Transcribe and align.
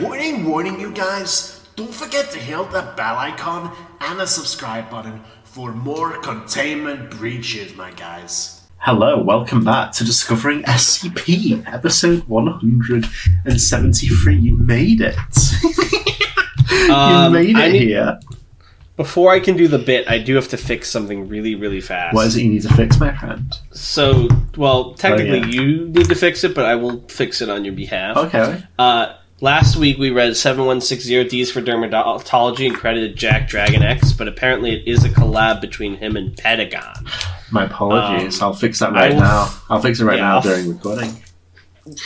Warning, 0.00 0.44
warning, 0.46 0.80
you 0.80 0.90
guys! 0.92 1.60
Don't 1.76 1.92
forget 1.94 2.30
to 2.32 2.38
hit 2.38 2.70
the 2.70 2.92
bell 2.96 3.16
icon 3.18 3.74
and 4.00 4.18
the 4.20 4.26
subscribe 4.26 4.90
button 4.90 5.20
for 5.44 5.72
more 5.72 6.18
containment 6.20 7.10
breaches, 7.10 7.74
my 7.76 7.90
guys. 7.92 8.62
Hello, 8.78 9.22
welcome 9.22 9.64
back 9.64 9.92
to 9.92 10.04
Discovering 10.04 10.62
SCP, 10.64 11.64
episode 11.72 12.24
173. 12.28 14.36
You 14.36 14.56
made 14.56 15.00
it. 15.00 15.14
you 16.72 16.92
Um, 16.92 17.32
made 17.32 17.50
it 17.50 17.56
I 17.56 17.68
need- 17.68 17.82
here. 17.88 18.18
Before 19.02 19.32
I 19.32 19.40
can 19.40 19.56
do 19.56 19.66
the 19.66 19.78
bit, 19.80 20.08
I 20.08 20.18
do 20.18 20.36
have 20.36 20.46
to 20.48 20.56
fix 20.56 20.88
something 20.88 21.28
really, 21.28 21.56
really 21.56 21.80
fast. 21.80 22.14
What 22.14 22.26
is 22.28 22.36
it 22.36 22.42
you 22.42 22.50
need 22.50 22.62
to 22.62 22.72
fix, 22.74 23.00
my 23.00 23.12
friend? 23.16 23.52
So, 23.72 24.28
well, 24.56 24.94
technically, 24.94 25.40
Oh, 25.40 25.44
yeah. 25.46 25.60
you 25.60 25.88
need 25.88 26.08
to 26.08 26.14
fix 26.14 26.44
it, 26.44 26.54
but 26.54 26.66
I 26.66 26.76
will 26.76 27.00
fix 27.08 27.40
it 27.40 27.48
on 27.50 27.64
your 27.64 27.74
behalf. 27.74 28.16
Okay. 28.16 28.62
Uh, 28.78 29.14
last 29.40 29.74
week 29.76 29.98
we 29.98 30.10
read 30.10 30.30
7160Ds 30.36 31.50
for 31.50 31.60
Dermatology 31.60 32.66
and 32.68 32.76
credited 32.76 33.16
Jack 33.16 33.48
Dragon 33.48 33.82
X, 33.82 34.12
but 34.12 34.28
apparently 34.28 34.72
it 34.74 34.86
is 34.86 35.04
a 35.04 35.08
collab 35.08 35.60
between 35.60 35.96
him 35.96 36.16
and 36.16 36.36
Pentagon. 36.36 37.04
My 37.50 37.64
apologies. 37.64 38.40
Um, 38.40 38.46
I'll 38.48 38.54
fix 38.54 38.78
that 38.78 38.92
right 38.92 39.12
will- 39.12 39.20
now. 39.20 39.52
I'll 39.68 39.80
fix 39.80 39.98
it 39.98 40.04
right 40.04 40.18
Yeah, 40.18 40.22
now 40.28 40.34
I'll- 40.36 40.42
during 40.42 40.68
recording. 40.68 41.16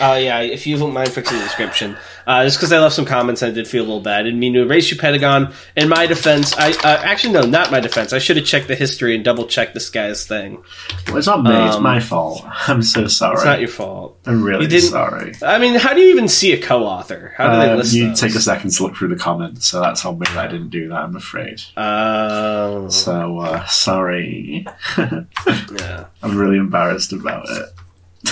Uh, 0.00 0.14
yeah, 0.14 0.40
if 0.40 0.66
you 0.66 0.78
don't 0.78 0.94
mind 0.94 1.10
fixing 1.12 1.36
the 1.36 1.44
description. 1.44 1.96
Uh, 2.26 2.42
just 2.44 2.56
because 2.56 2.72
I 2.72 2.78
left 2.78 2.94
some 2.94 3.04
comments, 3.04 3.42
I 3.42 3.50
did 3.50 3.68
feel 3.68 3.82
a 3.82 3.86
little 3.86 4.00
bad. 4.00 4.20
I 4.20 4.22
didn't 4.22 4.40
mean 4.40 4.54
to 4.54 4.62
erase 4.62 4.90
you, 4.90 4.96
Pentagon. 4.96 5.52
In 5.76 5.90
my 5.90 6.06
defense, 6.06 6.56
I 6.56 6.70
uh, 6.70 7.02
actually 7.04 7.34
no, 7.34 7.42
not 7.42 7.70
my 7.70 7.78
defense. 7.80 8.14
I 8.14 8.18
should 8.18 8.38
have 8.38 8.46
checked 8.46 8.68
the 8.68 8.74
history 8.74 9.14
and 9.14 9.22
double 9.22 9.46
checked 9.46 9.74
this 9.74 9.90
guy's 9.90 10.26
thing. 10.26 10.62
Well, 11.08 11.18
it's 11.18 11.26
not 11.26 11.42
me, 11.42 11.54
it's 11.66 11.76
Um, 11.76 11.82
my 11.82 12.00
fault. 12.00 12.42
I'm 12.68 12.82
so 12.82 13.06
sorry. 13.06 13.34
It's 13.36 13.44
not 13.44 13.60
your 13.60 13.68
fault. 13.68 14.18
I'm 14.24 14.42
really 14.42 14.66
sorry. 14.80 15.34
I 15.42 15.58
mean, 15.58 15.74
how 15.74 15.92
do 15.92 16.00
you 16.00 16.10
even 16.10 16.26
see 16.28 16.52
a 16.54 16.60
co-author? 16.60 17.34
How 17.36 17.52
do 17.52 17.58
they 17.60 17.70
Um, 17.70 17.76
list 17.78 17.92
you 17.94 18.08
those? 18.08 18.20
take 18.20 18.34
a 18.34 18.40
second 18.40 18.70
to 18.70 18.82
look 18.82 18.96
through 18.96 19.08
the 19.08 19.16
comments, 19.16 19.66
so 19.66 19.80
that's 19.80 20.04
on 20.06 20.18
me 20.18 20.26
I 20.30 20.46
didn't 20.46 20.70
do 20.70 20.88
that, 20.88 20.96
I'm 20.96 21.16
afraid. 21.16 21.60
Oh, 21.76 22.88
So, 22.88 23.40
uh, 23.40 23.66
sorry. 23.66 24.66
yeah. 24.98 26.04
I'm 26.22 26.36
really 26.36 26.56
embarrassed 26.56 27.12
about 27.12 27.44
it. 27.50 27.66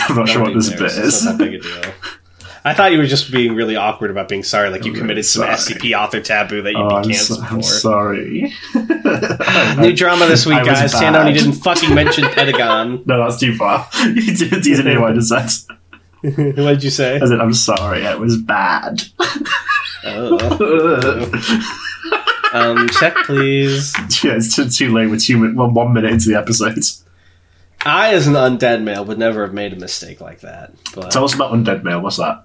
I'm 0.09 0.17
not 0.17 0.29
sure 0.29 0.43
what 0.43 0.55
this 0.55 0.71
bit 0.71 0.83
is. 0.83 1.25
not 1.25 1.39
that 1.39 1.45
big 1.45 1.55
a 1.55 1.59
deal. 1.61 1.93
I 2.67 2.73
thought 2.73 2.93
you 2.93 2.99
were 2.99 3.07
just 3.07 3.31
being 3.31 3.55
really 3.55 3.77
awkward 3.77 4.11
about 4.11 4.27
being 4.27 4.43
sorry, 4.43 4.71
like 4.71 4.87
you 4.87 4.93
I'm 4.93 4.99
committed 4.99 5.27
some 5.27 5.43
really 5.43 5.55
SCP 5.55 5.99
author 5.99 6.21
taboo 6.23 6.63
that 6.63 6.73
you'd 6.73 6.81
Oh, 6.81 6.89
be 7.03 7.09
I'm, 7.09 7.13
so, 7.13 7.37
canceled 7.37 7.41
I'm 7.43 7.57
for. 7.59 7.63
sorry. 7.63 8.55
New 9.87 9.95
drama 9.95 10.27
this 10.27 10.47
week, 10.47 10.57
I 10.57 10.61
was 10.63 10.69
guys. 10.69 10.93
bad. 10.95 11.15
Tandoni 11.15 11.35
didn't 11.35 11.53
fucking 11.55 11.95
mention 11.95 12.25
Pentagon. 12.31 13.03
No, 13.07 13.19
that's 13.23 13.39
too 13.39 13.55
far. 13.57 13.87
you 14.07 14.35
didn't, 14.35 14.65
you 14.65 14.77
didn't 14.77 14.87
hear 14.93 15.01
what 15.01 15.11
I 15.11 15.15
just 15.15 15.29
said. 15.29 15.51
what 16.57 16.57
did 16.73 16.85
you 16.85 16.89
say? 16.91 17.17
I 17.21 17.27
said, 17.27 17.39
I'm 17.41 17.53
sorry, 17.53 18.03
it 18.03 18.19
was 18.19 18.39
bad. 18.39 19.03
Oh. 20.07 21.31
um, 22.55 22.89
check 22.89 23.15
please. 23.27 23.93
yeah, 24.25 24.37
it's 24.37 24.55
too, 24.57 24.69
too 24.71 24.93
late. 24.95 25.11
We're 25.11 25.19
two, 25.19 25.37
min- 25.39 25.55
well, 25.55 25.71
one 25.71 25.93
minute 25.93 26.13
into 26.13 26.31
the 26.31 26.39
episode. 26.39 26.79
I, 27.85 28.15
as 28.15 28.27
an 28.27 28.35
undead 28.35 28.83
male, 28.83 29.05
would 29.05 29.19
never 29.19 29.43
have 29.45 29.55
made 29.55 29.73
a 29.73 29.77
mistake 29.77 30.21
like 30.21 30.41
that. 30.41 30.73
But 30.95 31.11
Tell 31.11 31.25
us 31.25 31.35
about 31.35 31.53
Undead 31.53 31.83
male. 31.85 32.01
What's 32.01 32.17
that? 32.17 32.45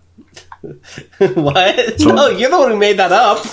what? 1.35 1.99
No, 1.99 2.27
you're 2.29 2.49
the 2.49 2.57
one 2.57 2.71
who 2.71 2.77
made 2.77 2.97
that 2.97 3.11
up. 3.11 3.45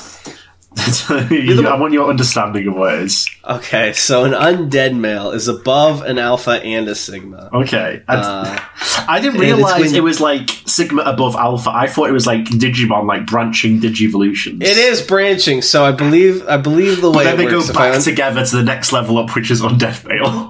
I 1.08 1.76
want 1.80 1.94
your 1.94 2.08
understanding 2.10 2.68
of 2.68 2.74
what 2.74 2.94
it 2.94 3.02
is. 3.02 3.28
Okay, 3.44 3.92
so 3.94 4.24
an 4.24 4.32
undead 4.32 4.94
male 4.94 5.30
is 5.30 5.48
above 5.48 6.02
an 6.02 6.18
alpha 6.18 6.62
and 6.62 6.86
a 6.88 6.94
sigma. 6.94 7.48
Okay. 7.52 8.02
I, 8.06 8.14
Uh, 8.14 8.60
I 9.08 9.20
didn't 9.20 9.40
realize 9.40 9.92
it 9.94 10.02
was 10.02 10.20
like 10.20 10.50
Sigma 10.66 11.02
above 11.02 11.34
Alpha. 11.34 11.70
I 11.72 11.86
thought 11.86 12.10
it 12.10 12.12
was 12.12 12.26
like 12.26 12.44
Digimon, 12.44 13.06
like 13.06 13.24
branching 13.26 13.80
Digivolutions. 13.80 14.62
It 14.62 14.76
is 14.76 15.00
branching, 15.00 15.62
so 15.62 15.82
I 15.84 15.92
believe 15.92 16.46
I 16.46 16.56
believe 16.58 17.00
the 17.00 17.10
way 17.10 17.24
Then 17.24 17.34
it 17.34 17.36
they 17.44 17.50
go 17.50 17.58
works. 17.58 17.70
I 17.70 17.72
back 17.72 17.94
un- 17.94 18.02
together 18.02 18.44
to 18.44 18.56
the 18.56 18.62
next 18.62 18.92
level 18.92 19.16
up, 19.18 19.34
which 19.34 19.50
is 19.50 19.62
Undead 19.62 20.06
Male. 20.06 20.45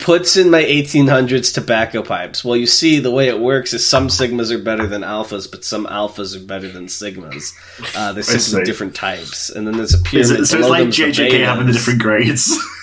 Puts 0.00 0.36
in 0.36 0.50
my 0.50 0.62
1800s 0.62 1.52
tobacco 1.54 2.02
pipes. 2.02 2.44
Well, 2.44 2.56
you 2.56 2.66
see, 2.66 2.98
the 2.98 3.10
way 3.10 3.28
it 3.28 3.38
works 3.38 3.72
is 3.72 3.86
some 3.86 4.08
sigmas 4.08 4.50
are 4.50 4.62
better 4.62 4.86
than 4.86 5.02
alphas, 5.02 5.50
but 5.50 5.64
some 5.64 5.86
alphas 5.86 6.36
are 6.36 6.44
better 6.44 6.68
than 6.68 6.86
sigmas. 6.86 7.52
Uh, 7.96 8.12
there's 8.12 8.28
simply 8.44 8.64
different 8.64 8.94
types, 8.94 9.50
and 9.50 9.66
then 9.66 9.76
there's 9.76 9.94
a 9.94 9.98
Is 9.98 10.02
pyramid. 10.30 10.40
it, 10.40 10.46
so 10.46 10.58
it's 10.58 10.68
like 10.68 10.86
JJK 10.88 11.44
having 11.44 11.66
the 11.66 11.72
different 11.72 12.00
grades. 12.02 12.56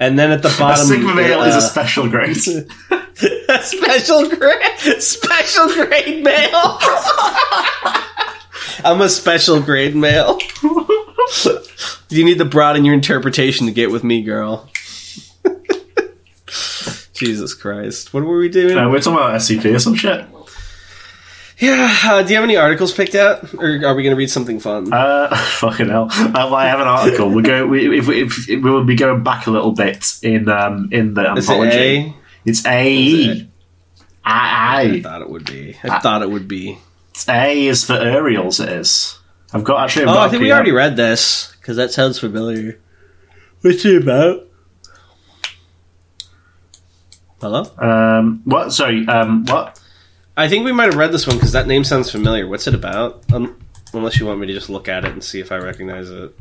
And 0.00 0.18
then 0.18 0.32
at 0.32 0.42
the 0.42 0.52
bottom, 0.58 0.84
a 0.84 0.88
Sigma 0.88 1.14
Male 1.14 1.42
is 1.44 1.54
uh, 1.54 1.58
a 1.58 1.60
special 1.60 2.08
grade. 2.08 2.36
a 2.36 3.62
special 3.62 4.28
grade, 4.28 5.00
special 5.00 5.68
grade 5.68 6.24
male. 6.24 6.78
I'm 8.84 9.00
a 9.00 9.08
special 9.08 9.60
grade 9.62 9.94
male. 9.94 10.40
you 12.08 12.24
need 12.24 12.38
to 12.38 12.44
broaden 12.44 12.84
your 12.84 12.94
interpretation 12.94 13.66
to 13.66 13.72
get 13.72 13.92
with 13.92 14.02
me, 14.02 14.22
girl. 14.22 14.68
Jesus 17.26 17.54
Christ! 17.54 18.12
What 18.12 18.24
were 18.24 18.38
we 18.38 18.48
doing? 18.48 18.76
Uh, 18.76 18.88
we're 18.90 19.00
talking 19.00 19.14
about 19.18 19.34
SCP 19.40 19.74
or 19.74 19.78
some 19.78 19.94
shit. 19.94 20.24
Yeah. 21.58 21.96
Uh, 22.04 22.22
do 22.22 22.30
you 22.30 22.34
have 22.36 22.44
any 22.44 22.56
articles 22.56 22.92
picked 22.92 23.14
out, 23.14 23.54
or 23.54 23.66
are 23.66 23.94
we 23.94 24.02
going 24.02 24.10
to 24.10 24.16
read 24.16 24.30
something 24.30 24.58
fun? 24.58 24.92
Uh, 24.92 25.34
fucking 25.58 25.88
hell! 25.88 26.08
Uh, 26.10 26.30
well, 26.34 26.54
I 26.56 26.66
have 26.66 26.80
an 26.80 26.88
article. 26.88 27.30
We'll 27.30 27.44
go. 27.44 27.66
We, 27.66 27.98
if, 27.98 28.06
we- 28.08 28.22
if, 28.22 28.48
if 28.50 28.62
we 28.62 28.70
will 28.70 28.84
be 28.84 28.96
going 28.96 29.22
back 29.22 29.46
a 29.46 29.50
little 29.50 29.72
bit 29.72 30.04
in 30.22 30.48
um 30.48 30.88
in 30.92 31.14
the 31.14 31.32
Is 31.36 31.48
it 31.48 31.52
anthology. 31.52 31.78
A? 31.78 32.14
It's 32.44 32.66
A. 32.66 33.48
I, 34.24 34.80
I 34.80 34.80
I. 34.96 35.00
thought 35.02 35.22
it 35.22 35.30
would 35.30 35.44
be. 35.46 35.76
I 35.84 35.98
thought 36.00 36.22
it 36.22 36.30
would 36.30 36.48
be. 36.48 36.78
A 37.28 37.66
is 37.68 37.84
for 37.84 37.94
Ariels. 37.94 38.58
It 38.60 38.68
is. 38.70 39.18
I've 39.52 39.62
got 39.64 39.84
actually. 39.84 40.04
I've 40.04 40.10
Oh, 40.10 40.14
got 40.14 40.26
I 40.26 40.30
think 40.30 40.42
we 40.42 40.52
already 40.52 40.72
read 40.72 40.96
this 40.96 41.52
because 41.60 41.76
that 41.76 41.92
sounds 41.92 42.18
familiar. 42.18 42.80
What's 43.60 43.84
it 43.84 44.02
about? 44.02 44.48
Hello. 47.42 47.64
Um. 47.76 48.40
What? 48.44 48.72
Sorry. 48.72 49.06
Um. 49.08 49.44
What? 49.46 49.78
I 50.36 50.48
think 50.48 50.64
we 50.64 50.72
might 50.72 50.84
have 50.86 50.94
read 50.94 51.12
this 51.12 51.26
one 51.26 51.36
because 51.36 51.52
that 51.52 51.66
name 51.66 51.82
sounds 51.84 52.10
familiar. 52.10 52.46
What's 52.46 52.66
it 52.68 52.74
about? 52.74 53.22
Um, 53.32 53.58
unless 53.92 54.18
you 54.18 54.26
want 54.26 54.40
me 54.40 54.46
to 54.46 54.52
just 54.54 54.70
look 54.70 54.88
at 54.88 55.04
it 55.04 55.10
and 55.12 55.22
see 55.22 55.40
if 55.40 55.50
I 55.52 55.56
recognize 55.56 56.08
it. 56.08 56.32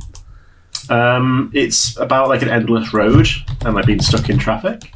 Um. 0.90 1.52
It's 1.56 1.98
about 1.98 2.30
like 2.30 2.44
an 2.44 2.50
endless 2.50 2.94
road 2.94 3.28
and 3.66 3.74
like 3.76 3.86
being 3.88 4.02
stuck 4.02 4.30
in 4.30 4.38
traffic. 4.38 4.94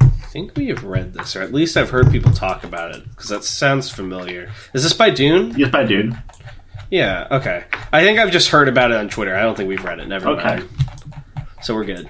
I 0.00 0.36
think 0.36 0.54
we 0.56 0.68
have 0.68 0.84
read 0.84 1.14
this, 1.14 1.34
or 1.34 1.40
at 1.42 1.54
least 1.54 1.76
I've 1.78 1.90
heard 1.90 2.10
people 2.10 2.32
talk 2.32 2.62
about 2.64 2.94
it 2.94 3.08
because 3.08 3.28
that 3.30 3.42
sounds 3.44 3.90
familiar. 3.90 4.50
Is 4.74 4.82
this 4.82 4.92
by 4.92 5.08
Dune? 5.10 5.54
Yes, 5.56 5.70
by 5.70 5.84
Dune. 5.84 6.18
Yeah. 6.90 7.26
Okay. 7.30 7.64
I 7.92 8.02
think 8.02 8.18
I've 8.18 8.30
just 8.32 8.48
heard 8.50 8.68
about 8.68 8.90
it 8.90 8.98
on 8.98 9.08
Twitter. 9.08 9.34
I 9.34 9.42
don't 9.42 9.56
think 9.56 9.68
we've 9.68 9.82
read 9.82 10.00
it. 10.00 10.08
Never 10.08 10.28
Okay. 10.30 10.56
mind. 10.56 10.68
So 11.62 11.74
we're 11.74 11.84
good. 11.84 12.08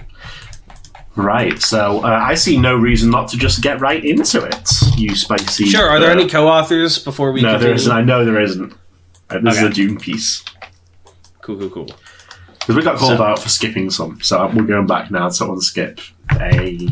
Right. 1.15 1.61
So 1.61 2.01
uh, 2.03 2.07
I 2.07 2.35
see 2.35 2.57
no 2.57 2.75
reason 2.75 3.09
not 3.09 3.29
to 3.29 3.37
just 3.37 3.61
get 3.61 3.79
right 3.79 4.03
into 4.03 4.43
it. 4.43 4.69
You 4.97 5.15
spicy. 5.15 5.65
Sure. 5.65 5.87
Are 5.89 5.99
there 5.99 6.09
uh, 6.09 6.13
any 6.15 6.27
co-authors 6.27 6.99
before 6.99 7.31
we? 7.31 7.41
No, 7.41 7.51
there 7.51 7.57
continue? 7.59 7.75
isn't. 7.75 7.91
I 7.91 8.01
know 8.01 8.25
there 8.25 8.41
isn't. 8.41 8.73
Uh, 9.29 9.39
this 9.39 9.57
is 9.57 9.63
a 9.63 9.69
Dune 9.69 9.97
piece. 9.97 10.43
Cool. 11.41 11.57
Cool. 11.57 11.69
Cool. 11.69 11.85
Because 12.59 12.75
we 12.75 12.81
got 12.81 12.97
called 12.97 13.17
So- 13.17 13.23
out 13.23 13.39
for 13.39 13.49
skipping 13.49 13.89
some, 13.91 14.19
so 14.21 14.45
we're 14.47 14.63
going 14.63 14.87
back 14.87 15.09
now 15.11 15.29
to 15.29 15.43
unskip 15.45 15.99
a. 16.31 16.89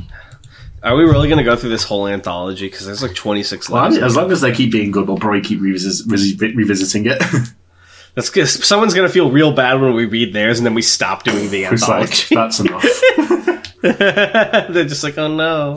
Are 0.84 0.96
we 0.98 1.04
really 1.04 1.30
going 1.30 1.38
to 1.38 1.44
go 1.46 1.56
through 1.56 1.70
this 1.70 1.84
whole 1.86 2.08
anthology? 2.08 2.68
Because 2.68 2.86
there's 2.86 3.02
like 3.02 3.16
26 3.16 3.70
Well, 3.70 3.84
levels. 3.84 4.04
as 4.04 4.16
long 4.18 4.32
as 4.34 4.42
they 4.42 4.52
keep 4.52 4.72
being 4.72 4.92
good, 4.92 5.08
we'll 5.08 5.18
probably 5.18 5.40
keep 5.42 5.60
revisis- 5.62 6.04
resi- 6.06 6.56
revisiting 6.56 7.06
it. 7.08 7.24
That's 8.16 8.30
good. 8.30 8.48
Someone's 8.48 8.94
going 8.94 9.08
to 9.08 9.14
feel 9.14 9.32
real 9.32 9.54
bad 9.54 9.80
when 9.82 9.94
we 9.96 10.06
read 10.06 10.34
theirs 10.34 10.60
and 10.60 10.66
then 10.66 10.74
we 10.74 10.82
stop 10.82 11.24
doing 11.24 11.50
the 11.50 11.64
it's 11.64 11.88
like 11.88 12.10
anthology. 12.32 12.36
that's 12.36 12.60
enough. 12.60 12.84
They're 13.84 14.86
just 14.86 15.04
like, 15.04 15.18
oh 15.18 15.28
no. 15.28 15.76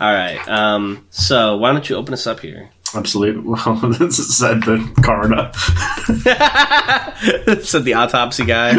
All 0.00 0.12
right. 0.12 0.38
Um, 0.48 1.06
so 1.10 1.58
why 1.58 1.72
don't 1.72 1.88
you 1.88 1.96
open 1.96 2.14
us 2.14 2.26
up 2.26 2.40
here? 2.40 2.70
Absolutely. 2.94 3.42
Well, 3.42 3.76
this 3.98 4.38
said 4.38 4.62
the 4.62 4.78
coroner. 5.04 5.52
Said 7.62 7.84
the 7.84 7.94
autopsy 7.94 8.46
guy. 8.46 8.70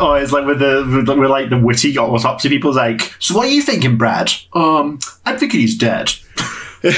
oh, 0.00 0.14
it's 0.14 0.30
like 0.30 0.46
with 0.46 0.60
the 0.60 1.04
with 1.08 1.30
like 1.30 1.50
the 1.50 1.58
witty 1.58 1.98
autopsy 1.98 2.48
people. 2.48 2.72
Like, 2.72 3.12
so 3.18 3.34
what 3.34 3.48
are 3.48 3.50
you 3.50 3.62
thinking, 3.62 3.96
Brad? 3.96 4.30
Um, 4.52 5.00
I'm 5.24 5.36
thinking 5.36 5.58
he's 5.60 5.76
dead. 5.76 6.12
the 6.82 6.92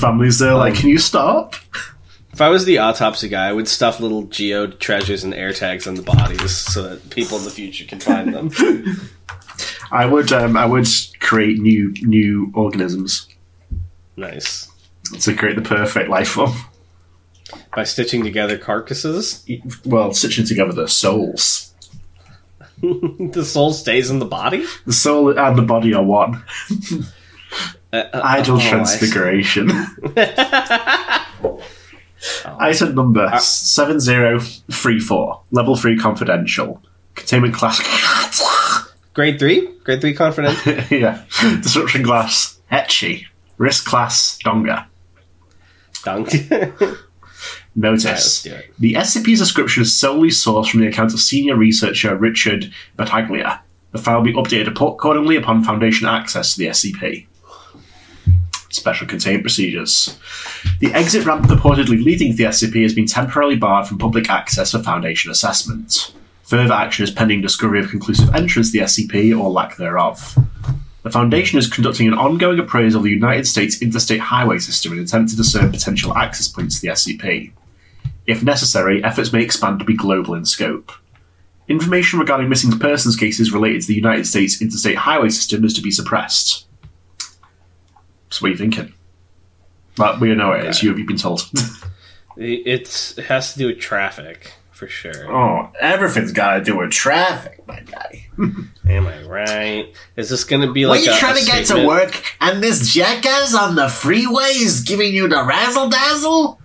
family's 0.00 0.38
there, 0.38 0.54
like, 0.54 0.76
can 0.76 0.90
you 0.90 0.98
stop? 0.98 1.56
If 2.34 2.40
I 2.40 2.48
was 2.48 2.64
the 2.64 2.78
autopsy 2.78 3.28
guy, 3.28 3.48
I 3.48 3.52
would 3.52 3.68
stuff 3.68 4.00
little 4.00 4.24
geo 4.24 4.66
treasures 4.66 5.22
and 5.22 5.32
air 5.32 5.52
tags 5.52 5.86
on 5.86 5.94
the 5.94 6.02
bodies 6.02 6.50
so 6.50 6.82
that 6.82 7.10
people 7.10 7.38
in 7.38 7.44
the 7.44 7.50
future 7.50 7.84
can 7.84 8.00
find 8.00 8.34
them. 8.34 8.50
I 9.92 10.04
would, 10.04 10.32
um, 10.32 10.56
I 10.56 10.66
would 10.66 10.88
create 11.20 11.60
new 11.60 11.94
new 12.02 12.50
organisms 12.52 13.28
nice. 14.16 14.68
to 15.20 15.36
create 15.36 15.54
the 15.54 15.62
perfect 15.62 16.10
life 16.10 16.30
form. 16.30 16.50
By 17.72 17.84
stitching 17.84 18.24
together 18.24 18.58
carcasses, 18.58 19.46
Well, 19.84 20.12
stitching 20.12 20.44
together 20.44 20.72
the 20.72 20.88
souls. 20.88 21.72
the 22.82 23.44
soul 23.44 23.72
stays 23.72 24.10
in 24.10 24.18
the 24.18 24.24
body. 24.24 24.66
The 24.86 24.92
soul 24.92 25.38
and 25.38 25.56
the 25.56 25.62
body 25.62 25.94
are 25.94 26.02
one. 26.02 26.42
Idle 27.92 28.56
oh, 28.56 28.60
I 28.60 28.86
transfiguration. 32.24 32.56
Item 32.60 32.94
number 32.94 33.24
uh, 33.26 33.38
7034. 33.38 35.40
Level 35.50 35.76
3 35.76 35.98
confidential. 35.98 36.82
Containment 37.14 37.54
class. 37.54 37.80
Grade 39.14 39.38
three, 39.38 39.68
grade 39.84 40.00
three 40.00 40.12
confidential? 40.12 40.74
yeah. 40.98 41.24
Disruption 41.62 42.02
class. 42.02 42.58
Ekhi. 42.72 43.26
Risk 43.58 43.86
class. 43.86 44.38
Donga. 44.42 44.88
Dunk. 46.04 46.30
Notice. 47.76 48.04
let's 48.04 48.42
do 48.42 48.54
it. 48.54 48.72
the 48.78 48.94
SCP's 48.94 49.38
description 49.38 49.82
is 49.82 49.96
solely 49.96 50.28
sourced 50.28 50.70
from 50.70 50.80
the 50.80 50.86
account 50.86 51.12
of 51.12 51.20
senior 51.20 51.56
researcher 51.56 52.16
Richard 52.16 52.72
Battaglia. 52.96 53.60
The 53.92 53.98
file 53.98 54.16
will 54.16 54.24
be 54.24 54.32
updated 54.32 54.68
accordingly 54.68 55.36
upon 55.36 55.62
Foundation 55.62 56.06
access 56.06 56.54
to 56.54 56.58
the 56.58 56.66
SCP. 56.66 57.26
Special 58.74 59.06
containment 59.06 59.44
procedures. 59.44 60.18
The 60.80 60.92
exit 60.94 61.24
ramp 61.24 61.46
purportedly 61.46 62.02
leading 62.02 62.32
to 62.32 62.36
the 62.36 62.44
SCP 62.44 62.82
has 62.82 62.92
been 62.92 63.06
temporarily 63.06 63.54
barred 63.54 63.86
from 63.86 63.98
public 63.98 64.28
access 64.28 64.72
for 64.72 64.80
Foundation 64.80 65.30
assessment. 65.30 66.12
Further 66.42 66.74
action 66.74 67.04
is 67.04 67.12
pending 67.12 67.40
discovery 67.40 67.78
of 67.78 67.88
conclusive 67.88 68.34
entrance 68.34 68.72
to 68.72 68.78
the 68.78 68.84
SCP 68.84 69.38
or 69.38 69.48
lack 69.48 69.76
thereof. 69.76 70.36
The 71.04 71.10
Foundation 71.10 71.56
is 71.56 71.70
conducting 71.70 72.08
an 72.08 72.14
ongoing 72.14 72.58
appraisal 72.58 72.98
of 72.98 73.04
the 73.04 73.10
United 73.10 73.46
States 73.46 73.80
interstate 73.80 74.18
highway 74.18 74.58
system 74.58 74.92
in 74.92 74.98
an 74.98 75.04
attempt 75.04 75.30
to 75.30 75.36
discern 75.36 75.70
potential 75.70 76.16
access 76.16 76.48
points 76.48 76.80
to 76.80 76.82
the 76.82 76.92
SCP. 76.92 77.52
If 78.26 78.42
necessary, 78.42 79.04
efforts 79.04 79.32
may 79.32 79.44
expand 79.44 79.78
to 79.78 79.84
be 79.84 79.96
global 79.96 80.34
in 80.34 80.46
scope. 80.46 80.90
Information 81.68 82.18
regarding 82.18 82.48
missing 82.48 82.76
persons 82.76 83.14
cases 83.14 83.52
related 83.52 83.82
to 83.82 83.86
the 83.86 83.94
United 83.94 84.26
States 84.26 84.60
interstate 84.60 84.96
highway 84.96 85.28
system 85.28 85.64
is 85.64 85.74
to 85.74 85.80
be 85.80 85.92
suppressed. 85.92 86.66
So 88.34 88.42
what 88.42 88.48
are 88.48 88.50
you 88.50 88.58
thinking? 88.58 88.92
But 89.96 90.18
we 90.18 90.34
know 90.34 90.50
it 90.54 90.64
is. 90.64 90.82
You 90.82 90.88
have 90.88 90.98
you 90.98 91.06
been 91.06 91.16
told? 91.16 91.48
it's, 92.36 93.16
it 93.16 93.26
has 93.26 93.52
to 93.52 93.58
do 93.60 93.66
with 93.68 93.78
traffic 93.78 94.54
for 94.72 94.88
sure. 94.88 95.32
oh, 95.32 95.70
everything's 95.80 96.32
got 96.32 96.54
to 96.54 96.64
do 96.64 96.78
with 96.78 96.90
traffic, 96.90 97.64
my 97.68 97.78
guy. 97.78 98.26
Am 98.88 99.06
I 99.06 99.22
right? 99.22 99.94
Is 100.16 100.30
this 100.30 100.42
going 100.42 100.62
to 100.62 100.72
be 100.72 100.84
like 100.86 100.98
When 100.98 101.04
you're 101.04 101.14
a, 101.14 101.18
trying 101.18 101.36
a 101.36 101.40
to 101.40 101.46
get 101.46 101.66
to 101.66 101.86
work 101.86 102.24
and 102.40 102.60
this 102.60 102.92
jackass 102.92 103.54
on 103.54 103.76
the 103.76 103.88
freeway 103.88 104.50
is 104.50 104.80
giving 104.80 105.14
you 105.14 105.28
the 105.28 105.44
razzle 105.44 105.88
dazzle? 105.88 106.60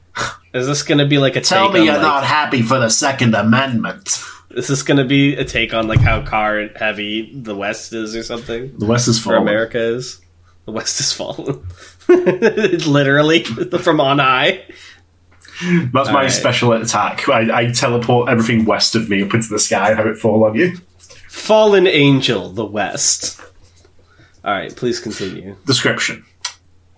Is 0.55 0.65
this 0.65 0.81
going 0.81 0.97
to 0.97 1.05
be 1.05 1.19
like 1.19 1.35
a 1.35 1.41
Tell 1.41 1.67
take 1.67 1.73
me 1.75 1.79
on 1.81 1.85
you're 1.85 1.93
like, 1.93 2.01
not 2.01 2.23
happy 2.23 2.63
for 2.63 2.79
the 2.79 2.89
Second 2.89 3.35
Amendment. 3.35 4.23
Is 4.49 4.67
this 4.67 4.81
going 4.81 4.97
to 4.97 5.05
be 5.05 5.35
a 5.35 5.45
take 5.45 5.75
on 5.75 5.87
like 5.87 5.99
how 5.99 6.23
car 6.23 6.67
heavy 6.75 7.31
the 7.39 7.55
West 7.55 7.93
is 7.93 8.15
or 8.15 8.23
something? 8.23 8.75
The 8.79 8.87
West 8.87 9.07
is 9.07 9.19
for. 9.19 9.35
America 9.35 9.79
is? 9.79 10.19
The 10.69 10.75
West 10.75 10.99
has 10.99 11.11
fallen. 11.11 11.65
Literally 12.07 13.43
from 13.43 13.99
on 13.99 14.19
high. 14.19 14.63
That's 15.63 16.09
my 16.09 16.13
Alright. 16.13 16.31
special 16.31 16.73
attack. 16.73 17.27
I, 17.27 17.61
I 17.61 17.71
teleport 17.71 18.29
everything 18.29 18.65
west 18.65 18.93
of 18.93 19.09
me 19.09 19.23
up 19.23 19.33
into 19.33 19.49
the 19.49 19.57
sky 19.57 19.89
and 19.89 19.97
have 19.97 20.05
it 20.05 20.17
fall 20.17 20.43
on 20.43 20.53
you. 20.53 20.77
Fallen 21.27 21.87
angel, 21.87 22.51
the 22.51 22.67
West. 22.67 23.41
All 24.45 24.51
right, 24.51 24.75
please 24.75 24.99
continue. 24.99 25.55
Description. 25.65 26.23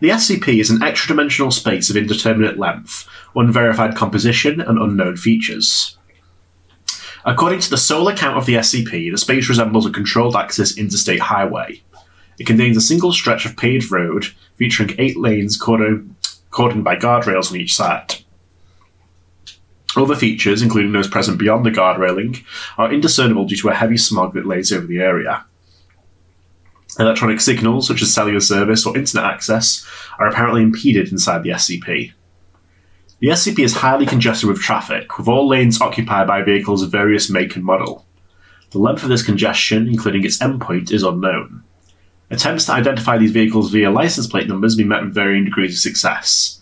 The 0.02 0.10
SCP 0.10 0.60
is 0.60 0.70
an 0.70 0.84
extra 0.84 1.08
dimensional 1.08 1.52
space 1.52 1.90
of 1.90 1.96
indeterminate 1.96 2.60
length, 2.60 3.08
unverified 3.38 3.96
composition, 3.96 4.60
and 4.60 4.78
unknown 4.78 5.16
features. 5.16 5.98
According 7.24 7.62
to 7.62 7.70
the 7.70 7.78
sole 7.78 8.10
account 8.10 8.38
of 8.38 8.46
the 8.46 8.56
SCP, 8.56 9.12
the 9.12 9.18
space 9.18 9.48
resembles 9.48 9.86
a 9.86 9.92
controlled 9.92 10.36
access 10.36 10.78
interstate 10.78 11.22
highway. 11.22 11.82
It 12.40 12.48
contains 12.48 12.78
a 12.78 12.82
single 12.82 13.14
stretch 13.14 13.46
of 13.46 13.58
paved 13.58 13.92
road 13.92 14.26
featuring 14.56 14.96
eight 14.98 15.18
lanes 15.18 15.60
cordoned, 15.60 16.14
cordoned 16.52 16.84
by 16.84 16.96
guardrails 16.96 17.52
on 17.52 17.58
each 17.58 17.76
side. 17.76 18.16
Other 19.96 20.16
features, 20.16 20.62
including 20.62 20.94
those 20.94 21.10
present 21.10 21.38
beyond 21.38 21.66
the 21.66 21.72
guard 21.72 22.00
railing, 22.00 22.38
are 22.78 22.92
indiscernible 22.92 23.46
due 23.46 23.58
to 23.58 23.70
a 23.70 23.76
heavy 23.76 23.98
smog 23.98 24.34
that 24.34 24.46
lays 24.46 24.72
over 24.72 24.88
the 24.88 25.00
area. 25.00 25.44
Electronic 27.00 27.42
signals, 27.42 27.88
such 27.88 28.02
as 28.02 28.14
cellular 28.14 28.40
service 28.40 28.86
or 28.86 28.98
internet 28.98 29.26
access, 29.26 29.86
are 30.20 30.28
apparently 30.28 30.62
impeded 30.62 31.12
inside 31.12 31.44
the 31.44 31.52
SCP. 31.52 32.14
The 33.20 33.28
SCP 33.28 33.60
is 33.60 33.76
highly 33.76 34.06
congested 34.06 34.50
with 34.50 34.60
traffic, 34.60 35.18
with 35.18 35.28
all 35.28 35.48
lanes 35.48 35.80
occupied 35.80 36.28
by 36.28 36.42
vehicles 36.42 36.82
of 36.82 36.92
various 36.92 37.30
make 37.30 37.56
and 37.56 37.64
model. 37.64 38.06
The 38.72 38.80
length 38.80 39.04
of 39.04 39.10
this 39.10 39.24
congestion, 39.24 39.88
including 39.88 40.26
its 40.26 40.40
endpoint, 40.40 40.92
is 40.92 41.04
unknown. 41.04 41.64
Attempts 42.32 42.66
to 42.68 42.72
identify 42.72 43.18
these 43.18 43.32
vehicles 43.32 43.72
via 43.72 43.92
license 43.92 44.26
plate 44.26 44.48
numbers 44.48 44.74
have 44.74 44.78
been 44.78 44.88
met 44.88 45.04
with 45.04 45.14
varying 45.14 45.44
degrees 45.44 45.74
of 45.74 45.80
success. 45.80 46.62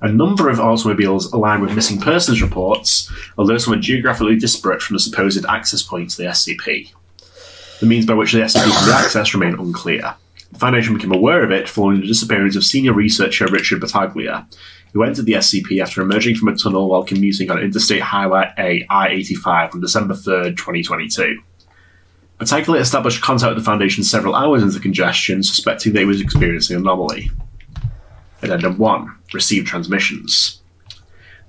A 0.00 0.10
number 0.10 0.48
of 0.48 0.58
automobiles 0.58 1.30
align 1.34 1.60
with 1.60 1.74
missing 1.74 2.00
persons 2.00 2.40
reports, 2.40 3.12
although 3.36 3.58
some 3.58 3.74
are 3.74 3.80
geographically 3.80 4.36
disparate 4.36 4.80
from 4.80 4.96
the 4.96 5.00
supposed 5.00 5.44
access 5.44 5.82
point 5.82 6.08
to 6.10 6.16
the 6.16 6.28
SCP. 6.28 6.90
The 7.80 7.86
means 7.86 8.06
by 8.06 8.14
which 8.14 8.32
the 8.32 8.40
SCP 8.40 8.62
can 8.62 8.86
be 8.86 8.92
accessed 8.92 9.34
remain 9.34 9.58
unclear. 9.58 10.14
The 10.52 10.58
Foundation 10.58 10.94
became 10.94 11.12
aware 11.12 11.44
of 11.44 11.50
it 11.50 11.68
following 11.68 12.00
the 12.00 12.06
disappearance 12.06 12.56
of 12.56 12.64
senior 12.64 12.94
researcher 12.94 13.46
Richard 13.46 13.82
Battaglia, 13.82 14.46
who 14.94 15.02
entered 15.02 15.26
the 15.26 15.34
SCP 15.34 15.82
after 15.82 16.00
emerging 16.00 16.36
from 16.36 16.48
a 16.48 16.56
tunnel 16.56 16.88
while 16.88 17.04
commuting 17.04 17.50
on 17.50 17.58
Interstate 17.58 18.00
Highway 18.00 18.50
A 18.56 18.86
I-85 18.88 19.74
on 19.74 19.80
December 19.82 20.14
3rd, 20.14 20.56
2022. 20.56 21.42
Battaglia 22.40 22.80
established 22.80 23.20
contact 23.20 23.50
with 23.50 23.58
the 23.58 23.70
Foundation 23.70 24.02
several 24.02 24.34
hours 24.34 24.62
into 24.62 24.74
the 24.74 24.80
congestion, 24.80 25.42
suspecting 25.42 25.92
that 25.92 25.98
he 25.98 26.06
was 26.06 26.22
experiencing 26.22 26.74
an 26.74 26.82
anomaly. 26.82 27.30
Addendum 28.40 28.78
1. 28.78 29.14
Received 29.34 29.66
transmissions. 29.66 30.58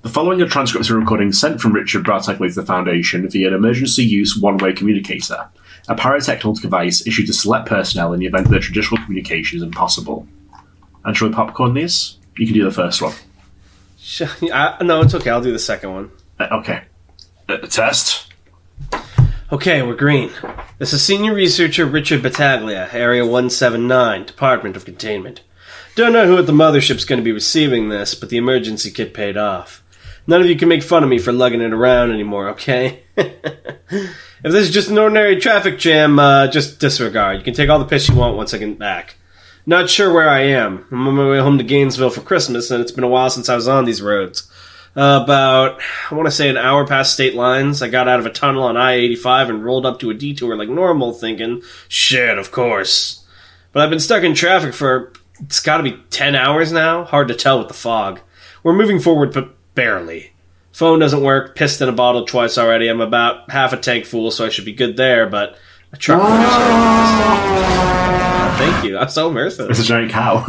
The 0.02 0.10
following 0.10 0.42
are 0.42 0.50
transcripts 0.50 0.90
of 0.90 0.98
recordings 0.98 1.40
sent 1.40 1.62
from 1.62 1.72
Richard 1.72 2.04
Battaglia 2.04 2.50
to 2.50 2.56
the 2.56 2.66
Foundation 2.66 3.30
via 3.30 3.48
an 3.48 3.54
emergency 3.54 4.04
use 4.04 4.38
one-way 4.38 4.74
communicator, 4.74 5.48
a 5.88 5.96
pyrotechnical 5.96 6.56
device 6.56 7.08
issued 7.08 7.28
to 7.28 7.34
select 7.34 7.70
personnel 7.70 8.12
in 8.12 8.20
the 8.20 8.26
event 8.26 8.50
that 8.50 8.62
traditional 8.62 9.02
communication 9.06 9.56
is 9.58 9.64
impossible. 9.64 10.28
And 11.06 11.16
shall 11.16 11.30
we 11.30 11.34
popcorn 11.34 11.74
these? 11.74 12.18
You 12.36 12.48
can 12.48 12.54
do 12.54 12.66
the 12.66 12.72
first 12.72 13.02
one. 13.02 13.14
Sh- 13.98 14.24
I, 14.54 14.76
no, 14.84 15.00
it's 15.00 15.16
okay. 15.16 15.30
I'll 15.30 15.40
do 15.40 15.54
the 15.54 15.60
second 15.60 15.94
one. 15.94 16.12
Uh, 16.38 16.48
okay. 16.60 16.82
Uh, 17.48 17.60
test. 17.60 18.31
Okay, 19.52 19.82
we're 19.82 19.96
green. 19.96 20.32
This 20.80 20.94
is 20.94 21.04
Senior 21.04 21.34
Researcher 21.34 21.86
Richard 21.86 22.24
Battaglia, 22.24 22.88
Area 22.94 23.24
179, 23.24 24.26
Department 24.26 24.78
of 24.78 24.86
Containment. 24.86 25.42
Don't 25.94 26.14
know 26.14 26.26
who 26.26 26.38
at 26.38 26.46
the 26.46 26.54
mothership's 26.54 27.04
going 27.04 27.20
to 27.20 27.24
be 27.24 27.34
receiving 27.34 27.90
this, 27.90 28.16
but 28.16 28.30
the 28.30 28.38
emergency 28.38 28.92
kit 28.92 29.14
paid 29.14 29.36
off. 29.36 29.84
None 30.26 30.40
of 30.40 30.48
you 30.48 30.56
can 30.56 30.70
make 30.70 30.84
fun 30.84 31.04
of 31.04 31.10
me 31.10 31.20
for 31.20 31.34
lugging 31.34 31.60
it 31.60 31.74
around 31.74 32.12
anymore, 32.12 32.52
okay? 32.52 33.04
if 33.18 34.16
this 34.42 34.70
is 34.70 34.72
just 34.72 34.90
an 34.90 34.98
ordinary 34.98 35.36
traffic 35.36 35.78
jam, 35.78 36.18
uh, 36.18 36.48
just 36.48 36.80
disregard. 36.80 37.38
You 37.38 37.44
can 37.44 37.54
take 37.54 37.70
all 37.70 37.80
the 37.80 37.84
piss 37.84 38.08
you 38.08 38.16
want 38.16 38.38
once 38.38 38.54
I 38.54 38.58
get 38.58 38.80
back. 38.80 39.18
Not 39.66 39.90
sure 39.90 40.14
where 40.14 40.30
I 40.30 40.44
am. 40.44 40.88
I'm 40.92 41.10
on 41.10 41.16
my 41.16 41.28
way 41.28 41.40
home 41.40 41.58
to 41.58 41.66
Gainesville 41.66 42.12
for 42.12 42.22
Christmas, 42.22 42.72
and 42.72 42.82
it's 42.82 42.94
been 42.94 43.04
a 43.04 43.10
while 43.10 43.30
since 43.30 43.50
I 43.50 43.56
was 43.56 43.68
on 43.68 43.84
these 43.84 44.02
roads. 44.02 44.50
Uh, 44.94 45.22
about, 45.24 45.80
I 46.10 46.16
want 46.16 46.28
to 46.28 46.32
say 46.32 46.50
an 46.50 46.58
hour 46.58 46.86
past 46.86 47.14
state 47.14 47.34
lines, 47.34 47.82
I 47.82 47.88
got 47.88 48.10
out 48.10 48.20
of 48.20 48.26
a 48.26 48.30
tunnel 48.30 48.64
on 48.64 48.76
I 48.76 48.94
85 48.94 49.50
and 49.50 49.64
rolled 49.64 49.86
up 49.86 50.00
to 50.02 50.10
a 50.10 50.14
detour 50.14 50.58
like 50.58 50.68
normal, 50.68 51.14
thinking, 51.14 51.62
shit, 51.88 52.38
of 52.38 52.52
course. 52.52 53.26
But 53.72 53.84
I've 53.84 53.90
been 53.90 54.02
stuck 54.02 54.24
in 54.24 54.36
traffic 54.36 54.74
for, 54.74 55.14
it's 55.40 55.62
gotta 55.62 55.84
be 55.84 55.98
10 56.10 56.36
hours 56.36 56.74
now? 56.74 57.06
Hard 57.06 57.30
to 57.30 57.36
tell 57.36 57.60
with 57.60 57.70
the 57.70 57.74
fog. 57.74 58.20
We're 58.64 58.74
moving 58.74 59.00
forward, 59.00 59.34
but 59.34 59.56
barely. 59.76 60.34
Phone 60.74 61.00
doesn't 61.00 61.24
work, 61.24 61.56
pissed 61.56 61.80
in 61.82 61.88
a 61.88 61.94
bottle 61.94 62.26
twice 62.26 62.58
already. 62.58 62.90
I'm 62.90 63.02
about 63.02 63.50
half 63.50 63.72
a 63.72 63.78
tank 63.78 64.06
full, 64.06 64.30
so 64.30 64.46
I 64.46 64.50
should 64.50 64.66
be 64.66 64.74
good 64.74 64.98
there, 64.98 65.26
but 65.28 65.58
a 65.94 65.98
truck. 65.98 66.22
Thank 68.58 68.86
you. 68.86 68.98
I'm 68.98 69.10
so 69.10 69.32
merciful. 69.32 69.70
It's 69.70 69.80
a 69.80 69.84
giant 69.84 70.12
cow. 70.12 70.46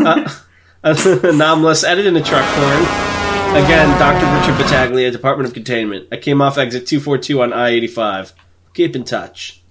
Anomalous, 0.84 1.84
edit 1.84 2.06
in 2.06 2.16
a 2.16 2.22
truck 2.22 2.44
horn. 2.44 3.21
Again, 3.52 3.86
Dr. 3.98 4.24
Richard 4.34 4.56
Battaglia, 4.56 5.10
Department 5.10 5.46
of 5.46 5.52
Containment. 5.52 6.08
I 6.10 6.16
came 6.16 6.40
off 6.40 6.56
exit 6.56 6.86
242 6.86 7.42
on 7.42 7.52
I 7.52 7.68
85. 7.68 8.32
Keep 8.72 8.96
in 8.96 9.04
touch. 9.04 9.62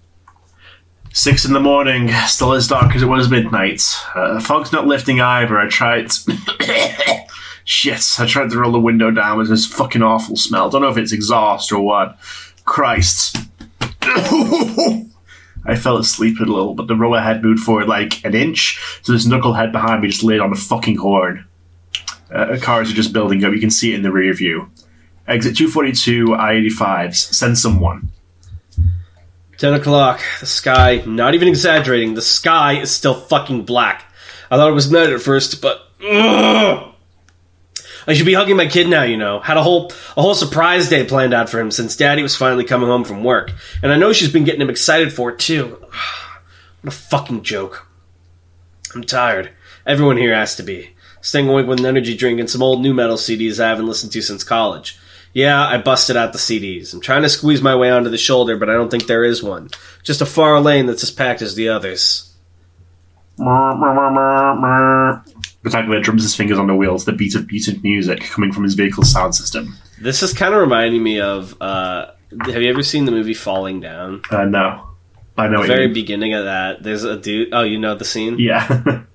Six 1.12 1.46
in 1.46 1.54
the 1.54 1.60
morning, 1.60 2.10
still 2.28 2.54
as 2.54 2.68
dark 2.68 2.96
as 2.96 3.02
it 3.02 3.08
was 3.08 3.32
midnight. 3.32 3.84
Uh, 4.14 4.40
fog's 4.40 4.72
not 4.72 4.86
lifting 4.86 5.20
either. 5.20 5.58
I 5.58 5.68
tried. 5.68 6.12
Shit, 7.66 8.20
I 8.20 8.28
tried 8.28 8.52
to 8.52 8.60
roll 8.60 8.72
the 8.72 8.80
window 8.80 9.10
down 9.10 9.40
with 9.40 9.50
this 9.50 9.66
fucking 9.66 10.04
awful 10.04 10.36
smell. 10.36 10.70
Don't 10.70 10.84
know 10.84 10.90
if 10.90 10.98
it's 10.98 11.12
exhaust 11.12 11.72
or 11.72 11.82
what. 11.82 12.20
Christ. 12.66 13.36
I 15.66 15.76
fell 15.76 15.98
asleep 15.98 16.40
a 16.40 16.44
little, 16.44 16.76
but 16.76 16.86
the 16.86 16.96
row 16.96 17.16
ahead 17.16 17.44
moved 17.44 17.64
forward 17.64 17.88
like 17.88 18.24
an 18.24 18.36
inch, 18.36 18.80
so 19.02 19.12
this 19.12 19.28
knucklehead 19.28 19.72
behind 19.72 20.04
me 20.04 20.10
just 20.10 20.24
laid 20.24 20.40
on 20.40 20.52
the 20.52 20.56
fucking 20.56 20.98
horn. 20.98 21.46
Uh, 22.32 22.58
cars 22.62 22.92
are 22.92 22.96
just 22.96 23.14
building 23.14 23.44
up. 23.44 23.54
You 23.54 23.60
can 23.60 23.72
see 23.72 23.92
it 23.92 23.96
in 23.96 24.04
the 24.04 24.12
rear 24.12 24.34
view. 24.34 24.70
Exit 25.28 25.56
242, 25.58 26.34
I 26.34 26.54
85s. 26.54 27.16
Send 27.16 27.58
someone. 27.58 28.10
10 29.58 29.76
o'clock. 29.76 30.22
The 30.40 30.46
sky, 30.46 31.04
not 31.06 31.36
even 31.36 31.48
exaggerating, 31.48 32.16
the 32.16 32.22
sky 32.22 32.80
is 32.80 32.90
still 32.90 33.14
fucking 33.14 33.64
black. 33.66 34.06
I 34.50 34.58
thought 34.58 34.72
it 34.72 34.74
was 34.74 34.92
night 34.92 35.12
at 35.12 35.22
first, 35.22 35.62
but 35.62 35.88
ugh. 36.04 36.94
I 38.08 38.14
should 38.14 38.26
be 38.26 38.34
hugging 38.34 38.58
my 38.58 38.66
kid 38.66 38.90
now, 38.90 39.04
you 39.04 39.18
know. 39.18 39.40
Had 39.40 39.58
a 39.58 39.64
whole 39.64 39.92
a 40.18 40.22
whole 40.22 40.34
surprise 40.34 40.90
day 40.90 41.06
planned 41.06 41.34
out 41.34 41.50
for 41.50 41.60
him 41.60 41.70
since 41.70 41.96
Daddy 41.96 42.24
was 42.24 42.36
finally 42.36 42.64
coming 42.64 42.90
home 42.90 43.04
from 43.04 43.24
work, 43.24 43.52
and 43.84 43.92
I 43.92 43.98
know 43.98 44.12
she's 44.12 44.32
been 44.32 44.44
getting 44.44 44.62
him 44.62 44.70
excited 44.70 45.14
for 45.14 45.30
it 45.30 45.40
too. 45.40 45.68
what 46.82 46.94
a 46.94 46.96
fucking 46.96 47.44
joke. 47.44 47.88
I'm 48.96 49.04
tired. 49.04 49.52
Everyone 49.86 50.18
here 50.18 50.34
has 50.34 50.56
to 50.56 50.64
be. 50.64 50.91
Staying 51.22 51.50
awake 51.50 51.68
with 51.68 51.80
an 51.80 51.86
energy 51.86 52.16
drink 52.18 52.40
and 52.40 52.50
some 52.50 52.64
old 52.64 52.82
nu 52.82 52.94
metal 52.94 53.16
CDs 53.18 53.64
I 53.64 53.70
haven't 53.70 53.88
listened 53.88 54.12
to 54.14 54.22
since 54.22 54.44
college. 54.44 55.00
Yeah, 55.34 55.66
I 55.66 55.78
busted 55.78 56.18
out 56.18 56.34
the 56.34 56.40
CDs. 56.40 56.94
I'm 56.94 57.00
trying 57.00 57.22
to 57.22 57.30
squeeze 57.30 57.62
my 57.62 57.76
way 57.76 57.90
onto 57.90 58.10
the 58.10 58.18
shoulder, 58.18 58.58
but 58.58 58.70
I 58.70 58.74
don't 58.74 58.90
think 58.90 59.08
there 59.08 59.24
is 59.24 59.42
one. 59.42 59.70
Just 60.04 60.20
a 60.22 60.26
far 60.26 60.60
lane 60.60 60.88
that's 60.88 61.04
as 61.04 61.12
packed 61.12 61.42
as 61.42 61.56
the 61.56 61.70
others. 61.70 62.34
Battaglia 65.64 66.02
drums 66.02 66.24
his 66.24 66.36
fingers 66.36 66.60
on 66.60 66.68
the 66.68 66.76
wheels, 66.76 67.06
the 67.06 67.14
beat 67.14 67.36
of 67.36 67.50
muted 67.50 67.82
music 67.84 68.22
coming 68.24 68.52
from 68.52 68.64
his 68.64 68.74
vehicle's 68.74 69.12
sound 69.12 69.34
system. 69.34 69.76
This 70.00 70.22
is 70.22 70.34
kind 70.34 70.54
of 70.54 70.60
reminding 70.60 71.02
me 71.02 71.22
of. 71.22 71.56
Uh, 71.62 72.12
have 72.46 72.62
you 72.62 72.70
ever 72.70 72.84
seen 72.84 73.06
the 73.06 73.12
movie 73.12 73.34
Falling 73.34 73.80
Down? 73.80 74.22
Uh, 74.30 74.46
no. 74.46 74.88
I 75.38 75.48
know 75.48 75.62
The 75.62 75.68
very 75.68 75.88
beginning 75.88 76.34
of 76.34 76.46
that, 76.46 76.84
there's 76.84 77.04
a 77.04 77.18
dude. 77.18 77.54
Oh, 77.54 77.64
you 77.64 77.80
know 77.80 77.96
the 77.96 78.06
scene? 78.06 78.38
Yeah. 78.38 79.04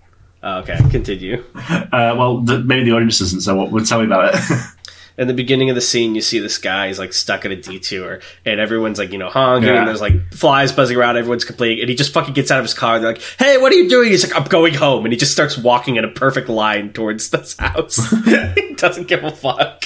Oh, 0.48 0.58
okay, 0.58 0.78
continue. 0.90 1.42
uh, 1.56 2.14
well, 2.16 2.38
the, 2.38 2.60
maybe 2.60 2.84
the 2.84 2.92
audience 2.92 3.18
doesn't, 3.18 3.40
so 3.40 3.56
what, 3.56 3.72
well, 3.72 3.84
tell 3.84 3.98
me 3.98 4.06
about 4.06 4.32
it. 4.34 4.40
In 5.18 5.26
the 5.26 5.34
beginning 5.34 5.70
of 5.70 5.74
the 5.74 5.80
scene, 5.80 6.14
you 6.14 6.20
see 6.20 6.38
this 6.38 6.58
guy. 6.58 6.86
He's 6.86 6.98
like 7.00 7.12
stuck 7.14 7.44
at 7.46 7.50
a 7.50 7.56
detour, 7.56 8.20
and 8.44 8.60
everyone's 8.60 8.98
like, 8.98 9.10
you 9.12 9.18
know, 9.18 9.28
honking, 9.30 9.70
Yeah. 9.70 9.78
and 9.78 9.88
there's 9.88 10.00
like 10.00 10.32
flies 10.32 10.70
buzzing 10.72 10.96
around. 10.96 11.16
Everyone's 11.16 11.44
complaining, 11.44 11.80
and 11.80 11.88
he 11.88 11.96
just 11.96 12.12
fucking 12.12 12.34
gets 12.34 12.50
out 12.52 12.58
of 12.60 12.64
his 12.66 12.74
car. 12.74 13.00
They're 13.00 13.14
like, 13.14 13.22
"Hey, 13.38 13.56
what 13.58 13.72
are 13.72 13.76
you 13.76 13.88
doing?" 13.88 14.10
He's 14.10 14.22
like, 14.30 14.38
"I'm 14.40 14.46
going 14.46 14.74
home," 14.74 15.04
and 15.06 15.12
he 15.12 15.18
just 15.18 15.32
starts 15.32 15.56
walking 15.58 15.96
in 15.96 16.04
a 16.04 16.08
perfect 16.08 16.50
line 16.50 16.92
towards 16.92 17.30
this 17.30 17.56
house. 17.56 17.96
he 18.56 18.74
doesn't 18.74 19.08
give 19.08 19.24
a 19.24 19.30
fuck. 19.30 19.84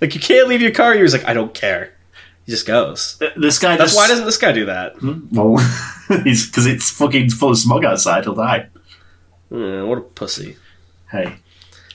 like, 0.00 0.14
you 0.14 0.20
can't 0.20 0.46
leave 0.48 0.62
your 0.62 0.70
car. 0.70 0.94
He 0.94 1.02
was 1.02 1.12
like, 1.12 1.26
"I 1.26 1.34
don't 1.34 1.52
care." 1.52 1.92
He 2.46 2.52
just 2.52 2.66
goes. 2.68 3.20
this 3.36 3.58
guy 3.58 3.76
That's 3.76 3.90
just. 3.90 3.96
why 3.96 4.06
doesn't 4.06 4.24
this 4.26 4.38
guy 4.38 4.52
do 4.52 4.66
that? 4.66 4.94
Well, 5.32 5.56
he's 6.22 6.46
because 6.46 6.66
it's 6.66 6.88
fucking 6.90 7.30
full 7.30 7.50
of 7.50 7.58
smog 7.58 7.84
outside. 7.84 8.22
He'll 8.22 8.34
die. 8.36 8.68
What 9.48 9.98
a 9.98 10.00
pussy. 10.00 10.56
Hey, 11.10 11.36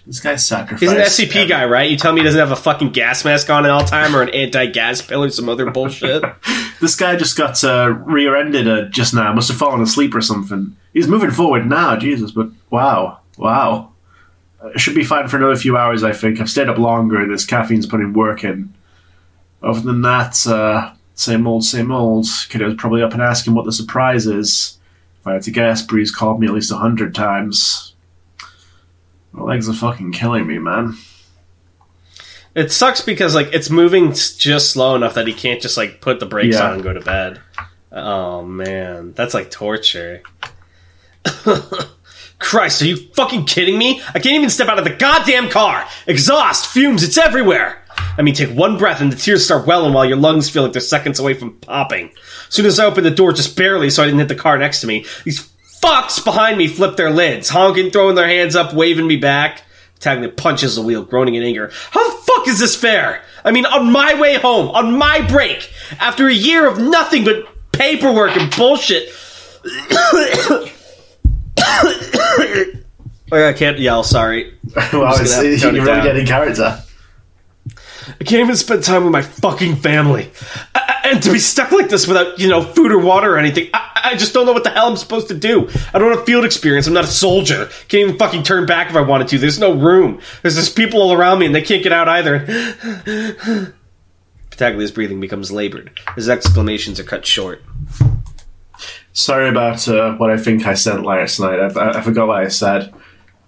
this 0.08 0.20
guy's 0.20 0.46
sacrificed. 0.46 0.82
He's 0.82 0.92
an 0.92 0.98
SCP 1.28 1.48
guy, 1.48 1.66
right? 1.66 1.90
You 1.90 1.98
tell 1.98 2.14
me 2.14 2.22
he 2.22 2.26
doesn't 2.26 2.40
have 2.40 2.52
a 2.52 2.56
fucking 2.56 2.92
gas 2.92 3.24
mask 3.24 3.50
on 3.50 3.66
at 3.66 3.72
all 3.72 3.86
time 3.86 4.16
or 4.16 4.22
an 4.22 4.30
anti-gas 4.30 5.02
pill 5.02 5.24
or 5.24 5.30
some 5.30 5.50
other 5.50 5.70
bullshit. 5.70 6.24
This 6.82 6.96
guy 6.96 7.16
just 7.16 7.38
got 7.38 7.64
uh, 7.64 7.92
rear-ended 7.92 8.68
uh, 8.68 8.90
just 8.90 9.14
now. 9.14 9.32
Must 9.34 9.50
have 9.50 9.58
fallen 9.60 9.82
asleep 9.82 10.16
or 10.16 10.22
something. 10.22 10.76
He's 10.94 11.08
moving 11.08 11.30
forward 11.30 11.68
now, 11.68 11.96
Jesus. 11.96 12.32
But 12.32 12.50
wow, 12.72 13.20
wow. 13.38 13.92
Uh, 14.60 14.76
should 14.78 14.96
be 14.96 15.04
fine 15.04 15.28
for 15.28 15.38
another 15.38 15.56
few 15.56 15.78
hours, 15.78 16.04
I 16.04 16.12
think. 16.12 16.42
I've 16.42 16.50
stayed 16.50 16.70
up 16.70 16.80
longer. 16.80 17.28
This 17.28 17.46
caffeine's 17.46 17.86
putting 17.86 18.14
work 18.14 18.44
in. 18.44 18.74
Other 19.62 19.82
than 19.82 20.02
that, 20.02 20.48
uh, 20.48 20.94
same 21.14 21.46
old, 21.46 21.64
same 21.64 21.92
old. 21.92 22.26
Kid 22.50 22.64
was 22.64 22.74
probably 22.74 23.04
up 23.04 23.14
and 23.14 23.22
asking 23.22 23.54
what 23.54 23.66
the 23.66 23.72
surprise 23.72 24.26
is. 24.26 24.80
If 25.22 25.28
I 25.28 25.34
had 25.34 25.44
to 25.44 25.52
guess, 25.52 25.82
Bree's 25.84 26.12
called 26.12 26.40
me 26.40 26.48
at 26.48 26.54
least 26.54 26.72
a 26.72 26.78
hundred 26.78 27.14
times. 27.16 27.94
My 29.32 29.44
legs 29.44 29.70
are 29.70 29.74
fucking 29.74 30.12
killing 30.12 30.46
me, 30.48 30.58
man. 30.58 30.98
It 32.54 32.72
sucks 32.72 33.00
because 33.02 33.34
like 33.34 33.54
it's 33.54 33.70
moving 33.70 34.10
just 34.14 34.72
slow 34.72 34.96
enough 34.96 35.14
that 35.14 35.26
he 35.28 35.34
can't 35.34 35.62
just 35.62 35.78
like 35.78 36.02
put 36.02 36.20
the 36.20 36.26
brakes 36.26 36.58
Yeah. 36.58 36.68
on 36.68 36.74
and 36.74 36.84
go 36.84 36.92
to 36.92 37.00
bed. 37.00 37.40
Oh 37.94 38.44
man, 38.44 39.14
that's 39.14 39.34
like 39.34 39.52
torture. 39.52 40.22
Christ, 42.40 42.82
are 42.82 42.86
you 42.86 42.98
fucking 43.14 43.46
kidding 43.46 43.78
me? 43.78 44.02
I 44.08 44.14
can't 44.20 44.36
even 44.36 44.50
step 44.50 44.68
out 44.68 44.80
of 44.80 44.84
the 44.84 44.90
goddamn 44.96 45.50
car. 45.50 45.88
Exhaust, 46.08 46.66
fumes, 46.68 47.04
it's 47.04 47.18
everywhere. 47.18 47.81
I 48.18 48.22
mean, 48.22 48.34
take 48.34 48.50
one 48.50 48.78
breath 48.78 49.02
and 49.02 49.12
the 49.12 49.16
tears 49.16 49.46
start 49.46 49.66
welling 49.66 49.94
while 49.94 50.06
your 50.06 50.18
lungs 50.18 50.50
feel 50.50 50.64
like 50.64 50.74
they're 50.74 50.82
seconds 50.82 51.20
away 51.20 51.34
from 51.34 51.54
popping. 51.60 52.12
As 52.48 52.54
soon 52.54 52.66
as 52.66 52.80
I 52.80 52.86
opened 52.86 53.06
the 53.06 53.12
door, 53.12 53.32
just 53.32 53.56
barely, 53.56 53.90
so 53.90 54.04
I 54.04 54.06
didn't 54.06 54.20
hit 54.20 54.28
the 54.28 54.36
car 54.36 54.58
next 54.58 54.82
to 54.82 54.88
me, 54.88 55.06
these 55.24 55.50
fucks 55.82 56.24
behind 56.24 56.58
me 56.58 56.68
flip 56.68 56.98
their 56.98 57.10
lids, 57.10 57.50
honking, 57.50 57.92
throwing 57.92 58.16
their 58.16 58.28
hands 58.28 58.56
up, 58.56 58.74
waving 58.74 59.08
me 59.08 59.18
back. 59.18 59.64
Taglia 60.00 60.36
punches 60.36 60.76
the 60.76 60.82
wheel, 60.82 61.04
groaning 61.04 61.36
in 61.36 61.44
anger. 61.44 61.72
How 61.92 62.10
the 62.10 62.18
fuck 62.24 62.48
is 62.48 62.60
this 62.60 62.76
fair? 62.76 63.24
I 63.46 63.52
mean, 63.52 63.66
on 63.66 63.92
my 63.92 64.20
way 64.20 64.36
home, 64.36 64.70
on 64.70 64.98
my 64.98 65.22
break, 65.28 65.72
after 66.00 66.28
a 66.28 66.34
year 66.34 66.68
of 66.68 66.80
nothing 66.80 67.24
but 67.24 67.46
paperwork 67.72 68.36
and 68.36 68.54
bullshit. 68.56 69.10
Oh, 73.34 73.48
I 73.48 73.54
can't 73.54 73.80
yell, 73.80 74.04
sorry. 74.04 74.58
well, 74.92 75.18
to 75.18 75.58
you're 75.58 75.72
really 75.72 76.02
getting 76.02 76.26
character. 76.26 76.84
I 78.08 78.24
can't 78.24 78.42
even 78.44 78.56
spend 78.56 78.84
time 78.84 79.04
with 79.04 79.12
my 79.12 79.22
fucking 79.22 79.78
family. 79.78 80.32
I- 80.76 80.88
and 81.04 81.22
to 81.24 81.32
be 81.32 81.40
stuck 81.40 81.72
like 81.72 81.90
this 81.90 82.08
without, 82.08 82.40
you 82.40 82.48
know, 82.48 82.62
food 82.62 82.92
or 82.92 83.00
water 83.00 83.34
or 83.34 83.38
anything, 83.38 83.70
I, 83.74 84.12
I 84.12 84.16
just 84.16 84.34
don't 84.34 84.46
know 84.46 84.54
what 84.54 84.64
the 84.64 84.70
hell 84.70 84.88
I'm 84.88 84.96
supposed 84.96 85.28
to 85.30 85.34
do. 85.34 85.68
I 85.94 86.00
don't 86.00 86.16
have 86.16 86.26
field 86.26 86.46
experience. 86.46 86.88
I'm 86.88 86.94
not 86.94 87.04
a 87.04 87.08
soldier. 87.08 87.70
Can't 87.88 88.04
even 88.08 88.18
fucking 88.18 88.44
turn 88.44 88.66
back 88.66 88.90
if 88.90 88.96
I 88.96 89.02
wanted 89.02 89.28
to. 89.30 89.38
There's 89.40 89.60
no 89.60 89.74
room. 89.74 90.22
There's 90.42 90.56
just 90.56 90.76
people 90.76 91.02
all 91.02 91.12
around 91.12 91.40
me 91.40 91.48
and 91.48 91.56
they 91.56 91.62
can't 91.64 91.84
get 91.84 91.92
out 91.92 92.08
either. 92.08 92.46
Battaglia's 94.52 94.92
breathing 94.92 95.20
becomes 95.20 95.52
labored. 95.52 95.92
His 96.16 96.30
exclamations 96.30 97.00
are 97.00 97.04
cut 97.04 97.26
short. 97.26 97.64
Sorry 99.14 99.50
about 99.50 99.88
uh, 99.88 100.14
what 100.16 100.30
I 100.30 100.38
think 100.38 100.66
I 100.66 100.76
said 100.76 101.04
last 101.04 101.40
night. 101.40 101.60
I, 101.60 102.00
I 102.00 102.02
forgot 102.02 102.28
what 102.28 102.38
I 102.38 102.48
said. 102.48 102.94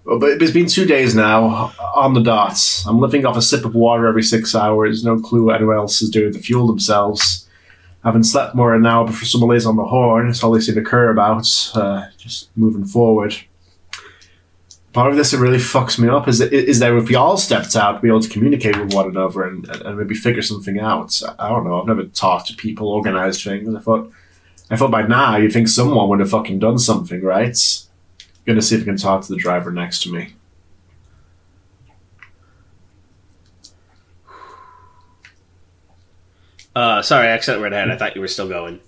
But 0.06 0.42
it's 0.42 0.52
been 0.52 0.66
two 0.66 0.84
days 0.84 1.14
now 1.14 1.72
on 1.94 2.12
the 2.12 2.22
dots. 2.22 2.84
I'm 2.86 3.00
living 3.00 3.24
off 3.24 3.38
a 3.38 3.42
sip 3.42 3.64
of 3.64 3.74
water 3.74 4.06
every 4.06 4.22
six 4.22 4.54
hours. 4.54 5.02
No 5.02 5.18
clue 5.18 5.44
what 5.44 5.56
anyone 5.56 5.76
else 5.76 6.02
is 6.02 6.10
doing 6.10 6.32
to 6.34 6.38
fuel 6.38 6.66
themselves. 6.66 7.48
I 8.02 8.08
haven't 8.08 8.24
slept 8.24 8.54
more 8.54 8.72
than 8.72 8.82
an 8.82 8.86
hour 8.86 9.06
before 9.06 9.24
someone 9.24 9.48
lays 9.48 9.64
on 9.64 9.76
the 9.76 9.84
horn. 9.84 10.28
It's 10.28 10.42
all 10.44 10.50
they 10.50 10.60
seem 10.60 10.74
to 10.74 10.84
care 10.84 11.10
about. 11.10 11.48
Uh, 11.74 12.08
just 12.18 12.54
moving 12.54 12.84
forward. 12.84 13.34
Part 14.92 15.10
of 15.10 15.16
this 15.16 15.30
that 15.30 15.38
really 15.38 15.58
fucks 15.58 15.98
me 15.98 16.08
up 16.08 16.28
is 16.28 16.40
is 16.40 16.78
that 16.80 16.94
if 16.94 17.08
we 17.08 17.14
all 17.14 17.38
stepped 17.38 17.74
out, 17.74 18.02
be 18.02 18.08
able 18.08 18.20
to 18.20 18.28
communicate 18.28 18.78
with 18.78 18.92
one 18.92 19.08
another 19.08 19.44
and, 19.44 19.66
and 19.68 19.98
maybe 19.98 20.14
figure 20.14 20.42
something 20.42 20.78
out. 20.78 21.20
I 21.38 21.48
don't 21.48 21.64
know. 21.64 21.80
I've 21.80 21.88
never 21.88 22.04
talked 22.04 22.48
to 22.48 22.54
people, 22.54 22.88
organized 22.88 23.42
things. 23.42 23.74
I 23.74 23.80
thought 23.80 24.12
I 24.70 24.76
thought 24.76 24.90
by 24.90 25.02
now 25.02 25.36
you'd 25.36 25.52
think 25.52 25.68
someone 25.68 26.08
would 26.10 26.20
have 26.20 26.30
fucking 26.30 26.58
done 26.58 26.78
something, 26.78 27.22
right? 27.22 27.58
Gonna 28.46 28.62
see 28.62 28.76
if 28.76 28.82
I 28.82 28.84
can 28.84 28.96
talk 28.96 29.24
to 29.24 29.32
the 29.32 29.38
driver 29.38 29.70
next 29.72 30.02
to 30.02 30.12
me. 30.12 30.34
Uh, 36.76 37.02
sorry, 37.02 37.28
I 37.28 37.30
accidentally 37.30 37.68
ahead. 37.68 37.90
I 37.90 37.96
thought 37.96 38.14
you 38.16 38.20
were 38.20 38.28
still 38.28 38.48
going. 38.48 38.80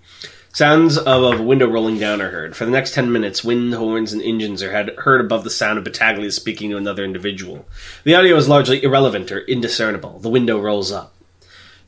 Sounds 0.53 0.97
of 0.97 1.39
a 1.39 1.43
window 1.43 1.69
rolling 1.69 1.99
down 1.99 2.23
are 2.23 2.31
heard. 2.31 2.57
For 2.57 2.65
the 2.65 2.71
next 2.71 2.95
ten 2.95 3.13
minutes, 3.13 3.45
wind, 3.45 3.75
horns, 3.75 4.13
and 4.13 4.23
engines 4.23 4.63
are 4.63 4.73
heard 4.99 5.21
above 5.21 5.45
the 5.45 5.51
sound 5.51 5.79
of 5.79 5.85
Battaglia 5.85 6.33
speaking 6.33 6.71
to 6.71 6.79
another 6.79 7.05
individual. 7.05 7.67
The 8.05 8.15
audio 8.15 8.37
is 8.37 8.49
largely 8.49 8.83
irrelevant 8.83 9.31
or 9.31 9.41
indiscernible. 9.41 10.19
The 10.19 10.31
window 10.31 10.59
rolls 10.59 10.91
up. 10.91 11.15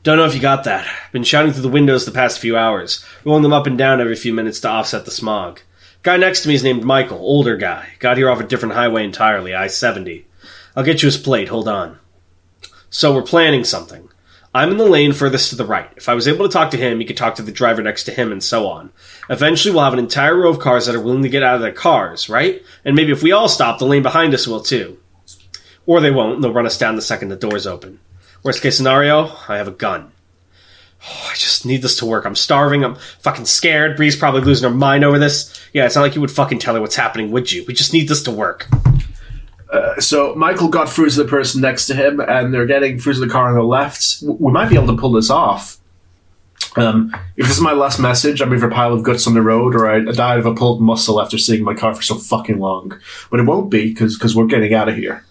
Don't 0.03 0.17
know 0.17 0.25
if 0.25 0.35
you 0.35 0.39
got 0.39 0.63
that. 0.63 0.87
Been 1.11 1.23
shouting 1.23 1.51
through 1.51 1.63
the 1.63 1.67
windows 1.69 2.05
the 2.05 2.11
past 2.11 2.39
few 2.39 2.55
hours, 2.55 3.03
rolling 3.25 3.43
them 3.43 3.53
up 3.53 3.67
and 3.67 3.77
down 3.77 3.99
every 3.99 4.15
few 4.15 4.33
minutes 4.33 4.59
to 4.61 4.69
offset 4.69 5.03
the 5.03 5.11
smog. 5.11 5.61
Guy 6.01 6.15
next 6.15 6.43
to 6.43 6.47
me 6.47 6.53
is 6.53 6.63
named 6.63 6.85
Michael, 6.85 7.17
older 7.17 7.57
guy. 7.57 7.89
Got 7.99 8.15
here 8.15 8.29
off 8.29 8.39
a 8.39 8.45
different 8.45 8.75
highway 8.75 9.03
entirely, 9.03 9.53
I 9.53 9.67
70. 9.67 10.25
I'll 10.73 10.83
get 10.83 11.03
you 11.03 11.07
his 11.07 11.17
plate, 11.17 11.49
hold 11.49 11.67
on. 11.67 11.99
So 12.89 13.13
we're 13.13 13.21
planning 13.21 13.65
something. 13.65 14.07
I'm 14.55 14.71
in 14.71 14.77
the 14.77 14.85
lane 14.85 15.11
furthest 15.11 15.49
to 15.49 15.57
the 15.57 15.65
right. 15.65 15.91
If 15.97 16.07
I 16.07 16.13
was 16.13 16.25
able 16.25 16.47
to 16.47 16.51
talk 16.51 16.71
to 16.71 16.77
him, 16.77 16.99
he 16.99 17.05
could 17.05 17.17
talk 17.17 17.35
to 17.35 17.41
the 17.41 17.51
driver 17.51 17.83
next 17.83 18.05
to 18.05 18.13
him, 18.13 18.31
and 18.31 18.41
so 18.41 18.67
on. 18.67 18.91
Eventually, 19.29 19.73
we'll 19.73 19.83
have 19.83 19.93
an 19.93 19.99
entire 19.99 20.37
row 20.37 20.49
of 20.49 20.59
cars 20.59 20.85
that 20.85 20.95
are 20.95 21.01
willing 21.01 21.21
to 21.23 21.29
get 21.29 21.43
out 21.43 21.55
of 21.55 21.61
their 21.61 21.73
cars, 21.73 22.29
right? 22.29 22.63
And 22.85 22.95
maybe 22.95 23.11
if 23.11 23.21
we 23.21 23.33
all 23.33 23.49
stop, 23.49 23.77
the 23.77 23.85
lane 23.85 24.01
behind 24.01 24.33
us 24.33 24.47
will 24.47 24.61
too. 24.61 24.97
Or 25.85 25.99
they 25.99 26.11
won't, 26.11 26.35
and 26.35 26.43
they'll 26.43 26.53
run 26.53 26.65
us 26.65 26.77
down 26.77 26.95
the 26.95 27.01
second 27.01 27.27
the 27.27 27.35
doors 27.35 27.67
open. 27.67 27.99
Worst 28.41 28.61
case 28.61 28.77
scenario, 28.77 29.35
I 29.49 29.57
have 29.57 29.67
a 29.67 29.71
gun. 29.71 30.13
Oh, 31.01 31.29
I 31.31 31.35
just 31.35 31.65
need 31.65 31.81
this 31.81 31.97
to 31.97 32.05
work. 32.05 32.25
I'm 32.25 32.35
starving. 32.35 32.83
I'm 32.83 32.95
fucking 33.19 33.45
scared. 33.45 33.95
Bree's 33.95 34.15
probably 34.15 34.41
losing 34.41 34.69
her 34.69 34.75
mind 34.75 35.03
over 35.03 35.17
this. 35.17 35.59
Yeah, 35.73 35.85
it's 35.85 35.95
not 35.95 36.01
like 36.01 36.15
you 36.15 36.21
would 36.21 36.31
fucking 36.31 36.59
tell 36.59 36.75
her 36.75 36.81
what's 36.81 36.95
happening, 36.95 37.31
would 37.31 37.51
you? 37.51 37.63
We 37.67 37.73
just 37.73 37.93
need 37.93 38.07
this 38.07 38.23
to 38.23 38.31
work. 38.31 38.67
So 39.99 40.33
Michael 40.35 40.69
got 40.69 40.89
through 40.89 41.09
to 41.09 41.23
the 41.23 41.29
person 41.29 41.61
next 41.61 41.87
to 41.87 41.95
him, 41.95 42.19
and 42.19 42.53
they're 42.53 42.65
getting 42.65 42.99
through 42.99 43.13
to 43.13 43.19
the 43.19 43.27
car 43.27 43.49
on 43.49 43.55
the 43.55 43.63
left. 43.63 44.21
We 44.23 44.51
might 44.51 44.69
be 44.69 44.75
able 44.75 44.87
to 44.87 44.97
pull 44.97 45.11
this 45.11 45.29
off. 45.29 45.77
Um, 46.75 47.15
if 47.35 47.47
this 47.47 47.57
is 47.57 47.61
my 47.61 47.73
last 47.73 47.99
message, 47.99 48.41
I'm 48.41 48.53
either 48.53 48.67
a 48.67 48.71
pile 48.71 48.93
of 48.93 49.03
guts 49.03 49.27
on 49.27 49.33
the 49.33 49.41
road, 49.41 49.75
or 49.75 49.89
I, 49.89 49.97
I 49.97 50.11
died 50.11 50.39
of 50.39 50.45
a 50.45 50.53
pulled 50.53 50.81
muscle 50.81 51.21
after 51.21 51.37
seeing 51.37 51.63
my 51.63 51.73
car 51.73 51.93
for 51.93 52.01
so 52.01 52.15
fucking 52.15 52.59
long. 52.59 52.99
But 53.29 53.39
it 53.39 53.43
won't 53.43 53.69
be 53.69 53.89
because 53.89 54.35
we're 54.35 54.45
getting 54.45 54.73
out 54.73 54.89
of 54.89 54.95
here. 54.95 55.23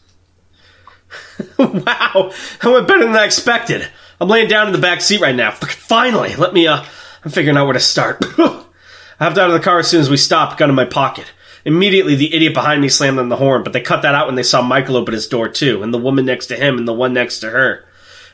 wow, 1.59 2.33
that 2.61 2.65
went 2.65 2.89
better 2.89 3.05
than 3.05 3.17
I 3.17 3.25
expected. 3.25 3.89
I'm 4.21 4.29
laying 4.29 4.49
down 4.49 4.67
in 4.67 4.73
the 4.73 4.81
back 4.81 5.01
seat 5.01 5.21
right 5.21 5.35
now. 5.35 5.53
Finally, 5.53 6.35
let 6.37 6.53
me, 6.53 6.67
uh, 6.67 6.85
I'm 7.25 7.31
figuring 7.31 7.57
out 7.57 7.67
where 7.67 7.75
to 7.75 7.81
start. 7.81 8.19
I 8.39 9.25
hopped 9.25 9.39
out 9.39 9.51
of 9.51 9.53
the 9.53 9.61
car 9.61 9.79
as 9.79 9.89
soon 9.89 10.01
as 10.01 10.11
we 10.11 10.17
stopped, 10.17 10.59
gun 10.59 10.71
in 10.71 10.75
my 10.75 10.85
pocket. 10.85 11.33
Immediately, 11.65 12.15
the 12.15 12.35
idiot 12.35 12.55
behind 12.55 12.81
me 12.81 12.89
slammed 12.89 13.19
on 13.19 13.29
the 13.29 13.37
horn, 13.37 13.63
but 13.63 13.73
they 13.73 13.81
cut 13.81 14.03
that 14.03 14.15
out 14.15 14.27
when 14.27 14.37
they 14.37 14.43
saw 14.43 14.63
Michael 14.63 14.97
open 14.97 15.15
his 15.15 15.29
door 15.29 15.49
too, 15.49 15.83
and 15.83 15.93
the 15.93 15.99
woman 15.99 16.25
next 16.25 16.47
to 16.47 16.57
him 16.57 16.79
and 16.79 16.89
the 16.89 16.93
one 16.93 17.13
next 17.13 17.41
to 17.41 17.51
her. 17.51 17.85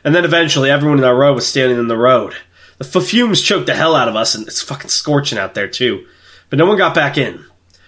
And 0.03 0.15
then 0.15 0.25
eventually, 0.25 0.69
everyone 0.71 0.99
in 0.99 1.03
our 1.03 1.15
row 1.15 1.33
was 1.33 1.47
standing 1.47 1.77
in 1.77 1.87
the 1.87 1.97
road. 1.97 2.35
The 2.77 3.01
fumes 3.01 3.41
choked 3.41 3.67
the 3.67 3.75
hell 3.75 3.95
out 3.95 4.07
of 4.07 4.15
us, 4.15 4.35
and 4.35 4.47
it's 4.47 4.61
fucking 4.61 4.89
scorching 4.89 5.37
out 5.37 5.53
there 5.53 5.67
too. 5.67 6.07
But 6.49 6.59
no 6.59 6.65
one 6.65 6.77
got 6.77 6.95
back 6.95 7.17
in. 7.17 7.43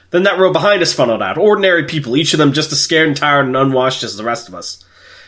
Then 0.09 0.23
that 0.23 0.39
row 0.39 0.51
behind 0.51 0.81
us 0.81 0.93
funneled 0.93 1.21
out. 1.21 1.37
Ordinary 1.37 1.85
people, 1.85 2.15
each 2.15 2.33
of 2.33 2.39
them 2.39 2.53
just 2.53 2.71
as 2.71 2.81
scared 2.81 3.07
and 3.07 3.17
tired 3.17 3.45
and 3.45 3.57
unwashed 3.57 4.03
as 4.03 4.17
the 4.17 4.23
rest 4.23 4.47
of 4.47 4.55
us. 4.55 4.83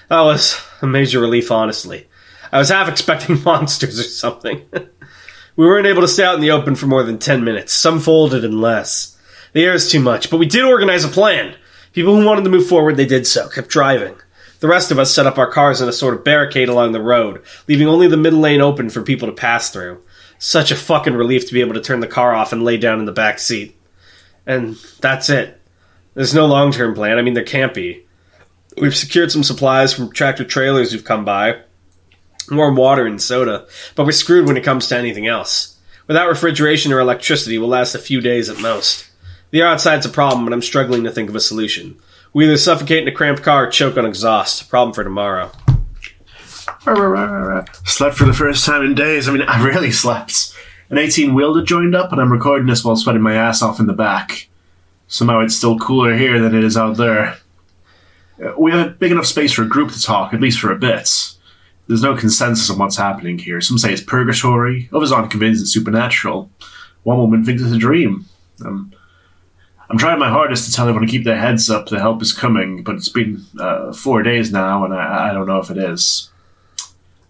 That 0.07 0.21
was 0.21 0.59
a 0.81 0.87
major 0.87 1.19
relief, 1.19 1.51
honestly. 1.51 2.07
I 2.51 2.57
was 2.57 2.69
half 2.69 2.89
expecting 2.89 3.41
monsters 3.45 3.99
or 3.99 4.03
something. 4.03 4.65
we 5.55 5.65
weren't 5.65 5.87
able 5.87 6.01
to 6.01 6.07
stay 6.07 6.23
out 6.23 6.35
in 6.35 6.41
the 6.41 6.51
open 6.51 6.75
for 6.75 6.87
more 6.87 7.03
than 7.03 7.19
10 7.19 7.43
minutes. 7.43 7.73
Some 7.73 7.99
folded 7.99 8.45
and 8.45 8.61
less. 8.61 9.17
The 9.53 9.63
air 9.65 9.73
is 9.73 9.91
too 9.91 9.99
much, 9.99 10.29
but 10.29 10.37
we 10.37 10.45
did 10.45 10.63
organize 10.63 11.03
a 11.03 11.09
plan. 11.09 11.55
People 11.93 12.15
who 12.15 12.25
wanted 12.25 12.43
to 12.43 12.49
move 12.49 12.67
forward, 12.67 12.97
they 12.97 13.05
did 13.05 13.25
so, 13.25 13.49
kept 13.49 13.69
driving. 13.69 14.15
The 14.59 14.67
rest 14.67 14.91
of 14.91 14.99
us 14.99 15.13
set 15.13 15.25
up 15.25 15.37
our 15.37 15.49
cars 15.49 15.81
in 15.81 15.87
a 15.87 15.93
sort 15.93 16.13
of 16.13 16.23
barricade 16.23 16.69
along 16.69 16.91
the 16.91 17.01
road, 17.01 17.43
leaving 17.67 17.87
only 17.87 18.07
the 18.07 18.17
middle 18.17 18.39
lane 18.39 18.61
open 18.61 18.89
for 18.89 19.01
people 19.01 19.27
to 19.27 19.33
pass 19.33 19.69
through. 19.69 20.03
Such 20.37 20.71
a 20.71 20.75
fucking 20.75 21.15
relief 21.15 21.47
to 21.47 21.53
be 21.53 21.61
able 21.61 21.73
to 21.73 21.81
turn 21.81 22.01
the 22.01 22.07
car 22.07 22.33
off 22.33 22.53
and 22.53 22.63
lay 22.63 22.77
down 22.77 22.99
in 22.99 23.05
the 23.05 23.11
back 23.11 23.39
seat. 23.39 23.77
And 24.45 24.75
that's 24.99 25.29
it. 25.29 25.59
There's 26.13 26.33
no 26.33 26.45
long 26.45 26.71
term 26.71 26.93
plan. 26.93 27.17
I 27.17 27.21
mean, 27.21 27.33
there 27.33 27.43
can't 27.43 27.73
be. 27.73 28.05
We've 28.77 28.95
secured 28.95 29.31
some 29.31 29.43
supplies 29.43 29.93
from 29.93 30.11
tractor 30.11 30.45
trailers 30.45 30.91
who've 30.91 31.03
come 31.03 31.25
by, 31.25 31.61
warm 32.51 32.75
water 32.75 33.05
and 33.05 33.21
soda, 33.21 33.65
but 33.95 34.05
we're 34.05 34.11
screwed 34.11 34.47
when 34.47 34.57
it 34.57 34.63
comes 34.63 34.87
to 34.87 34.97
anything 34.97 35.27
else. 35.27 35.77
Without 36.07 36.27
refrigeration 36.27 36.91
or 36.91 36.99
electricity, 36.99 37.57
we'll 37.57 37.69
last 37.69 37.95
a 37.95 37.99
few 37.99 38.19
days 38.21 38.49
at 38.49 38.59
most. 38.59 39.05
The 39.51 39.63
outside's 39.63 40.05
a 40.05 40.09
problem, 40.09 40.45
but 40.45 40.53
I'm 40.53 40.61
struggling 40.61 41.03
to 41.03 41.11
think 41.11 41.29
of 41.29 41.35
a 41.35 41.39
solution. 41.39 41.97
We 42.33 42.45
either 42.45 42.57
suffocate 42.57 43.01
in 43.03 43.07
a 43.07 43.15
cramped 43.15 43.43
car 43.43 43.65
or 43.65 43.71
choke 43.71 43.97
on 43.97 44.05
exhaust. 44.05 44.69
Problem 44.69 44.93
for 44.93 45.03
tomorrow. 45.03 45.51
Slept 47.85 48.15
for 48.15 48.25
the 48.25 48.33
first 48.33 48.65
time 48.65 48.83
in 48.83 48.95
days. 48.95 49.27
I 49.27 49.31
mean, 49.33 49.41
I 49.47 49.63
really 49.63 49.91
slept. 49.91 50.53
An 50.89 50.97
18 50.97 51.33
wheeler 51.33 51.63
joined 51.63 51.95
up, 51.95 52.11
and 52.11 52.19
I'm 52.21 52.31
recording 52.31 52.67
this 52.67 52.83
while 52.83 52.95
sweating 52.95 53.21
my 53.21 53.35
ass 53.35 53.61
off 53.61 53.79
in 53.79 53.85
the 53.87 53.93
back. 53.93 54.47
Somehow 55.07 55.39
it's 55.41 55.55
still 55.55 55.77
cooler 55.79 56.15
here 56.15 56.39
than 56.39 56.55
it 56.55 56.63
is 56.63 56.77
out 56.77 56.97
there. 56.97 57.37
Uh, 58.43 58.53
We 58.57 58.71
have 58.71 58.87
a 58.87 58.89
big 58.91 59.11
enough 59.11 59.25
space 59.25 59.51
for 59.51 59.63
a 59.63 59.67
group 59.67 59.91
to 59.91 60.01
talk, 60.01 60.33
at 60.33 60.41
least 60.41 60.59
for 60.59 60.71
a 60.71 60.77
bit. 60.77 61.09
There's 61.89 62.03
no 62.03 62.15
consensus 62.15 62.69
on 62.69 62.77
what's 62.77 62.95
happening 62.95 63.39
here. 63.39 63.59
Some 63.61 63.79
say 63.79 63.91
it's 63.91 64.03
purgatory, 64.03 64.87
others 64.93 65.11
aren't 65.11 65.31
convinced 65.31 65.59
it's 65.59 65.73
supernatural. 65.73 66.47
One 67.01 67.17
woman 67.17 67.43
thinks 67.43 67.63
it's 67.63 67.71
a 67.71 67.79
dream. 67.79 68.25
Um, 68.63 68.93
I'm 69.89 69.97
trying 69.97 70.19
my 70.19 70.29
hardest 70.29 70.67
to 70.67 70.71
tell 70.71 70.87
everyone 70.87 71.07
to 71.07 71.11
keep 71.11 71.23
their 71.23 71.39
heads 71.39 71.67
up. 71.67 71.87
The 71.87 71.99
help 71.99 72.21
is 72.21 72.31
coming, 72.31 72.83
but 72.83 72.95
it's 72.95 73.09
been 73.09 73.43
uh, 73.59 73.91
four 73.91 74.21
days 74.21 74.51
now, 74.51 74.85
and 74.85 74.93
I, 74.93 75.29
I 75.29 75.33
don't 75.33 75.47
know 75.47 75.57
if 75.57 75.71
it 75.71 75.79
is. 75.79 76.29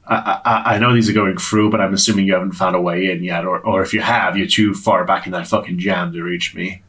I, 0.06 0.42
I, 0.44 0.76
I 0.76 0.78
know 0.78 0.94
these 0.94 1.10
are 1.10 1.14
going 1.14 1.38
through, 1.38 1.70
but 1.70 1.80
I'm 1.80 1.94
assuming 1.94 2.26
you 2.26 2.34
haven't 2.34 2.52
found 2.52 2.76
a 2.76 2.82
way 2.82 3.10
in 3.10 3.24
yet, 3.24 3.46
or, 3.46 3.60
or 3.60 3.82
if 3.82 3.94
you 3.94 4.02
have, 4.02 4.36
you're 4.36 4.46
too 4.46 4.74
far 4.74 5.06
back 5.06 5.26
in 5.26 5.32
that 5.32 5.48
fucking 5.48 5.80
jam 5.80 6.12
to 6.12 6.22
reach 6.22 6.54
me. 6.54 6.82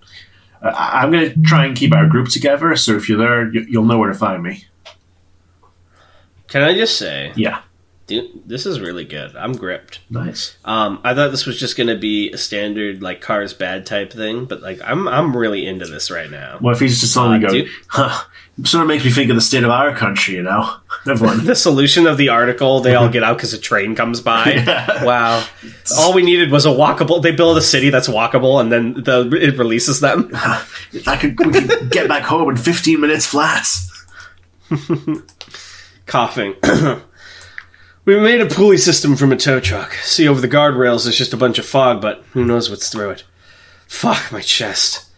Uh, 0.61 0.73
I'm 0.75 1.13
going 1.13 1.31
to 1.31 1.43
try 1.43 1.67
and 1.67 1.77
keep 1.77 1.95
our 1.95 2.09
group 2.09 2.31
together, 2.31 2.75
so 2.75 2.97
if 2.97 3.09
you're 3.09 3.19
there, 3.19 3.49
you, 3.53 3.65
you'll 3.69 3.85
know 3.85 3.99
where 3.99 4.11
to 4.11 4.19
find 4.19 4.43
me. 4.43 4.65
Can 6.51 6.63
I 6.63 6.75
just 6.75 6.99
say, 6.99 7.33
Yeah. 7.37 7.61
dude, 8.07 8.29
this 8.47 8.67
is 8.67 8.81
really 8.81 9.05
good. 9.05 9.35
I'm 9.37 9.53
gripped. 9.53 10.01
Nice. 10.11 10.57
Um, 10.65 11.01
I 11.05 11.15
thought 11.15 11.31
this 11.31 11.47
was 11.47 11.59
just 11.59 11.77
going 11.77 11.87
to 11.87 11.97
be 11.97 12.31
a 12.33 12.37
standard 12.39 13.03
like 13.03 13.21
cars 13.23 13.55
bad 13.55 13.87
type 13.87 14.13
thing, 14.13 14.45
but 14.45 14.61
like 14.61 14.81
I'm 14.85 15.09
I'm 15.09 15.35
really 15.37 15.67
into 15.67 15.87
this 15.87 16.11
right 16.11 16.31
now. 16.31 16.59
Well, 16.61 16.75
if 16.75 16.81
he's 16.81 17.01
just 17.01 17.17
only 17.17 17.37
Uh, 17.39 17.49
going, 17.49 17.65
dude- 17.65 17.71
huh, 17.89 18.25
sort 18.65 18.83
of 18.83 18.89
makes 18.89 19.05
me 19.05 19.11
think 19.11 19.31
of 19.31 19.37
the 19.37 19.41
state 19.41 19.63
of 19.65 19.71
our 19.71 19.95
country, 19.97 20.35
you 20.35 20.43
know? 20.43 20.69
Everyone. 21.09 21.45
The 21.47 21.55
solution 21.55 22.07
of 22.09 22.17
the 22.19 22.29
article, 22.31 22.81
they 22.81 22.95
all 22.97 23.09
get 23.09 23.23
out 23.23 23.37
because 23.39 23.55
a 23.55 23.59
train 23.59 23.95
comes 23.95 24.21
by. 24.21 24.65
Wow. 25.05 25.43
All 25.97 26.13
we 26.13 26.23
needed 26.23 26.51
was 26.51 26.67
a 26.67 26.71
walkable. 26.71 27.23
They 27.23 27.31
build 27.31 27.57
a 27.57 27.63
city 27.63 27.89
that's 27.91 28.09
walkable, 28.09 28.61
and 28.61 28.71
then 28.73 28.95
the 28.95 29.31
it 29.41 29.57
releases 29.57 30.01
them. 30.01 30.31
I 30.35 31.17
could, 31.19 31.39
we 31.39 31.53
could 31.53 31.91
get 31.91 32.07
back 32.09 32.23
home 32.25 32.51
in 32.51 32.57
15 32.57 33.01
minutes 33.01 33.25
flat. 33.25 33.67
Coughing. 36.11 36.57
we 38.05 38.19
made 38.19 38.41
a 38.41 38.47
pulley 38.47 38.79
system 38.79 39.15
from 39.15 39.31
a 39.31 39.37
tow 39.37 39.61
truck. 39.61 39.93
See, 39.93 40.27
over 40.27 40.41
the 40.41 40.49
guardrails, 40.49 41.05
there's 41.05 41.17
just 41.17 41.33
a 41.33 41.37
bunch 41.37 41.61
of 41.61 41.65
fog, 41.65 42.03
but 42.03 42.25
who 42.33 42.45
knows 42.45 42.69
what's 42.69 42.89
through 42.89 43.11
it. 43.11 43.25
Fuck 43.87 44.33
my 44.33 44.41
chest. 44.41 45.09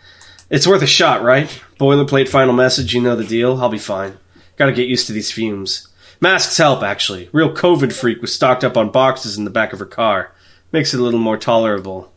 It's 0.51 0.67
worth 0.67 0.83
a 0.83 0.87
shot, 0.87 1.23
right? 1.23 1.49
Boilerplate 1.81 2.29
final 2.29 2.53
message, 2.53 2.93
you 2.93 3.01
know 3.01 3.17
the 3.17 3.25
deal. 3.25 3.59
I'll 3.59 3.71
be 3.71 3.79
fine. 3.79 4.19
Gotta 4.57 4.75
get 4.75 4.87
used 4.87 5.07
to 5.07 5.15
these 5.15 5.33
fumes. 5.33 5.89
Masks 6.21 6.59
help, 6.59 6.83
actually. 6.83 7.31
Real 7.33 7.55
COVID 7.55 7.91
freak 7.95 8.21
was 8.21 8.35
stocked 8.35 8.63
up 8.63 8.77
on 8.77 8.93
boxes 8.93 9.39
in 9.39 9.45
the 9.45 9.51
back 9.51 9.73
of 9.73 9.79
her 9.79 9.87
car. 9.87 10.35
Makes 10.73 10.93
it 10.93 11.01
a 11.01 11.03
little 11.03 11.21
more 11.21 11.39
tolerable. 11.39 12.13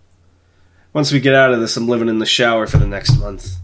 Once 0.91 1.13
we 1.13 1.21
get 1.21 1.33
out 1.33 1.53
of 1.53 1.61
this, 1.61 1.77
I'm 1.77 1.87
living 1.87 2.09
in 2.09 2.19
the 2.19 2.25
shower 2.25 2.67
for 2.67 2.77
the 2.77 2.85
next 2.85 3.17
month. 3.17 3.55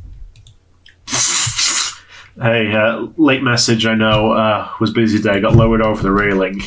Hey, 2.40 2.74
uh, 2.74 3.08
late 3.18 3.44
message, 3.44 3.86
I 3.86 3.94
know, 3.96 4.32
uh, 4.32 4.70
was 4.80 4.92
busy 4.92 5.22
day, 5.22 5.42
got 5.42 5.56
lowered 5.56 5.82
over 5.82 6.02
the 6.02 6.12
railing. 6.12 6.62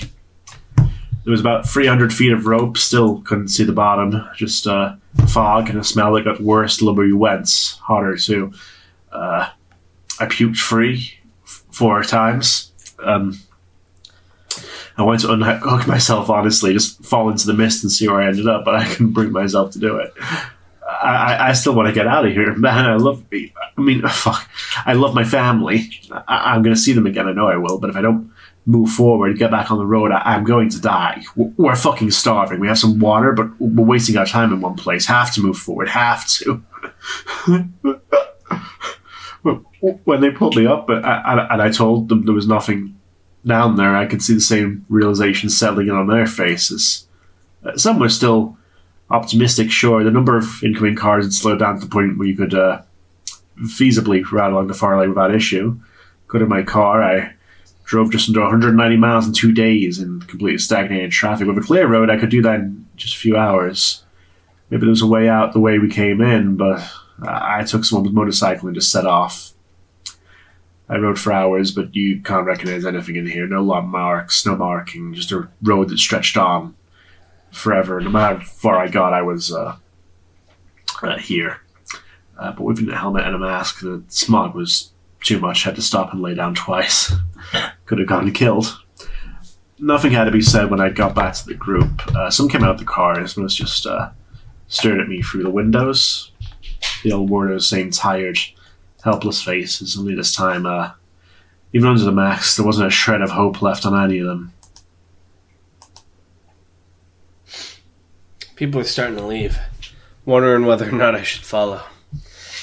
There 0.77 1.31
was 1.31 1.41
about 1.41 1.67
300 1.67 2.13
feet 2.13 2.33
of 2.33 2.47
rope, 2.47 2.77
still 2.77 3.23
couldn't 3.23 3.49
see 3.49 3.65
the 3.65 3.73
bottom, 3.73 4.29
just 4.37 4.67
uh, 4.67 4.97
fog 5.29 5.71
and 5.71 5.79
a 5.79 5.85
smell 5.85 6.13
that 6.13 6.25
got 6.25 6.41
worse 6.41 6.77
the 6.77 6.85
lower 6.85 7.07
you 7.07 7.17
went, 7.17 7.79
hotter 7.83 8.17
too. 8.17 8.53
Uh, 9.11 9.49
I 10.21 10.27
puked 10.27 10.59
free 10.59 11.15
f- 11.45 11.65
four 11.71 12.03
times. 12.03 12.71
Um, 13.03 13.39
I 14.99 15.03
wanted 15.03 15.23
to 15.27 15.33
unhook 15.33 15.87
myself, 15.87 16.29
honestly, 16.29 16.75
just 16.75 17.03
fall 17.03 17.31
into 17.31 17.47
the 17.47 17.55
mist 17.55 17.83
and 17.83 17.91
see 17.91 18.07
where 18.07 18.21
I 18.21 18.29
ended 18.29 18.47
up, 18.47 18.67
but 18.67 18.75
I 18.75 18.85
couldn't 18.87 19.13
bring 19.13 19.33
myself 19.33 19.73
to 19.73 19.79
do 19.79 19.97
it. 19.97 20.13
I, 21.05 21.49
I, 21.49 21.53
still 21.53 21.75
want 21.75 21.89
to 21.89 21.95
get 21.95 22.07
out 22.07 22.27
of 22.27 22.33
here, 22.33 22.55
man. 22.57 22.87
I 22.87 22.97
love. 22.97 23.25
I 23.33 23.51
mean, 23.81 24.03
fuck. 24.09 24.49
I 24.87 24.95
love 24.95 25.15
my 25.15 25.25
family. 25.25 25.91
I, 26.11 26.55
I'm 26.55 26.63
going 26.63 26.75
to 26.75 26.81
see 26.81 26.93
them 26.93 27.07
again. 27.07 27.29
I 27.29 27.33
know 27.33 27.49
I 27.49 27.57
will. 27.57 27.79
But 27.79 27.91
if 27.91 27.97
I 27.97 28.03
don't 28.03 28.33
move 28.67 28.91
forward, 28.91 29.39
get 29.39 29.51
back 29.51 29.71
on 29.71 29.79
the 29.79 29.87
road, 29.87 30.11
I, 30.11 30.35
I'm 30.35 30.45
going 30.45 30.71
to 30.71 30.81
die. 30.81 31.23
W- 31.37 31.55
We're 31.57 31.77
fucking 31.77 32.11
starving. 32.11 32.61
We 32.61 32.69
have 32.69 32.79
some 32.79 32.99
water, 32.99 33.33
but 33.33 33.49
we're 33.61 33.85
wasting 33.85 34.17
our 34.17 34.27
time 34.27 34.53
in 34.53 34.61
one 34.61 34.77
place. 34.77 35.07
Have 35.07 35.35
to 35.35 35.43
move 35.43 35.59
forward. 35.59 35.89
Have 35.89 36.27
to. 36.29 36.63
when 40.05 40.21
they 40.21 40.31
pulled 40.31 40.57
me 40.57 40.67
up, 40.67 40.89
and 40.89 41.05
I, 41.05 41.47
and 41.51 41.61
I 41.61 41.71
told 41.71 42.09
them 42.09 42.25
there 42.25 42.35
was 42.35 42.49
nothing 42.49 42.99
down 43.47 43.77
there, 43.77 43.97
I 43.97 44.07
could 44.07 44.23
see 44.23 44.35
the 44.35 44.41
same 44.41 44.85
realization 44.89 45.51
settling 45.51 45.89
in 45.89 45.95
on 45.95 46.07
their 46.07 46.27
faces. 46.27 47.07
Uh, 47.65 47.77
some 47.77 47.99
were 47.99 48.09
still 48.09 48.57
optimistic, 49.11 49.71
sure. 49.71 50.05
The 50.05 50.11
number 50.11 50.37
of 50.37 50.63
incoming 50.63 50.97
cars 50.97 51.25
had 51.25 51.33
slowed 51.33 51.59
down 51.59 51.79
to 51.79 51.85
the 51.85 51.91
point 51.91 52.19
where 52.19 52.29
you 52.29 52.37
could 52.37 52.55
uh, 52.55 52.83
feasibly 53.63 54.25
ride 54.31 54.53
along 54.53 54.69
the 54.69 54.75
far 54.75 54.99
lane 54.99 55.11
without 55.11 55.35
issue. 55.35 55.79
Got 56.29 56.43
in 56.43 56.49
my 56.49 56.63
car, 56.63 57.03
I 57.03 57.33
drove 57.85 58.11
just 58.11 58.29
under 58.29 58.41
190 58.41 58.97
miles 58.97 59.27
in 59.27 59.33
two 59.33 59.53
days 59.53 59.99
in 59.99 60.21
completely 60.23 60.59
stagnated 60.59 61.13
traffic. 61.13 61.47
With 61.47 61.59
a 61.59 61.61
clear 61.61 61.87
road, 61.87 62.11
I 62.11 62.19
could 62.19 62.31
do 62.31 62.43
that 62.43 62.61
in 62.61 62.87
just 62.97 63.15
a 63.15 63.19
few 63.19 63.37
hours. 63.37 64.03
Maybe 64.71 64.81
there 64.81 64.91
was 64.91 65.03
a 65.03 65.07
way 65.07 65.29
out 65.29 65.53
the 65.53 65.61
way 65.61 65.79
we 65.79 65.91
came 65.91 66.21
in, 66.21 66.57
but 66.57 66.83
I 67.23 67.63
took 67.65 67.85
someone's 67.85 68.15
motorcycle 68.15 68.69
and 68.69 68.75
just 68.75 68.91
set 68.91 69.07
off. 69.07 69.53
I 70.89 70.97
rode 70.97 71.19
for 71.19 71.33
hours, 71.33 71.71
but 71.71 71.95
you 71.95 72.21
can't 72.21 72.47
recognize 72.47 72.85
anything 72.85 73.17
in 73.17 73.27
here. 73.27 73.47
No 73.47 73.63
landmarks, 73.63 74.45
no 74.45 74.57
marking, 74.57 75.15
just 75.15 75.33
a 75.33 75.49
road 75.63 75.89
that 75.91 75.99
stretched 75.99 76.37
on 76.37 76.75
forever. 77.55 78.01
No 78.01 78.11
matter 78.11 78.39
how 78.39 78.45
far 78.45 78.79
I 78.79 78.89
got, 78.89 79.13
I 79.13 79.23
was 79.23 79.53
uh, 79.53 79.77
uh, 81.03 81.19
here. 81.19 81.61
Uh, 82.39 82.53
but 82.53 82.63
with 82.63 82.89
a 82.89 82.97
helmet 82.97 83.25
and 83.25 83.35
a 83.35 83.39
mask, 83.39 83.81
the 83.81 84.03
smog 84.09 84.55
was 84.55 84.91
too 85.23 85.39
much. 85.39 85.63
Had 85.63 85.77
to 85.77 85.83
stop 85.83 86.13
and 86.13 86.21
lay 86.21 86.35
down 86.35 86.55
twice. 86.55 87.13
Could 87.87 87.99
have 87.99 88.09
gotten 88.09 88.33
killed. 88.33 88.79
Nothing 89.79 90.13
had 90.13 90.25
to 90.25 90.31
be 90.31 90.41
said 90.41 90.71
when 90.71 90.81
I 90.81 90.89
got 90.89 91.15
back 91.15 91.35
to 91.35 91.47
the 91.47 91.55
group. 91.55 92.07
Uh, 92.15 92.31
some 92.31 92.49
came 92.49 92.63
out 92.65 92.71
of 92.71 92.79
the 92.79 92.85
cars 92.85 93.37
and 93.37 93.45
was 93.45 93.55
just 93.55 93.87
uh, 93.87 94.11
stared 94.69 95.01
at 95.01 95.09
me 95.09 95.23
through 95.23 95.43
the 95.43 95.51
windows. 95.51 96.31
The 97.03 97.13
old 97.13 97.31
those 97.31 97.69
same 97.69 97.91
tired, 97.91 98.39
helpless 99.03 99.43
faces. 99.43 99.97
Only 99.97 100.15
this 100.15 100.35
time, 100.35 100.67
uh, 100.67 100.93
even 101.73 101.89
under 101.89 102.05
the 102.05 102.13
mask, 102.13 102.57
there 102.57 102.67
wasn't 102.67 102.89
a 102.89 102.91
shred 102.91 103.21
of 103.21 103.31
hope 103.31 103.63
left 103.63 103.85
on 103.85 104.03
any 104.03 104.19
of 104.19 104.27
them. 104.27 104.53
People 108.57 108.81
are 108.81 108.85
starting 108.85 109.17
to 109.17 109.27
leave, 109.27 109.59
wondering 110.25 110.65
whether 110.65 110.89
or 110.89 110.93
not 110.93 111.17
I 111.17 111.23
should 111.23 111.45
follow. 111.45 111.83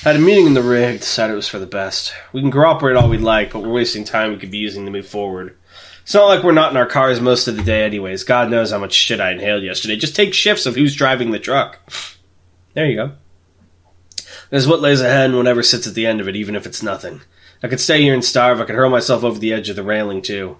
Had 0.04 0.16
a 0.16 0.20
meeting 0.20 0.48
in 0.48 0.54
the 0.54 0.64
rig, 0.64 1.02
decided 1.02 1.34
it 1.34 1.36
was 1.36 1.50
for 1.50 1.60
the 1.60 1.66
best. 1.66 2.14
We 2.32 2.42
can 2.42 2.50
cooperate 2.50 2.96
all 2.96 3.10
we'd 3.10 3.20
like, 3.20 3.52
but 3.52 3.62
we're 3.62 3.74
wasting 3.74 4.06
time 4.06 4.32
we 4.32 4.38
could 4.38 4.52
be 4.52 4.58
using 4.58 4.86
to 4.86 4.92
move 4.92 5.08
forward. 5.08 5.58
It's 6.04 6.14
not 6.14 6.28
like 6.28 6.44
we're 6.44 6.54
not 6.54 6.72
in 6.72 6.78
our 6.78 6.86
cars 6.86 7.20
most 7.20 7.48
of 7.48 7.58
the 7.58 7.64
day, 7.64 7.84
anyways. 7.84 8.24
God 8.24 8.50
knows 8.50 8.72
how 8.72 8.80
much 8.80 8.94
shit 8.94 9.20
I 9.20 9.32
inhaled 9.32 9.64
yesterday. 9.64 9.98
Just 9.98 10.16
take 10.16 10.34
shifts 10.34 10.66
of 10.66 10.76
who's 10.76 10.96
driving 10.96 11.32
the 11.32 11.40
truck. 11.40 11.80
There 12.74 12.86
you 12.86 12.96
go. 12.96 13.12
There's 14.50 14.68
what 14.68 14.80
lays 14.80 15.02
ahead 15.02 15.30
and 15.30 15.38
whatever 15.38 15.62
sits 15.62 15.88
at 15.88 15.94
the 15.94 16.08
end 16.08 16.22
of 16.22 16.28
it, 16.30 16.38
even 16.38 16.56
if 16.56 16.66
it's 16.66 16.82
nothing. 16.82 17.22
I 17.62 17.68
could 17.68 17.82
stay 17.82 18.02
here 18.02 18.14
and 18.14 18.24
starve. 18.24 18.62
I 18.62 18.64
could 18.64 18.76
hurl 18.76 18.90
myself 18.90 19.26
over 19.26 19.38
the 19.38 19.54
edge 19.54 19.70
of 19.70 19.76
the 19.76 19.84
railing, 19.84 20.22
too. 20.22 20.58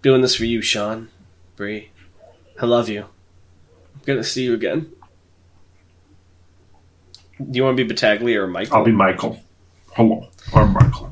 doing 0.00 0.22
this 0.22 0.34
for 0.34 0.46
you, 0.46 0.62
Sean. 0.62 1.10
Bree. 1.54 1.90
I 2.60 2.64
love 2.66 2.88
you. 2.88 3.06
I'm 3.94 4.00
gonna 4.06 4.24
see 4.24 4.44
you 4.44 4.54
again. 4.54 4.90
Do 7.38 7.56
you 7.56 7.64
want 7.64 7.76
to 7.76 7.84
be 7.84 7.88
Battaglia 7.88 8.42
or 8.42 8.46
Michael? 8.46 8.76
I'll 8.76 8.84
be 8.84 8.92
Michael. 8.92 9.40
Oh, 9.92 9.94
Hello, 9.94 10.28
I'm 10.54 10.72
Michael. 10.72 11.10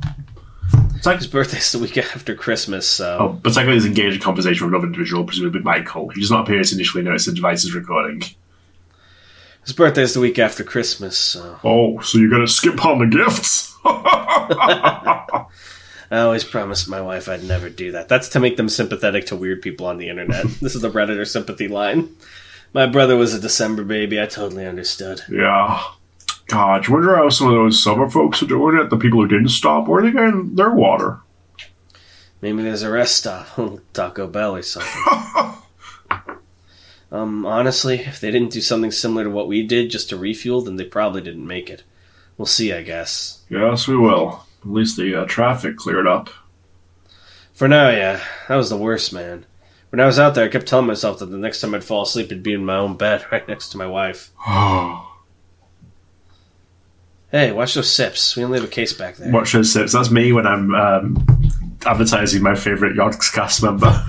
It's 0.95 1.07
like, 1.07 1.19
His 1.19 1.27
birthday's 1.27 1.73
the 1.73 1.79
week 1.79 1.97
after 1.97 2.35
Christmas, 2.35 2.87
so. 2.88 3.19
oh, 3.21 3.29
but 3.43 3.57
he's 3.57 3.87
engaged 3.87 4.17
in 4.17 4.21
conversation 4.23 4.67
with 4.67 4.75
another 4.75 4.87
individual, 4.88 5.25
presumably 5.25 5.61
Michael. 5.61 6.09
He 6.11 6.21
does 6.21 6.31
not 6.31 6.43
appear 6.47 6.62
to 6.62 6.75
initially 6.75 7.03
notice 7.05 7.27
the 7.27 7.33
device 7.33 7.64
is 7.64 7.75
recording. 7.75 8.23
His 9.64 9.73
birthday's 9.75 10.14
the 10.14 10.21
week 10.21 10.38
after 10.38 10.64
Christmas, 10.64 11.17
so. 11.17 11.59
Oh, 11.64 12.01
so 12.01 12.19
you're 12.19 12.31
gonna 12.31 12.47
skip 12.49 12.85
on 12.85 12.99
the 12.99 13.07
gifts? 13.07 13.77
I 13.85 15.47
always 16.21 16.45
promised 16.45 16.88
my 16.88 17.01
wife 17.01 17.29
I'd 17.29 17.45
never 17.45 17.69
do 17.69 17.93
that. 17.93 18.09
That's 18.09 18.31
to 18.31 18.41
make 18.41 18.57
them 18.57 18.69
sympathetic 18.69 19.27
to 19.27 19.37
weird 19.37 19.62
people 19.62 19.87
on 19.87 19.99
the 19.99 20.09
internet. 20.09 20.47
this 20.61 20.75
is 20.75 20.81
the 20.83 20.91
Redditor 20.91 21.27
sympathy 21.27 21.69
line. 21.69 22.17
My 22.73 22.87
brother 22.87 23.17
was 23.17 23.35
a 23.35 23.41
December 23.41 23.85
baby. 23.85 24.21
I 24.21 24.27
totally 24.27 24.67
understood. 24.67 25.23
yeah. 25.31 25.83
God, 26.49 26.87
you 26.87 26.95
wonder 26.95 27.15
how 27.15 27.29
some 27.29 27.49
of 27.49 27.55
those 27.55 27.83
summer 27.83 28.09
folks 28.09 28.43
are 28.43 28.47
doing 28.47 28.79
it? 28.79 28.89
The 28.89 28.97
people 28.97 29.21
who 29.21 29.29
didn't 29.29 29.51
stop, 29.51 29.87
where 29.87 30.01
are 30.01 30.03
they 30.03 30.13
getting 30.13 30.55
their 30.55 30.71
water? 30.71 31.21
Maybe 32.41 32.63
there's 32.63 32.83
a 32.83 32.91
rest 32.91 33.19
stop, 33.19 33.49
Taco 33.93 34.27
Bell 34.27 34.57
or 34.57 34.63
something. 34.63 35.53
um, 37.13 37.45
honestly, 37.45 37.99
if 37.99 38.21
they 38.21 38.31
didn't 38.31 38.53
do 38.53 38.63
something 38.63 38.91
similar 38.91 39.25
to 39.25 39.31
what 39.31 39.49
we 39.49 39.67
did 39.67 39.91
just 39.91 40.09
to 40.09 40.17
refuel, 40.17 40.63
then 40.63 40.77
they 40.77 40.85
probably 40.85 41.21
didn't 41.21 41.47
make 41.47 41.69
it. 41.69 41.83
We'll 42.39 42.47
see, 42.47 42.73
I 42.73 42.83
guess. 42.83 43.43
Yes, 43.51 43.87
we 43.87 43.97
will. 43.97 44.47
At 44.63 44.71
least 44.71 44.97
the 44.97 45.23
uh, 45.23 45.25
traffic 45.27 45.77
cleared 45.77 46.07
up. 46.07 46.31
For 47.53 47.69
now, 47.69 47.91
yeah, 47.91 48.23
that 48.49 48.57
was 48.57 48.71
the 48.71 48.77
worst, 48.77 49.13
man. 49.13 49.45
When 49.90 50.01
I 50.01 50.07
was 50.07 50.18
out 50.18 50.35
there, 50.35 50.44
I 50.44 50.48
kept 50.48 50.66
telling 50.66 50.87
myself 50.87 51.18
that 51.20 51.27
the 51.27 51.38
next 51.38 51.61
time 51.61 51.74
I'd 51.74 51.85
fall 51.85 52.03
asleep, 52.03 52.27
it'd 52.27 52.42
be 52.42 52.53
in 52.53 52.64
my 52.64 52.77
own 52.77 52.96
bed, 52.96 53.24
right 53.33 53.46
next 53.48 53.70
to 53.70 53.79
my 53.79 53.87
wife. 53.87 54.31
Hey, 57.31 57.53
watch 57.53 57.74
those 57.74 57.90
sips. 57.92 58.37
We 58.37 58.44
only 58.44 58.59
have 58.59 58.66
a 58.66 58.70
case 58.70 58.94
back 58.94 59.16
there. 59.16 59.31
Watch 59.31 59.53
those 59.53 59.70
sips. 59.70 59.92
That's 59.92 60.11
me 60.11 60.33
when 60.33 60.46
I'm 60.46 60.74
um, 60.74 61.27
advertising 61.85 62.42
my 62.42 62.55
favourite 62.55 62.96
Yogscast 62.96 63.62
member. 63.62 64.07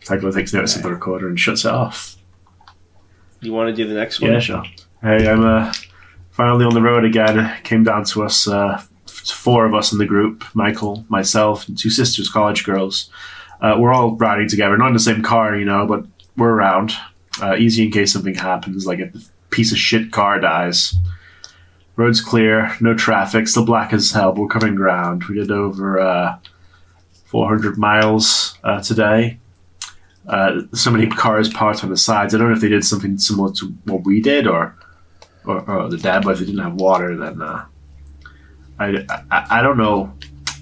Tycho 0.04 0.30
takes 0.30 0.52
notice 0.52 0.76
of 0.76 0.85
the 0.85 0.90
recorder 0.90 1.28
and 1.28 1.40
shuts 1.40 1.64
it 1.64 1.72
off. 1.72 2.16
You 3.40 3.52
want 3.52 3.74
to 3.74 3.74
do 3.74 3.88
the 3.88 3.94
next 3.94 4.20
one? 4.20 4.30
Yeah, 4.30 4.38
sure. 4.38 4.62
Hey, 5.00 5.28
I'm 5.28 5.44
uh, 5.44 5.72
finally 6.30 6.64
on 6.64 6.74
the 6.74 6.82
road 6.82 7.04
again. 7.04 7.52
Came 7.64 7.82
down 7.82 8.04
to 8.04 8.22
us, 8.22 8.46
uh, 8.46 8.80
four 9.30 9.66
of 9.66 9.74
us 9.74 9.92
in 9.92 9.98
the 9.98 10.06
group 10.06 10.44
Michael, 10.54 11.04
myself, 11.08 11.68
and 11.68 11.78
two 11.78 11.90
sisters, 11.90 12.28
college 12.28 12.64
girls. 12.64 13.11
Uh, 13.61 13.76
we're 13.78 13.92
all 13.92 14.16
riding 14.16 14.48
together, 14.48 14.76
not 14.76 14.88
in 14.88 14.92
the 14.92 14.98
same 14.98 15.22
car, 15.22 15.56
you 15.56 15.64
know, 15.64 15.87
but 15.87 16.04
we're 16.37 16.50
around. 16.50 16.92
Uh, 17.40 17.56
easy 17.56 17.85
in 17.85 17.90
case 17.90 18.12
something 18.12 18.35
happens, 18.35 18.87
like 18.87 18.98
if 18.98 19.14
a 19.14 19.20
piece 19.50 19.72
of 19.72 19.78
shit 19.78 20.11
car 20.11 20.40
dies. 20.40 20.94
Road's 21.96 22.20
clear, 22.20 22.74
no 22.80 22.94
traffic, 22.94 23.46
still 23.46 23.64
black 23.64 23.92
as 23.92 24.11
hell, 24.11 24.32
but 24.32 24.40
we're 24.40 24.48
covering 24.48 24.74
ground. 24.74 25.24
We 25.24 25.37
did 25.37 25.50
over 25.50 26.00
uh, 26.00 26.38
400 27.26 27.78
miles 27.78 28.58
uh, 28.64 28.82
today. 28.82 29.38
Uh, 30.26 30.62
so 30.72 30.90
many 30.90 31.06
cars 31.06 31.48
parked 31.48 31.85
on 31.85 31.90
the 31.90 31.96
sides. 31.96 32.35
I 32.35 32.38
don't 32.38 32.48
know 32.48 32.54
if 32.54 32.61
they 32.61 32.68
did 32.68 32.85
something 32.85 33.18
similar 33.18 33.52
to 33.54 33.66
what 33.85 34.04
we 34.04 34.20
did, 34.20 34.46
or 34.46 34.74
or, 35.44 35.68
or 35.68 35.88
the 35.88 35.98
dad, 35.98 36.22
but 36.24 36.35
if 36.35 36.38
they 36.40 36.46
didn't 36.46 36.62
have 36.62 36.74
water, 36.74 37.16
then 37.16 37.42
uh, 37.42 37.64
I, 38.78 39.04
I 39.30 39.58
I 39.58 39.62
don't 39.62 39.76
know 39.76 40.12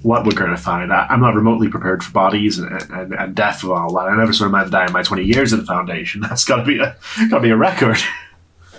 what 0.02 0.24
we're 0.24 0.32
going 0.32 0.50
to 0.50 0.56
find. 0.56 0.92
I, 0.92 1.06
I'm 1.10 1.20
not 1.20 1.34
remotely 1.34 1.68
prepared 1.68 2.02
for 2.02 2.10
bodies 2.12 2.58
and, 2.58 2.70
and, 2.90 3.14
and 3.14 3.34
death 3.34 3.62
of 3.62 3.70
all 3.70 3.92
that. 3.94 4.08
I 4.08 4.16
never 4.16 4.32
saw 4.32 4.46
a 4.46 4.48
man 4.48 4.70
die 4.70 4.86
in 4.86 4.92
my 4.92 5.02
20 5.02 5.24
years 5.24 5.52
at 5.52 5.60
the 5.60 5.66
foundation. 5.66 6.20
That's 6.28 6.44
got 6.44 6.56
to 6.56 6.64
be 6.64 6.78
a 6.78 6.96
got 7.28 7.38
to 7.38 7.40
be 7.40 7.50
a 7.50 7.56
record. 7.56 7.98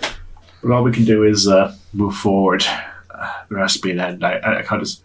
but 0.62 0.72
all 0.72 0.82
we 0.82 0.92
can 0.92 1.04
do 1.04 1.24
is 1.24 1.48
uh, 1.48 1.74
move 1.92 2.16
forward. 2.16 2.64
Uh, 3.10 3.66
to 3.68 3.80
be 3.80 3.92
an 3.92 4.00
end. 4.00 4.24
I, 4.24 4.34
I, 4.38 4.58
I 4.60 4.62
can't 4.62 4.82
just. 4.82 5.02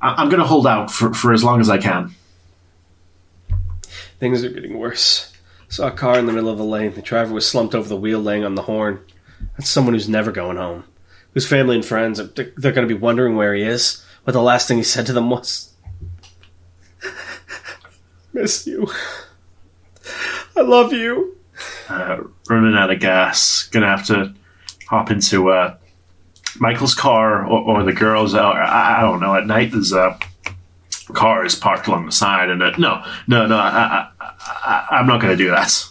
I, 0.00 0.14
I'm 0.14 0.28
going 0.28 0.40
to 0.40 0.46
hold 0.46 0.66
out 0.66 0.90
for, 0.90 1.12
for 1.12 1.32
as 1.32 1.42
long 1.42 1.60
as 1.60 1.68
I 1.68 1.78
can. 1.78 2.14
Things 4.18 4.44
are 4.44 4.50
getting 4.50 4.78
worse. 4.78 5.32
Saw 5.68 5.88
a 5.88 5.92
car 5.92 6.18
in 6.18 6.26
the 6.26 6.32
middle 6.32 6.50
of 6.50 6.58
the 6.58 6.64
lane. 6.64 6.94
The 6.94 7.02
driver 7.02 7.32
was 7.32 7.48
slumped 7.48 7.74
over 7.74 7.88
the 7.88 7.96
wheel, 7.96 8.20
laying 8.20 8.44
on 8.44 8.54
the 8.54 8.62
horn. 8.62 9.00
That's 9.56 9.70
someone 9.70 9.94
who's 9.94 10.08
never 10.08 10.30
going 10.30 10.56
home. 10.56 10.84
Whose 11.34 11.46
family 11.46 11.76
and 11.76 11.84
friends 11.84 12.18
are 12.18 12.24
they're, 12.24 12.52
they're 12.56 12.72
going 12.72 12.88
to 12.88 12.94
be 12.94 13.00
wondering 13.00 13.36
where 13.36 13.54
he 13.54 13.62
is. 13.62 14.04
But 14.24 14.32
the 14.32 14.42
last 14.42 14.68
thing 14.68 14.78
he 14.78 14.82
said 14.82 15.06
to 15.06 15.12
them 15.12 15.30
was, 15.30 15.72
"Miss 18.32 18.66
you. 18.66 18.88
I 20.56 20.62
love 20.62 20.92
you." 20.92 21.36
uh, 21.90 22.22
running 22.48 22.74
out 22.74 22.90
of 22.90 23.00
gas. 23.00 23.68
Gonna 23.72 23.86
have 23.88 24.06
to 24.06 24.34
hop 24.88 25.10
into 25.10 25.50
uh, 25.50 25.76
Michael's 26.58 26.94
car 26.94 27.44
or, 27.46 27.60
or 27.60 27.82
the 27.82 27.92
girls. 27.92 28.34
Or, 28.34 28.40
I, 28.40 28.98
I 28.98 29.00
don't 29.02 29.20
know. 29.20 29.34
At 29.34 29.46
night, 29.46 29.72
there's 29.72 29.92
a 29.92 30.18
car 31.12 31.44
is 31.44 31.54
parked 31.54 31.88
along 31.88 32.06
the 32.06 32.12
side, 32.12 32.50
and 32.50 32.62
uh, 32.62 32.70
no, 32.78 33.04
no, 33.26 33.46
no. 33.46 33.56
I, 33.56 34.08
I, 34.20 34.32
I, 34.40 34.86
I'm 34.92 35.06
not 35.06 35.20
gonna 35.20 35.36
do 35.36 35.50
that. 35.50 35.84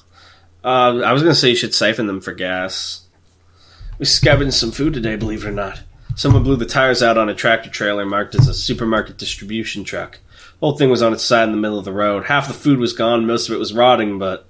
Uh, 0.63 0.99
I 1.05 1.13
was 1.13 1.21
going 1.21 1.33
to 1.33 1.39
say 1.39 1.49
you 1.49 1.55
should 1.55 1.73
siphon 1.73 2.05
them 2.05 2.19
for 2.19 2.33
gas. 2.33 3.05
We 3.99 4.05
scavenged 4.05 4.55
some 4.55 4.71
food 4.71 4.93
today, 4.93 5.17
believe 5.17 5.43
it 5.43 5.49
or 5.49 5.51
not. 5.51 5.81
Someone 6.15 6.43
blew 6.43 6.55
the 6.55 6.65
tires 6.65 7.03
out 7.03 7.17
on 7.17 7.27
a 7.27 7.35
tractor 7.35 7.69
trailer 7.69 8.05
marked 8.05 8.33
as 8.33 8.47
a 8.47 8.53
supermarket 8.53 9.17
distribution 9.17 9.83
truck. 9.83 10.19
Whole 10.61 10.77
thing 10.77 10.89
was 10.89 11.01
on 11.01 11.11
its 11.11 11.23
side 11.23 11.43
in 11.43 11.51
the 11.51 11.57
middle 11.57 11.77
of 11.77 11.85
the 11.85 11.91
road. 11.91 12.25
Half 12.25 12.47
the 12.47 12.53
food 12.53 12.79
was 12.79 12.93
gone, 12.93 13.27
most 13.27 13.49
of 13.49 13.55
it 13.55 13.59
was 13.59 13.73
rotting, 13.73 14.17
but 14.17 14.45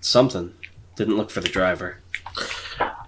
something. 0.00 0.54
Didn't 0.96 1.16
look 1.16 1.30
for 1.30 1.40
the 1.40 1.48
driver. 1.48 1.96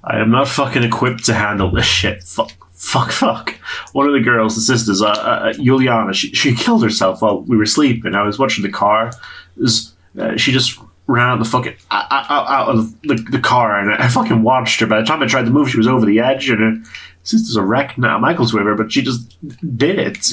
I 0.03 0.19
am 0.19 0.31
not 0.31 0.49
fucking 0.49 0.83
equipped 0.83 1.25
to 1.27 1.35
handle 1.35 1.71
this 1.71 1.87
shit. 1.87 2.23
Fuck, 2.23 2.53
fuck, 2.73 3.13
fuck. 3.13 3.51
One 3.93 4.07
of 4.07 4.15
the 4.15 4.21
girls, 4.21 4.55
the 4.55 4.63
sisters, 4.63 5.03
uh, 5.03 5.09
uh, 5.09 5.53
Juliana, 5.53 6.15
she, 6.15 6.33
she 6.33 6.55
killed 6.55 6.83
herself 6.83 7.21
while 7.21 7.43
we 7.43 7.57
were 7.57 7.67
sleeping. 7.67 8.15
I 8.15 8.23
was 8.23 8.39
watching 8.39 8.63
the 8.63 8.73
car. 8.73 9.13
Was, 9.57 9.93
uh, 10.19 10.37
she 10.37 10.53
just 10.53 10.79
ran 11.07 11.29
out 11.31 11.39
the 11.39 11.45
fucking 11.45 11.75
out, 11.91 12.07
out, 12.11 12.47
out 12.49 12.69
of 12.69 13.01
the, 13.03 13.15
the 13.31 13.41
car, 13.41 13.79
and 13.79 13.93
I 14.03 14.09
fucking 14.09 14.43
watched 14.43 14.81
her. 14.81 14.87
By 14.87 15.01
the 15.01 15.07
time 15.07 15.23
I 15.23 15.27
tried 15.27 15.45
to 15.45 15.51
move, 15.51 15.71
she 15.71 15.79
was 15.79 15.89
over 15.89 16.07
the 16.07 16.21
edge, 16.21 16.49
and 16.49 16.61
her 16.85 16.91
sister's 17.25 17.57
a 17.57 17.63
wreck 17.63 17.99
now. 17.99 18.19
Michael's 18.19 18.55
with 18.55 18.65
her, 18.65 18.75
but 18.75 18.93
she 18.93 19.03
just 19.03 19.37
did 19.77 19.99
it. 19.99 20.27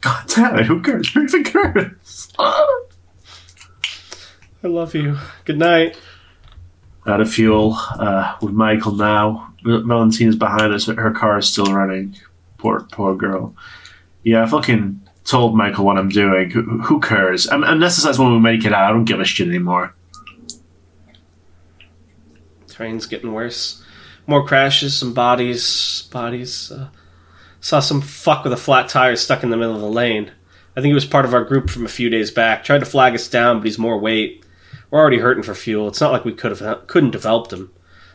God 0.00 0.24
damn 0.34 0.58
it! 0.58 0.66
Who 0.66 0.80
cares? 0.82 1.12
Who 1.12 1.22
even 1.24 1.44
cares? 1.44 2.32
I 2.38 4.68
love 4.68 4.94
you. 4.94 5.18
Good 5.44 5.58
night. 5.58 5.98
out 7.06 7.20
of 7.20 7.30
fuel 7.30 7.74
uh, 7.98 8.36
with 8.40 8.54
Michael 8.54 8.92
now. 8.92 9.52
Valentina's 9.62 10.36
behind 10.36 10.72
us. 10.72 10.86
but 10.86 10.96
Her 10.96 11.10
car 11.10 11.38
is 11.38 11.48
still 11.48 11.66
running. 11.66 12.16
Poor, 12.58 12.86
poor 12.92 13.14
girl. 13.14 13.54
Yeah, 14.22 14.42
I 14.42 14.46
fucking 14.46 15.00
told 15.24 15.56
Michael 15.56 15.84
what 15.84 15.98
I'm 15.98 16.08
doing. 16.08 16.50
Who, 16.50 16.62
who 16.80 17.00
cares? 17.00 17.46
Unless 17.46 18.04
it's 18.04 18.18
when 18.18 18.32
we 18.32 18.40
make 18.40 18.64
it 18.64 18.72
out, 18.72 18.88
I 18.88 18.92
don't 18.92 19.04
give 19.04 19.20
a 19.20 19.24
shit 19.24 19.48
anymore. 19.48 19.94
Train's 22.74 23.06
getting 23.06 23.32
worse. 23.32 23.82
More 24.26 24.46
crashes, 24.46 24.96
some 24.96 25.14
bodies. 25.14 26.08
Bodies. 26.10 26.72
Uh, 26.72 26.88
saw 27.60 27.80
some 27.80 28.00
fuck 28.00 28.44
with 28.44 28.52
a 28.52 28.58
flat 28.58 28.88
tire 28.88 29.16
stuck 29.16 29.42
in 29.42 29.50
the 29.50 29.56
middle 29.56 29.74
of 29.74 29.80
the 29.80 29.88
lane. 29.88 30.30
I 30.76 30.80
think 30.80 30.90
he 30.90 30.94
was 30.94 31.06
part 31.06 31.24
of 31.24 31.34
our 31.34 31.44
group 31.44 31.70
from 31.70 31.84
a 31.84 31.88
few 31.88 32.10
days 32.10 32.30
back. 32.30 32.64
Tried 32.64 32.80
to 32.80 32.86
flag 32.86 33.14
us 33.14 33.28
down, 33.28 33.58
but 33.58 33.66
he's 33.66 33.78
more 33.78 33.98
weight. 33.98 34.44
We're 34.90 34.98
already 34.98 35.18
hurting 35.18 35.44
for 35.44 35.54
fuel. 35.54 35.88
It's 35.88 36.00
not 36.00 36.12
like 36.12 36.24
we 36.24 36.32
could 36.32 36.56
have 36.56 36.86
couldn't 36.86 37.14
have 37.14 37.22
helped 37.22 37.52
him. 37.52 37.72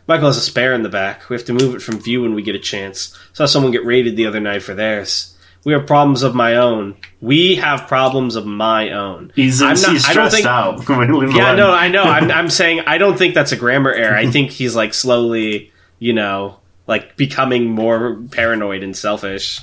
Michael 0.08 0.28
has 0.28 0.38
a 0.38 0.42
spare 0.42 0.74
in 0.74 0.84
the 0.84 0.90
back. 0.90 1.30
We 1.30 1.36
have 1.36 1.46
to 1.46 1.54
move 1.54 1.76
it 1.76 1.82
from 1.82 2.00
view 2.00 2.24
when 2.24 2.34
we 2.34 2.42
get 2.42 2.56
a 2.56 2.60
chance. 2.60 3.18
Saw 3.34 3.46
someone 3.46 3.72
get 3.72 3.86
raided 3.86 4.18
the 4.18 4.26
other 4.26 4.40
night 4.40 4.64
for 4.64 4.74
theirs. 4.74 5.36
We 5.66 5.74
have 5.74 5.86
problems 5.86 6.24
of 6.24 6.34
my 6.34 6.56
own. 6.56 6.96
We 7.22 7.56
have 7.56 7.88
problems 7.88 8.36
of 8.36 8.46
my 8.46 8.92
own. 8.92 9.32
He's, 9.36 9.62
I'm 9.62 9.72
he's 9.72 9.82
not- 9.84 9.90
I 9.90 9.94
don't 9.94 10.00
stressed 10.32 10.36
think- 10.36 10.48
out. 10.48 10.88
Yeah, 11.36 11.54
no, 11.56 11.72
I 11.72 11.90
know. 11.90 12.04
I'm, 12.04 12.32
I'm 12.40 12.50
saying 12.50 12.82
I 12.88 12.98
don't 12.98 13.18
think 13.18 13.34
that's 13.34 13.52
a 13.52 13.58
grammar 13.58 13.92
error. 13.92 14.16
I 14.16 14.28
think 14.28 14.52
he's 14.52 14.76
like 14.76 14.94
slowly, 14.94 15.72
you 16.00 16.14
know, 16.14 16.60
like 16.88 17.18
becoming 17.18 17.70
more 17.70 18.16
paranoid 18.32 18.84
and 18.84 18.96
selfish. 18.96 19.60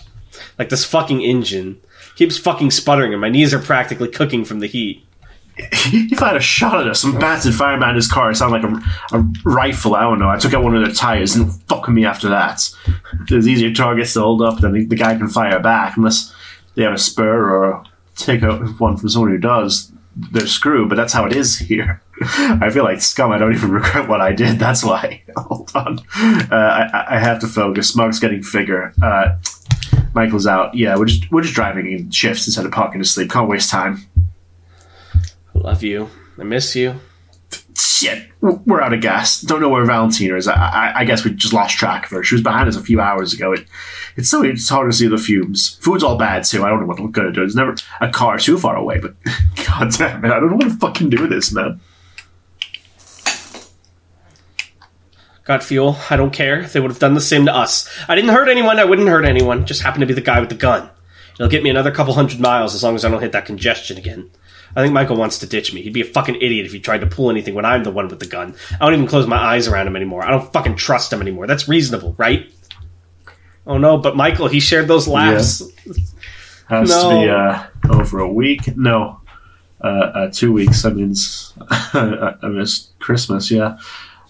Like 0.58 0.68
this 0.68 0.84
fucking 0.84 1.22
engine 1.22 1.80
keeps 2.14 2.36
fucking 2.36 2.70
sputtering, 2.72 3.12
and 3.12 3.20
my 3.20 3.30
knees 3.30 3.54
are 3.54 3.58
practically 3.58 4.08
cooking 4.08 4.44
from 4.44 4.60
the 4.60 4.66
heat. 4.66 5.02
If 5.58 6.18
fired 6.18 6.36
a 6.36 6.40
shot 6.40 6.80
at 6.80 6.86
us, 6.86 7.00
some 7.00 7.18
bastard 7.18 7.54
fired 7.54 7.78
behind 7.78 7.96
his 7.96 8.10
car. 8.10 8.30
It 8.30 8.36
sounded 8.36 8.62
like 8.62 8.82
a, 9.12 9.16
a 9.16 9.26
rifle. 9.44 9.94
I 9.94 10.02
don't 10.02 10.18
know. 10.18 10.28
I 10.28 10.36
took 10.36 10.52
out 10.54 10.62
one 10.62 10.76
of 10.76 10.84
their 10.84 10.92
tires 10.92 11.34
and 11.34 11.52
fucking 11.68 11.94
me 11.94 12.04
after 12.04 12.28
that. 12.28 12.68
There's 13.28 13.48
easier 13.48 13.72
targets 13.72 14.12
to 14.14 14.20
hold 14.20 14.42
up 14.42 14.60
than 14.60 14.72
the, 14.72 14.84
the 14.84 14.96
guy 14.96 15.16
can 15.16 15.28
fire 15.28 15.58
back, 15.60 15.96
unless 15.96 16.34
they 16.74 16.82
have 16.82 16.92
a 16.92 16.98
spur 16.98 17.54
or 17.54 17.84
take 18.16 18.42
out 18.42 18.80
one 18.80 18.96
from 18.96 19.08
someone 19.08 19.30
who 19.30 19.38
does. 19.38 19.90
They're 20.32 20.46
screwed, 20.46 20.88
but 20.88 20.94
that's 20.94 21.12
how 21.12 21.26
it 21.26 21.34
is 21.34 21.58
here. 21.58 22.00
I 22.22 22.70
feel 22.70 22.84
like 22.84 23.00
scum. 23.00 23.32
I 23.32 23.38
don't 23.38 23.54
even 23.54 23.70
regret 23.72 24.08
what 24.08 24.20
I 24.20 24.32
did. 24.32 24.58
That's 24.58 24.84
why. 24.84 25.22
Hold 25.36 25.72
on. 25.74 25.98
Uh, 26.18 26.48
I, 26.52 27.16
I 27.16 27.18
have 27.18 27.40
to 27.40 27.46
focus. 27.46 27.88
Smug's 27.90 28.18
getting 28.18 28.42
figure. 28.42 28.92
Uh, 29.02 29.36
Michael's 30.14 30.46
out. 30.46 30.74
Yeah, 30.74 30.96
we're 30.96 31.04
just 31.04 31.30
we're 31.30 31.42
just 31.42 31.54
driving 31.54 31.90
in 31.92 32.10
shifts 32.10 32.46
instead 32.46 32.64
of 32.64 32.72
parking 32.72 33.02
to 33.02 33.06
sleep. 33.06 33.30
Can't 33.30 33.48
waste 33.48 33.68
time. 33.68 34.06
Love 35.62 35.82
you. 35.82 36.08
I 36.38 36.44
miss 36.44 36.76
you. 36.76 37.00
Shit, 37.76 38.28
we're 38.40 38.80
out 38.80 38.92
of 38.92 39.00
gas. 39.00 39.40
Don't 39.40 39.60
know 39.60 39.68
where 39.68 39.84
Valentina 39.84 40.36
is. 40.36 40.48
I, 40.48 40.54
I, 40.54 41.00
I 41.00 41.04
guess 41.04 41.24
we 41.24 41.32
just 41.32 41.52
lost 41.52 41.78
track 41.78 42.04
of 42.04 42.10
her. 42.10 42.22
She 42.22 42.34
was 42.34 42.42
behind 42.42 42.68
us 42.68 42.76
a 42.76 42.82
few 42.82 43.00
hours 43.00 43.32
ago. 43.32 43.52
It, 43.52 43.66
it's 44.16 44.30
so 44.30 44.42
it's 44.42 44.68
hard 44.68 44.90
to 44.90 44.96
see 44.96 45.08
the 45.08 45.18
fumes. 45.18 45.78
Food's 45.80 46.02
all 46.02 46.16
bad 46.16 46.44
too. 46.44 46.64
I 46.64 46.68
don't 46.68 46.80
know 46.80 46.86
what 46.86 46.98
I'm 46.98 47.10
gonna 47.10 47.32
do. 47.32 47.40
There's 47.40 47.56
never 47.56 47.74
a 48.00 48.10
car 48.10 48.38
too 48.38 48.58
far 48.58 48.76
away, 48.76 48.98
but 48.98 49.14
god 49.66 49.92
damn 49.92 50.24
it, 50.24 50.30
I 50.30 50.40
don't 50.40 50.50
know 50.50 50.56
what 50.56 50.68
to 50.68 50.76
fucking 50.76 51.10
do 51.10 51.22
with 51.22 51.30
this, 51.30 51.52
man. 51.52 51.80
Got 55.44 55.62
fuel. 55.62 55.96
I 56.10 56.16
don't 56.16 56.32
care. 56.32 56.66
They 56.66 56.80
would 56.80 56.90
have 56.90 56.98
done 56.98 57.14
the 57.14 57.20
same 57.20 57.46
to 57.46 57.54
us. 57.54 57.88
I 58.08 58.14
didn't 58.14 58.30
hurt 58.30 58.48
anyone. 58.48 58.78
I 58.78 58.84
wouldn't 58.84 59.08
hurt 59.08 59.24
anyone. 59.24 59.64
Just 59.64 59.82
happened 59.82 60.00
to 60.00 60.06
be 60.06 60.14
the 60.14 60.20
guy 60.20 60.40
with 60.40 60.48
the 60.48 60.56
gun. 60.56 60.90
It'll 61.34 61.48
get 61.48 61.62
me 61.62 61.70
another 61.70 61.92
couple 61.92 62.14
hundred 62.14 62.40
miles 62.40 62.74
as 62.74 62.82
long 62.82 62.94
as 62.94 63.04
I 63.04 63.10
don't 63.10 63.22
hit 63.22 63.32
that 63.32 63.46
congestion 63.46 63.96
again. 63.96 64.30
I 64.76 64.82
think 64.82 64.92
Michael 64.92 65.16
wants 65.16 65.38
to 65.38 65.46
ditch 65.46 65.72
me. 65.72 65.80
He'd 65.82 65.92
be 65.94 66.02
a 66.02 66.04
fucking 66.04 66.36
idiot 66.36 66.66
if 66.66 66.72
he 66.72 66.80
tried 66.80 66.98
to 67.00 67.06
pull 67.06 67.30
anything 67.30 67.54
when 67.54 67.64
I'm 67.64 67.82
the 67.82 67.90
one 67.90 68.08
with 68.08 68.20
the 68.20 68.26
gun. 68.26 68.54
I 68.72 68.84
don't 68.84 68.92
even 68.92 69.06
close 69.06 69.26
my 69.26 69.38
eyes 69.38 69.66
around 69.68 69.86
him 69.86 69.96
anymore. 69.96 70.22
I 70.24 70.30
don't 70.30 70.52
fucking 70.52 70.76
trust 70.76 71.12
him 71.12 71.22
anymore. 71.22 71.46
That's 71.46 71.66
reasonable, 71.66 72.14
right? 72.18 72.52
Oh 73.66 73.78
no, 73.78 73.96
but 73.98 74.14
Michael, 74.16 74.48
he 74.48 74.60
shared 74.60 74.86
those 74.86 75.08
laughs. 75.08 75.62
Has 76.68 76.90
No. 76.90 77.10
to 77.10 77.16
be 77.16 77.28
uh, 77.30 77.66
over 77.98 78.18
a 78.20 78.30
week. 78.32 78.76
No, 78.76 79.20
uh, 79.82 79.86
uh, 79.86 80.30
two 80.30 80.52
weeks. 80.52 80.82
That 80.82 80.94
means 80.94 81.52
I 81.70 82.36
missed 82.48 82.96
Christmas. 82.98 83.50
Yeah, 83.50 83.78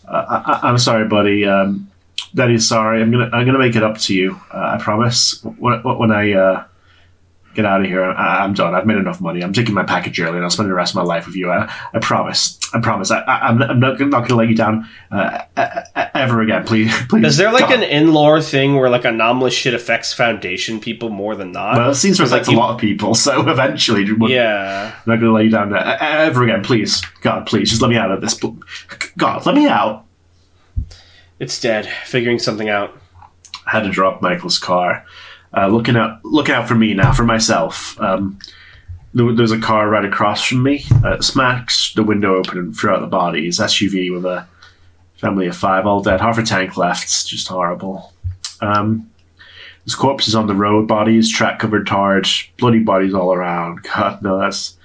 uh, 0.08 0.24
I, 0.46 0.52
I- 0.52 0.68
I'm 0.70 0.78
sorry, 0.78 1.06
buddy. 1.08 1.44
Um, 1.44 1.90
Daddy's 2.34 2.68
sorry. 2.68 3.02
I'm 3.02 3.10
gonna 3.10 3.30
I'm 3.32 3.46
gonna 3.46 3.58
make 3.58 3.76
it 3.76 3.82
up 3.82 3.98
to 3.98 4.14
you. 4.14 4.40
Uh, 4.52 4.76
I 4.78 4.82
promise. 4.82 5.42
When, 5.42 5.80
when 5.82 6.10
I 6.12 6.32
uh, 6.32 6.64
get 7.56 7.64
out 7.66 7.80
of 7.80 7.86
here, 7.86 8.04
I, 8.04 8.44
I'm 8.44 8.54
done. 8.54 8.74
I've 8.74 8.86
made 8.86 8.98
enough 8.98 9.20
money. 9.20 9.42
I'm 9.42 9.52
taking 9.52 9.74
my 9.74 9.82
package 9.82 10.20
early, 10.20 10.36
and 10.36 10.44
I'll 10.44 10.50
spend 10.50 10.68
the 10.68 10.74
rest 10.74 10.92
of 10.92 10.96
my 10.96 11.02
life 11.02 11.26
with 11.26 11.34
you. 11.34 11.50
I, 11.50 11.72
I 11.92 11.98
promise. 11.98 12.58
I 12.74 12.80
promise. 12.80 13.10
I, 13.10 13.22
I'm, 13.24 13.60
I'm 13.62 13.80
not, 13.80 13.98
not 13.98 14.28
gonna 14.28 14.36
let 14.36 14.48
you 14.48 14.54
down 14.54 14.88
uh, 15.10 15.40
ever 16.14 16.42
again. 16.42 16.64
Please, 16.64 16.94
please. 17.08 17.24
Is 17.26 17.36
there 17.36 17.50
like 17.52 17.68
God. 17.70 17.74
an 17.74 17.82
in-lore 17.82 18.40
thing 18.40 18.76
where 18.76 18.90
like 18.90 19.04
anomalous 19.04 19.54
shit 19.54 19.74
affects 19.74 20.12
Foundation 20.12 20.78
people 20.78 21.08
more 21.08 21.34
than 21.34 21.50
not? 21.52 21.76
Well, 21.78 21.90
it 21.90 21.94
seems 21.96 22.18
to 22.18 22.22
'Cause, 22.22 22.32
like, 22.32 22.42
affect 22.42 22.56
a 22.56 22.60
lot 22.60 22.74
of 22.74 22.80
people, 22.80 23.14
so 23.16 23.48
eventually, 23.48 24.04
Yeah. 24.32 24.94
not 25.06 25.16
going 25.16 25.20
to 25.20 25.32
let 25.32 25.44
you 25.44 25.50
down 25.50 25.74
ever 25.74 26.44
again. 26.44 26.62
Please, 26.62 27.02
God, 27.22 27.46
please, 27.46 27.70
just 27.70 27.82
let 27.82 27.88
me 27.90 27.96
out 27.96 28.10
of 28.10 28.20
this. 28.20 28.38
God, 29.16 29.46
let 29.46 29.54
me 29.54 29.66
out. 29.66 30.04
It's 31.38 31.60
dead. 31.60 31.86
Figuring 32.04 32.38
something 32.38 32.68
out. 32.68 32.96
I 33.66 33.70
had 33.72 33.82
to 33.82 33.90
drop 33.90 34.22
Michael's 34.22 34.58
car. 34.58 35.04
Uh, 35.54 35.68
looking 35.68 35.96
out, 35.96 36.24
looking 36.24 36.54
out 36.54 36.68
for 36.68 36.74
me 36.74 36.94
now, 36.94 37.12
for 37.12 37.24
myself. 37.24 37.98
Um, 38.00 38.38
there, 39.14 39.32
there's 39.32 39.52
a 39.52 39.60
car 39.60 39.88
right 39.88 40.04
across 40.04 40.44
from 40.44 40.62
me. 40.62 40.84
Uh, 41.04 41.20
smacks 41.20 41.94
the 41.94 42.02
window 42.02 42.36
open 42.36 42.58
and 42.58 42.76
threw 42.76 42.90
out 42.90 43.00
the 43.00 43.06
bodies. 43.06 43.58
SUV 43.58 44.12
with 44.12 44.24
a 44.24 44.46
family 45.16 45.46
of 45.46 45.56
five, 45.56 45.86
all 45.86 46.02
dead. 46.02 46.20
Half 46.20 46.38
a 46.38 46.42
tank 46.42 46.76
left. 46.76 47.26
Just 47.26 47.48
horrible. 47.48 48.12
Um, 48.60 49.10
there's 49.84 49.94
corpses 49.94 50.34
on 50.34 50.48
the 50.48 50.54
road, 50.54 50.88
bodies, 50.88 51.30
track 51.30 51.60
covered 51.60 51.86
tarred, 51.86 52.26
bloody 52.58 52.80
bodies 52.80 53.14
all 53.14 53.32
around. 53.32 53.82
God, 53.94 54.20
no, 54.22 54.38
that's 54.38 54.76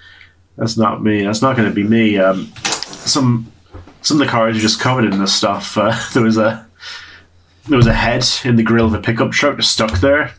that's 0.57 0.77
not 0.77 1.01
me. 1.01 1.23
That's 1.23 1.41
not 1.41 1.57
going 1.57 1.67
to 1.67 1.75
be 1.75 1.83
me. 1.83 2.17
Um, 2.17 2.51
some 2.63 3.51
some 4.01 4.21
of 4.21 4.25
the 4.25 4.31
cars 4.31 4.55
are 4.55 4.61
just 4.61 4.79
covered 4.79 5.05
in 5.05 5.19
this 5.19 5.33
stuff. 5.33 5.77
Uh, 5.77 5.97
there 6.13 6.23
was 6.23 6.37
a 6.37 6.65
there 7.67 7.77
was 7.77 7.87
a 7.87 7.93
head 7.93 8.25
in 8.43 8.55
the 8.55 8.63
grill 8.63 8.85
of 8.85 8.93
a 8.93 8.99
pickup 8.99 9.31
truck 9.31 9.57
just 9.57 9.73
stuck 9.73 9.99
there. 9.99 10.33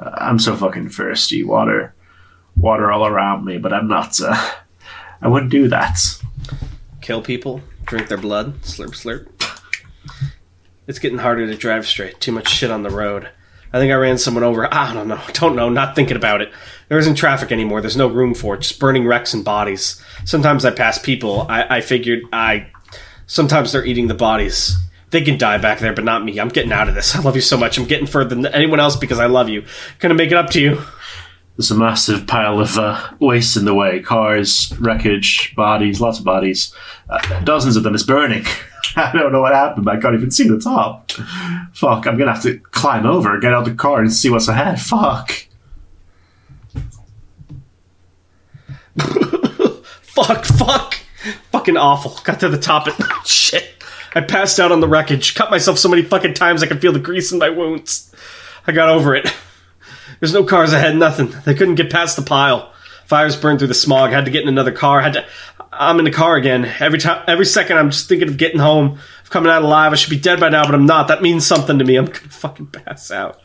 Uh, 0.00 0.10
I'm 0.14 0.38
so 0.38 0.56
fucking 0.56 0.90
thirsty. 0.90 1.42
Water, 1.42 1.94
water 2.56 2.90
all 2.90 3.06
around 3.06 3.44
me, 3.44 3.58
but 3.58 3.72
I'm 3.72 3.88
not. 3.88 4.18
Uh, 4.20 4.52
I 5.22 5.28
wouldn't 5.28 5.52
do 5.52 5.68
that. 5.68 5.98
Kill 7.00 7.22
people, 7.22 7.60
drink 7.84 8.08
their 8.08 8.18
blood, 8.18 8.60
slurp 8.62 8.90
slurp. 8.90 9.28
It's 10.86 10.98
getting 10.98 11.18
harder 11.18 11.46
to 11.46 11.56
drive 11.56 11.86
straight. 11.86 12.20
Too 12.20 12.32
much 12.32 12.48
shit 12.48 12.70
on 12.70 12.82
the 12.82 12.90
road. 12.90 13.28
I 13.72 13.78
think 13.78 13.92
I 13.92 13.96
ran 13.96 14.18
someone 14.18 14.44
over. 14.44 14.72
I 14.72 14.94
don't 14.94 15.08
know. 15.08 15.20
Don't 15.32 15.56
know. 15.56 15.68
Not 15.68 15.96
thinking 15.96 16.16
about 16.16 16.40
it. 16.40 16.52
There 16.88 16.98
isn't 16.98 17.16
traffic 17.16 17.50
anymore. 17.50 17.80
There's 17.80 17.96
no 17.96 18.06
room 18.06 18.34
for 18.34 18.54
it. 18.54 18.60
Just 18.60 18.78
burning 18.78 19.06
wrecks 19.06 19.34
and 19.34 19.44
bodies. 19.44 20.00
Sometimes 20.24 20.64
I 20.64 20.70
pass 20.70 20.98
people. 20.98 21.46
I, 21.48 21.78
I 21.78 21.80
figured 21.80 22.22
I. 22.32 22.68
Sometimes 23.26 23.72
they're 23.72 23.84
eating 23.84 24.06
the 24.06 24.14
bodies. 24.14 24.76
They 25.16 25.24
can 25.24 25.38
die 25.38 25.56
back 25.56 25.78
there, 25.78 25.94
but 25.94 26.04
not 26.04 26.22
me. 26.22 26.38
I'm 26.38 26.50
getting 26.50 26.72
out 26.72 26.90
of 26.90 26.94
this. 26.94 27.16
I 27.16 27.22
love 27.22 27.36
you 27.36 27.40
so 27.40 27.56
much. 27.56 27.78
I'm 27.78 27.86
getting 27.86 28.06
further 28.06 28.34
than 28.34 28.44
anyone 28.44 28.80
else 28.80 28.96
because 28.96 29.18
I 29.18 29.24
love 29.24 29.48
you. 29.48 29.64
Gonna 29.98 30.12
make 30.12 30.30
it 30.30 30.36
up 30.36 30.50
to 30.50 30.60
you. 30.60 30.82
There's 31.56 31.70
a 31.70 31.74
massive 31.74 32.26
pile 32.26 32.60
of 32.60 32.76
uh, 32.76 33.12
waste 33.18 33.56
in 33.56 33.64
the 33.64 33.72
way 33.72 34.00
cars, 34.00 34.74
wreckage, 34.78 35.54
bodies, 35.56 36.02
lots 36.02 36.18
of 36.18 36.26
bodies. 36.26 36.74
Uh, 37.08 37.40
dozens 37.44 37.76
of 37.76 37.82
them 37.82 37.94
is 37.94 38.02
burning. 38.02 38.44
I 38.96 39.10
don't 39.14 39.32
know 39.32 39.40
what 39.40 39.54
happened. 39.54 39.88
I 39.88 39.96
can't 39.98 40.14
even 40.14 40.30
see 40.30 40.46
the 40.46 40.60
top. 40.60 41.10
Fuck, 41.72 42.06
I'm 42.06 42.18
gonna 42.18 42.34
have 42.34 42.42
to 42.42 42.58
climb 42.58 43.06
over, 43.06 43.38
get 43.38 43.54
out 43.54 43.64
the 43.64 43.72
car, 43.72 44.00
and 44.00 44.12
see 44.12 44.28
what's 44.28 44.48
ahead. 44.48 44.78
Fuck. 44.82 45.46
Fuck, 50.02 50.44
fuck. 50.44 50.94
Fucking 51.52 51.78
awful. 51.78 52.18
Got 52.22 52.40
to 52.40 52.50
the 52.50 52.58
top 52.58 52.86
and 52.86 52.96
shit. 53.24 53.75
I 54.16 54.22
passed 54.22 54.58
out 54.58 54.72
on 54.72 54.80
the 54.80 54.88
wreckage. 54.88 55.34
Cut 55.34 55.50
myself 55.50 55.78
so 55.78 55.90
many 55.90 56.00
fucking 56.00 56.32
times 56.32 56.62
I 56.62 56.66
could 56.66 56.80
feel 56.80 56.92
the 56.92 56.98
grease 56.98 57.32
in 57.32 57.38
my 57.38 57.50
wounds. 57.50 58.10
I 58.66 58.72
got 58.72 58.88
over 58.88 59.14
it. 59.14 59.30
There's 60.20 60.32
no 60.32 60.42
cars 60.42 60.72
ahead, 60.72 60.96
nothing. 60.96 61.34
They 61.44 61.52
couldn't 61.52 61.74
get 61.74 61.92
past 61.92 62.16
the 62.16 62.22
pile. 62.22 62.72
Fires 63.04 63.36
burned 63.36 63.58
through 63.58 63.68
the 63.68 63.74
smog. 63.74 64.12
Had 64.12 64.24
to 64.24 64.30
get 64.30 64.42
in 64.42 64.48
another 64.48 64.72
car. 64.72 65.02
Had 65.02 65.12
to. 65.12 65.26
I'm 65.70 65.98
in 65.98 66.06
the 66.06 66.10
car 66.10 66.36
again. 66.36 66.64
Every 66.64 66.98
time, 66.98 67.24
every 67.28 67.44
second, 67.44 67.76
I'm 67.76 67.90
just 67.90 68.08
thinking 68.08 68.28
of 68.28 68.38
getting 68.38 68.58
home, 68.58 68.98
of 69.22 69.28
coming 69.28 69.52
out 69.52 69.62
alive. 69.62 69.92
I 69.92 69.96
should 69.96 70.08
be 70.08 70.18
dead 70.18 70.40
by 70.40 70.48
now, 70.48 70.64
but 70.64 70.74
I'm 70.74 70.86
not. 70.86 71.08
That 71.08 71.20
means 71.20 71.46
something 71.46 71.78
to 71.78 71.84
me. 71.84 71.96
I'm 71.96 72.06
gonna 72.06 72.18
fucking 72.30 72.68
pass 72.68 73.10
out. 73.10 73.38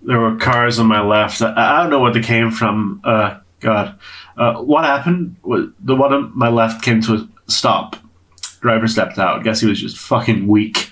There 0.00 0.18
were 0.18 0.36
cars 0.36 0.78
on 0.78 0.86
my 0.86 1.02
left. 1.02 1.42
I, 1.42 1.82
don't 1.82 1.90
know 1.90 1.98
what 1.98 2.14
they 2.14 2.22
came 2.22 2.50
from. 2.50 3.02
Uh, 3.04 3.40
God. 3.60 3.98
Uh, 4.34 4.62
what 4.62 4.84
happened? 4.84 5.36
The 5.44 5.94
one 5.94 6.14
on 6.14 6.32
my 6.34 6.48
left 6.48 6.82
came 6.82 7.02
to 7.02 7.14
a 7.16 7.28
stop. 7.48 7.96
Driver 8.66 8.88
stepped 8.88 9.18
out. 9.18 9.38
I 9.40 9.42
Guess 9.44 9.60
he 9.60 9.66
was 9.68 9.80
just 9.80 9.96
fucking 9.96 10.48
weak. 10.48 10.90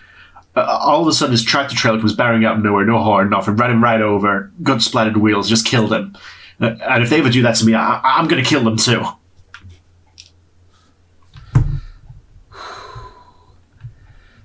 Uh, 0.56 0.60
all 0.62 1.02
of 1.02 1.08
a 1.08 1.12
sudden, 1.12 1.32
his 1.32 1.42
tractor 1.42 1.74
trailer 1.74 1.98
was 2.00 2.14
bearing 2.14 2.44
out 2.44 2.56
of 2.58 2.62
nowhere, 2.62 2.84
no 2.84 3.02
horn, 3.02 3.30
nothing. 3.30 3.56
Ran 3.56 3.72
him 3.72 3.82
right 3.82 4.00
over. 4.00 4.52
Gut 4.62 4.80
splattered 4.80 5.16
wheels, 5.16 5.48
just 5.48 5.66
killed 5.66 5.92
him. 5.92 6.16
Uh, 6.60 6.76
and 6.88 7.02
if 7.02 7.10
they 7.10 7.18
ever 7.18 7.28
do 7.30 7.42
that 7.42 7.56
to 7.56 7.66
me, 7.66 7.74
I, 7.74 7.96
I- 7.96 8.18
I'm 8.18 8.28
going 8.28 8.42
to 8.42 8.48
kill 8.48 8.62
them 8.62 8.76
too. 8.76 9.02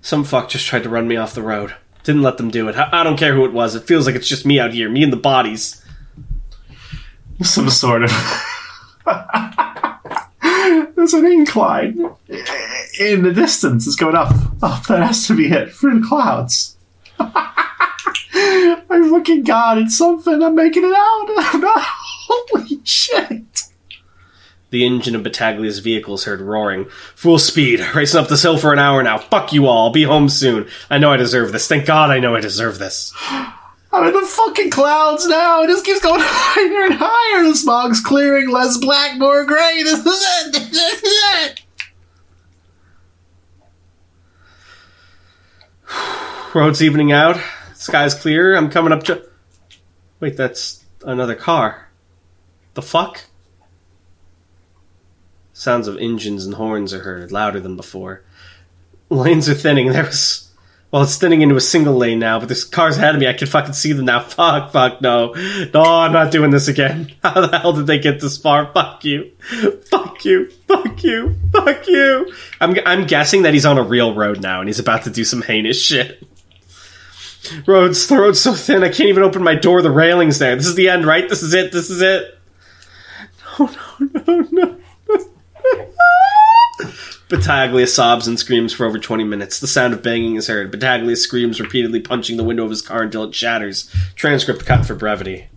Some 0.02 0.24
fuck 0.24 0.50
just 0.50 0.66
tried 0.66 0.84
to 0.84 0.90
run 0.90 1.08
me 1.08 1.16
off 1.18 1.34
the 1.36 1.42
road. 1.42 1.76
Didn't 2.04 2.22
let 2.24 2.38
them 2.38 2.50
do 2.50 2.68
it. 2.70 2.76
I, 2.76 3.02
I 3.02 3.04
don't 3.04 3.18
care 3.18 3.36
who 3.36 3.46
it 3.46 3.54
was. 3.54 3.76
It 3.76 3.84
feels 3.84 4.06
like 4.06 4.16
it's 4.16 4.28
just 4.28 4.46
me 4.46 4.60
out 4.60 4.74
here, 4.74 4.90
me 4.90 5.04
and 5.04 5.12
the 5.14 5.18
bodies. 5.18 5.84
Some 7.42 7.70
sort 7.70 8.04
of. 8.04 8.12
There's 10.96 11.14
an 11.14 11.26
incline 11.26 12.10
in 13.00 13.24
the 13.24 13.34
distance. 13.34 13.88
It's 13.88 13.96
going 13.96 14.16
up. 14.16 14.32
Oh, 14.62 14.84
that 14.88 15.02
has 15.02 15.26
to 15.28 15.36
be 15.36 15.48
it 15.48 15.74
through 15.74 16.02
the 16.02 16.08
clouds. 16.08 16.76
My 17.20 19.10
fucking 19.10 19.44
god, 19.44 19.78
it's 19.78 19.98
something. 19.98 20.44
I'm 20.44 20.56
making 20.56 20.84
it 20.84 20.94
out. 20.94 21.26
Holy 22.28 22.80
shit. 22.84 23.64
The 24.72 24.86
engine 24.86 25.16
of 25.16 25.24
Battaglia's 25.24 25.80
vehicle 25.80 26.14
is 26.14 26.26
heard 26.26 26.42
roaring. 26.42 26.86
Full 27.16 27.40
speed, 27.40 27.80
racing 27.96 28.20
up 28.20 28.28
this 28.28 28.44
hill 28.44 28.58
for 28.58 28.72
an 28.72 28.78
hour 28.80 29.02
now. 29.02 29.18
Fuck 29.18 29.52
you 29.52 29.66
all. 29.66 29.88
I'll 29.88 29.94
be 29.94 30.04
home 30.04 30.30
soon. 30.30 30.68
I 30.92 31.00
know 31.00 31.12
I 31.12 31.18
deserve 31.18 31.52
this. 31.52 31.68
Thank 31.68 31.88
God 31.88 32.12
I 32.12 32.20
know 32.20 32.36
I 32.36 32.40
deserve 32.40 32.78
this. 32.78 33.12
I'm 33.92 34.06
in 34.06 34.14
the 34.14 34.28
fucking 34.28 34.70
clouds 34.70 35.28
now. 35.28 35.64
It 35.64 35.68
just 35.68 35.86
keeps 35.86 36.02
going 36.02 36.22
higher 36.24 36.86
and 36.86 36.94
higher. 37.00 37.44
The 37.44 37.56
smog's 37.56 38.00
clearing. 38.00 38.50
Less 38.50 38.78
black, 38.78 39.18
more 39.18 39.44
gray. 39.46 39.82
This 39.84 40.06
is 40.06 40.06
it. 40.06 40.54
This 40.54 41.04
is 41.04 41.24
it. 41.44 41.62
Road's 46.54 46.82
evening 46.82 47.12
out. 47.12 47.40
Sky's 47.74 48.14
clear. 48.14 48.56
I'm 48.56 48.70
coming 48.70 48.92
up 48.92 49.04
to. 49.04 49.24
Wait, 50.20 50.36
that's 50.36 50.84
another 51.04 51.36
car. 51.36 51.90
The 52.74 52.82
fuck? 52.82 53.24
Sounds 55.54 55.88
of 55.88 55.98
engines 55.98 56.46
and 56.46 56.56
horns 56.56 56.94
are 56.94 57.02
heard, 57.02 57.32
louder 57.32 57.60
than 57.60 57.76
before. 57.76 58.24
Lanes 59.10 59.50
are 59.50 59.56
thinning. 59.56 59.92
There 59.92 60.06
was 60.06 60.49
Well, 60.92 61.04
it's 61.04 61.18
thinning 61.18 61.42
into 61.42 61.56
a 61.56 61.62
single 61.62 61.94
lane 61.96 62.18
now, 62.18 62.40
but 62.40 62.48
there's 62.48 62.64
cars 62.64 62.98
ahead 62.98 63.14
of 63.14 63.22
me. 63.22 63.28
I 63.28 63.34
can 63.34 63.48
fucking 63.48 63.74
see 63.74 63.94
them 63.94 64.06
now. 64.06 64.20
Fuck, 64.40 64.72
fuck, 64.72 65.02
no. 65.02 65.34
No, 65.72 65.84
I'm 65.84 66.12
not 66.12 66.32
doing 66.32 66.50
this 66.50 66.68
again. 66.68 67.12
How 67.24 67.46
the 67.46 67.60
hell 67.60 67.74
did 67.74 67.86
they 67.86 68.00
get 68.00 68.20
this 68.20 68.38
far? 68.38 68.72
Fuck 68.74 69.06
you. 69.06 69.32
Fuck 69.92 70.26
you. 70.26 70.50
Fuck 70.68 71.04
you. 71.04 71.36
Fuck 71.52 71.88
you. 71.88 72.34
I'm, 72.60 72.76
I'm 72.86 73.06
guessing 73.06 73.44
that 73.44 73.54
he's 73.54 73.68
on 73.68 73.78
a 73.78 73.84
real 73.84 74.16
road 74.16 74.42
now 74.42 74.62
and 74.62 74.70
he's 74.70 74.80
about 74.80 75.04
to 75.04 75.12
do 75.12 75.24
some 75.24 75.44
heinous 75.44 75.80
shit. 75.80 76.24
Roads, 77.68 78.08
the 78.08 78.18
road's 78.18 78.42
so 78.42 78.54
thin, 78.54 78.84
I 78.84 78.90
can't 78.90 79.10
even 79.10 79.24
open 79.24 79.44
my 79.44 79.56
door. 79.56 79.82
The 79.82 79.92
railing's 79.92 80.40
there. 80.40 80.56
This 80.56 80.68
is 80.68 80.76
the 80.76 80.90
end, 80.90 81.06
right? 81.06 81.28
This 81.30 81.44
is 81.44 81.54
it. 81.54 81.72
This 81.72 81.90
is 81.90 82.02
it. 82.02 82.36
No, 83.60 83.70
no, 84.00 84.22
no, 84.26 84.48
no. 84.52 84.79
Battaglia 87.30 87.86
sobs 87.86 88.28
and 88.28 88.40
screams 88.40 88.74
for 88.74 88.88
over 88.88 88.98
20 88.98 89.24
minutes. 89.24 89.60
The 89.60 89.68
sound 89.68 89.94
of 89.94 90.02
banging 90.02 90.36
is 90.36 90.48
heard. 90.48 90.72
Battaglia 90.72 91.16
screams, 91.16 91.62
repeatedly 91.62 92.00
punching 92.00 92.38
the 92.38 92.44
window 92.44 92.64
of 92.64 92.72
his 92.72 92.82
car 92.82 93.04
until 93.04 93.24
it 93.24 93.36
shatters. 93.36 93.94
Transcript 94.16 94.66
cut 94.66 94.86
for 94.86 94.96
brevity. 94.96 95.48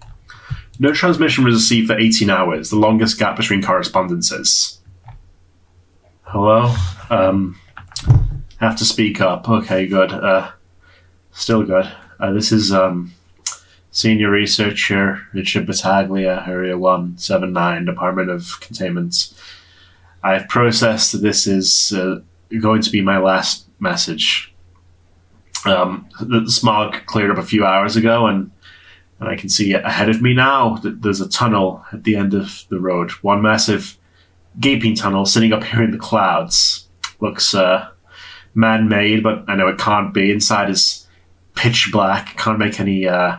No 0.79 0.93
transmission 0.93 1.45
was 1.45 1.55
received 1.55 1.89
for 1.89 1.99
18 1.99 2.29
hours, 2.29 2.69
the 2.69 2.77
longest 2.77 3.19
gap 3.19 3.37
between 3.37 3.63
correspondences. 3.63 4.81
Hello? 6.25 6.75
Um, 7.09 7.59
have 8.59 8.77
to 8.77 8.85
speak 8.85 9.21
up. 9.21 9.49
Okay, 9.49 9.87
good. 9.87 10.13
Uh, 10.13 10.51
still 11.33 11.63
good. 11.63 11.91
Uh, 12.21 12.33
this 12.33 12.53
is 12.53 12.71
um, 12.71 13.13
Senior 13.91 14.31
Researcher 14.31 15.27
Richard 15.33 15.67
Battaglia, 15.67 16.45
Area 16.47 16.77
179, 16.77 17.85
Department 17.87 18.31
of 18.31 18.61
Containment. 18.61 19.33
I've 20.23 20.49
processed 20.49 21.13
that 21.13 21.19
this 21.19 21.47
is 21.47 21.93
uh, 21.93 22.21
going 22.61 22.83
to 22.83 22.91
be 22.91 23.01
my 23.01 23.19
last 23.19 23.67
message. 23.81 24.53
Um, 25.65 26.09
the 26.21 26.51
smog 26.51 27.07
cleared 27.07 27.31
up 27.31 27.39
a 27.39 27.43
few 27.43 27.65
hours 27.65 27.97
ago, 27.97 28.27
and 28.27 28.51
and 29.21 29.29
I 29.29 29.37
can 29.37 29.49
see 29.49 29.73
ahead 29.73 30.09
of 30.09 30.21
me 30.21 30.35
now 30.35 30.77
that 30.79 31.03
there's 31.03 31.21
a 31.21 31.29
tunnel 31.29 31.85
at 31.93 32.03
the 32.03 32.17
end 32.17 32.35
of 32.35 32.65
the 32.71 32.81
road. 32.81 33.13
One 33.23 33.41
massive 33.41 33.97
gaping 34.59 34.97
tunnel 34.97 35.27
sitting 35.27 35.53
up 35.53 35.63
here 35.63 35.83
in 35.83 35.93
the 35.93 35.99
clouds. 35.99 36.89
Looks 37.21 37.55
uh, 37.55 37.89
man-made, 38.55 39.23
but 39.23 39.45
I 39.47 39.55
know 39.55 39.69
it 39.69 39.79
can't 39.79 40.13
be. 40.13 40.33
Inside 40.33 40.71
is 40.71 41.07
pitch 41.55 41.91
black. 41.93 42.37
Can't 42.37 42.59
make 42.59 42.81
any 42.81 43.07
uh, 43.07 43.37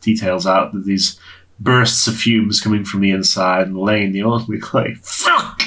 details 0.00 0.46
out. 0.46 0.72
These 0.84 1.20
bursts 1.58 2.06
of 2.06 2.16
fumes 2.16 2.58
coming 2.58 2.84
from 2.86 3.00
the 3.00 3.10
inside, 3.10 3.66
and 3.66 3.76
the 3.76 3.80
Lane, 3.80 4.12
the 4.12 4.22
only 4.22 4.58
like 4.72 4.96
fuck. 5.02 5.62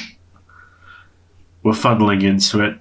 We're 1.64 1.72
funneling 1.72 2.24
into 2.24 2.62
it. 2.62 2.78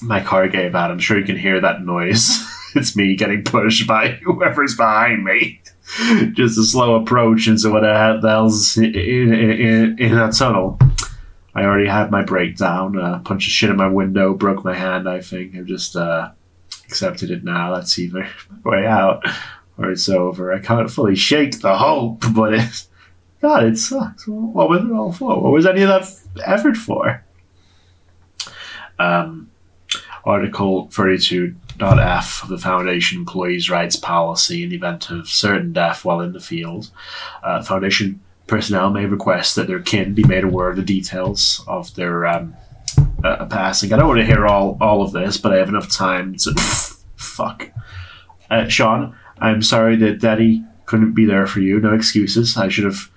My 0.00 0.22
car 0.22 0.48
gave 0.48 0.74
out. 0.74 0.90
I'm 0.90 0.98
sure 0.98 1.18
you 1.18 1.24
can 1.24 1.36
hear 1.36 1.60
that 1.60 1.82
noise. 1.82 2.42
it's 2.74 2.96
me 2.96 3.16
getting 3.16 3.44
pushed 3.44 3.86
by 3.86 4.08
whoever's 4.24 4.76
behind 4.76 5.24
me. 5.24 5.60
Just 6.32 6.58
a 6.58 6.64
slow 6.64 6.96
approach 6.96 7.48
into 7.48 7.70
what 7.70 7.80
the 7.80 8.20
hell's 8.22 8.76
in, 8.76 8.94
in, 8.94 9.98
in 9.98 10.14
that 10.14 10.34
tunnel. 10.34 10.78
I 11.54 11.64
already 11.64 11.88
had 11.88 12.10
my 12.10 12.22
breakdown. 12.22 12.98
Uh, 12.98 13.18
punched 13.20 13.48
a 13.48 13.50
shit 13.50 13.70
in 13.70 13.76
my 13.76 13.88
window, 13.88 14.34
broke 14.34 14.64
my 14.64 14.74
hand. 14.74 15.08
I 15.08 15.20
think 15.20 15.56
I've 15.56 15.66
just 15.66 15.96
uh, 15.96 16.30
accepted 16.84 17.30
it 17.30 17.42
now. 17.42 17.74
That's 17.74 17.98
either 17.98 18.28
way 18.64 18.86
out 18.86 19.24
or 19.76 19.90
it's 19.90 20.08
over. 20.08 20.52
I 20.52 20.60
can't 20.60 20.90
fully 20.90 21.16
shake 21.16 21.60
the 21.60 21.76
hope, 21.76 22.22
but 22.34 22.54
it's 22.54 22.88
God. 23.40 23.64
It 23.64 23.78
sucks. 23.78 24.26
What 24.26 24.68
was 24.68 24.84
it 24.84 24.92
all 24.92 25.12
for? 25.12 25.40
What 25.40 25.52
was 25.52 25.66
any 25.66 25.82
of 25.82 25.88
that 25.88 26.46
effort 26.46 26.76
for? 26.76 27.24
Um, 28.98 29.50
Article 30.24 30.88
32.f 30.88 32.42
of 32.42 32.48
the 32.48 32.58
Foundation 32.58 33.18
employees' 33.18 33.70
rights 33.70 33.96
policy 33.96 34.62
in 34.62 34.70
the 34.70 34.76
event 34.76 35.10
of 35.10 35.28
certain 35.28 35.72
death 35.72 36.04
while 36.04 36.20
in 36.20 36.32
the 36.32 36.40
field. 36.40 36.90
Uh, 37.42 37.62
Foundation 37.62 38.20
personnel 38.46 38.90
may 38.90 39.06
request 39.06 39.56
that 39.56 39.68
their 39.68 39.80
kin 39.80 40.14
be 40.14 40.24
made 40.24 40.44
aware 40.44 40.68
of 40.68 40.76
the 40.76 40.82
details 40.82 41.64
of 41.66 41.94
their 41.94 42.26
um, 42.26 42.54
uh, 43.24 43.46
passing. 43.46 43.92
I 43.92 43.96
don't 43.96 44.08
want 44.08 44.20
to 44.20 44.26
hear 44.26 44.46
all, 44.46 44.76
all 44.80 45.02
of 45.02 45.12
this, 45.12 45.38
but 45.38 45.52
I 45.52 45.56
have 45.56 45.68
enough 45.68 45.90
time 45.90 46.36
to. 46.36 46.54
fuck. 47.38 47.70
Uh, 48.50 48.68
Sean, 48.68 49.16
I'm 49.38 49.62
sorry 49.62 49.96
that 49.96 50.20
Daddy 50.20 50.64
couldn't 50.86 51.12
be 51.12 51.26
there 51.26 51.46
for 51.46 51.60
you. 51.60 51.80
No 51.80 51.94
excuses. 51.94 52.56
I 52.56 52.68
should 52.68 52.84
have 52.84 53.10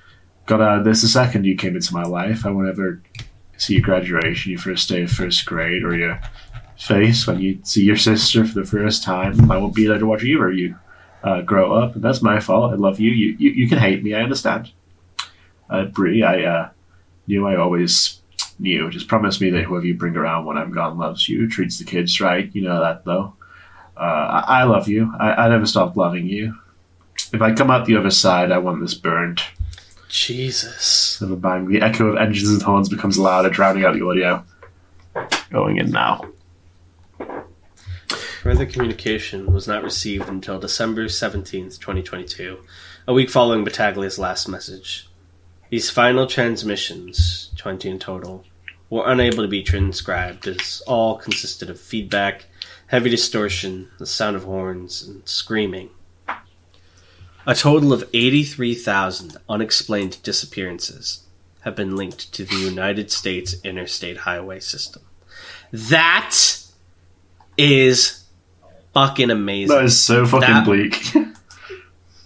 got 0.46 0.62
out 0.62 0.80
of 0.80 0.86
this 0.86 1.02
the 1.02 1.08
second 1.08 1.46
you 1.46 1.56
came 1.56 1.76
into 1.76 1.94
my 1.94 2.04
life. 2.04 2.46
I 2.46 2.52
won't 2.52 2.68
ever 2.68 3.02
see 3.62 3.76
your 3.76 3.84
graduation, 3.84 4.52
your 4.52 4.60
first 4.60 4.90
day 4.90 5.04
of 5.04 5.12
first 5.12 5.46
grade, 5.46 5.84
or 5.84 5.96
your 5.96 6.20
face 6.78 7.28
when 7.28 7.40
you 7.40 7.60
see 7.64 7.84
your 7.84 7.96
sister 7.96 8.44
for 8.44 8.60
the 8.60 8.66
first 8.66 9.04
time. 9.04 9.52
I 9.52 9.58
won't 9.58 9.76
be 9.76 9.86
there 9.86 10.00
to 10.00 10.06
watch 10.06 10.24
you 10.24 10.42
or 10.42 10.52
you 10.52 10.76
uh, 11.24 11.42
grow 11.42 11.72
up. 11.74 11.94
And 11.94 12.04
that's 12.04 12.24
my 12.24 12.40
fault. 12.40 12.74
I 12.74 12.76
love 12.76 13.00
you. 13.00 13.12
You, 13.12 13.36
you. 13.38 13.52
you 13.52 13.70
can 13.70 13.78
hate 13.78 14.04
me. 14.04 14.16
I 14.16 14.24
understand. 14.24 14.72
Uh, 15.70 15.86
Bree, 15.86 16.24
I 16.24 16.44
uh, 16.44 16.70
knew 17.28 17.48
I 17.48 17.56
always 17.56 18.20
knew. 18.58 18.90
Just 18.90 19.08
promise 19.08 19.40
me 19.40 19.52
that 19.52 19.64
whoever 19.64 19.86
you 19.86 19.94
bring 19.94 20.18
around 20.18 20.46
when 20.46 20.58
I'm 20.58 20.72
gone 20.72 20.98
loves 20.98 21.30
you, 21.30 21.48
treats 21.48 21.78
the 21.78 21.86
kids 21.86 22.20
right. 22.20 22.50
You 22.54 22.64
know 22.64 22.82
that, 22.82 23.06
though. 23.06 23.36
Uh, 23.96 24.44
I, 24.48 24.62
I 24.62 24.64
love 24.64 24.88
you. 24.88 25.14
I, 25.20 25.34
I 25.34 25.50
never 25.50 25.68
stopped 25.68 25.96
loving 25.96 26.26
you. 26.26 26.58
If 27.32 27.42
I 27.42 27.54
come 27.54 27.70
out 27.70 27.86
the 27.86 27.96
other 27.96 28.10
side, 28.10 28.52
I 28.52 28.58
want 28.58 28.82
this 28.82 28.96
burned. 28.96 29.44
Jesus. 30.12 31.22
Of 31.22 31.32
a 31.32 31.36
bang. 31.36 31.68
The 31.68 31.82
echo 31.82 32.08
of 32.08 32.18
engines 32.18 32.50
and 32.50 32.62
horns 32.62 32.90
becomes 32.90 33.18
louder, 33.18 33.50
drowning 33.50 33.86
out 33.86 33.94
the 33.94 34.06
audio. 34.06 34.46
Going 35.50 35.78
in 35.78 35.92
now. 35.92 36.28
Further 38.42 38.66
communication 38.66 39.54
was 39.54 39.68
not 39.68 39.84
received 39.84 40.28
until 40.28 40.60
December 40.60 41.06
17th, 41.06 41.80
2022, 41.80 42.58
a 43.08 43.14
week 43.14 43.30
following 43.30 43.64
Battaglia's 43.64 44.18
last 44.20 44.48
message. 44.50 45.08
These 45.70 45.90
final 45.90 46.28
transmissions, 46.28 47.52
20 47.58 47.90
in 47.90 48.00
total, 48.00 48.44
were 48.90 49.10
unable 49.10 49.44
to 49.44 49.48
be 49.48 49.64
transcribed 49.64 50.48
as 50.48 50.82
all 50.88 51.18
consisted 51.18 51.70
of 51.70 51.80
feedback, 51.80 52.46
heavy 52.88 53.10
distortion, 53.10 53.90
the 54.00 54.06
sound 54.06 54.36
of 54.36 54.44
horns, 54.44 55.04
and 55.04 55.28
screaming. 55.28 55.90
A 57.48 57.56
total 57.56 57.92
of 57.92 58.08
83,000 58.14 59.38
unexplained 59.50 60.22
disappearances 60.24 61.24
have 61.62 61.76
been 61.76 61.96
linked 61.96 62.32
to 62.34 62.44
the 62.46 62.56
United 62.56 63.12
States 63.12 63.56
interstate 63.64 64.18
highway 64.18 64.60
system. 64.60 65.02
That 65.72 66.36
is 67.58 68.24
fucking 68.94 69.32
amazing. 69.32 69.76
That 69.76 69.86
is 69.86 70.00
so 70.00 70.26
fucking 70.26 70.48
That- 70.50 70.66
bleak. 70.66 71.14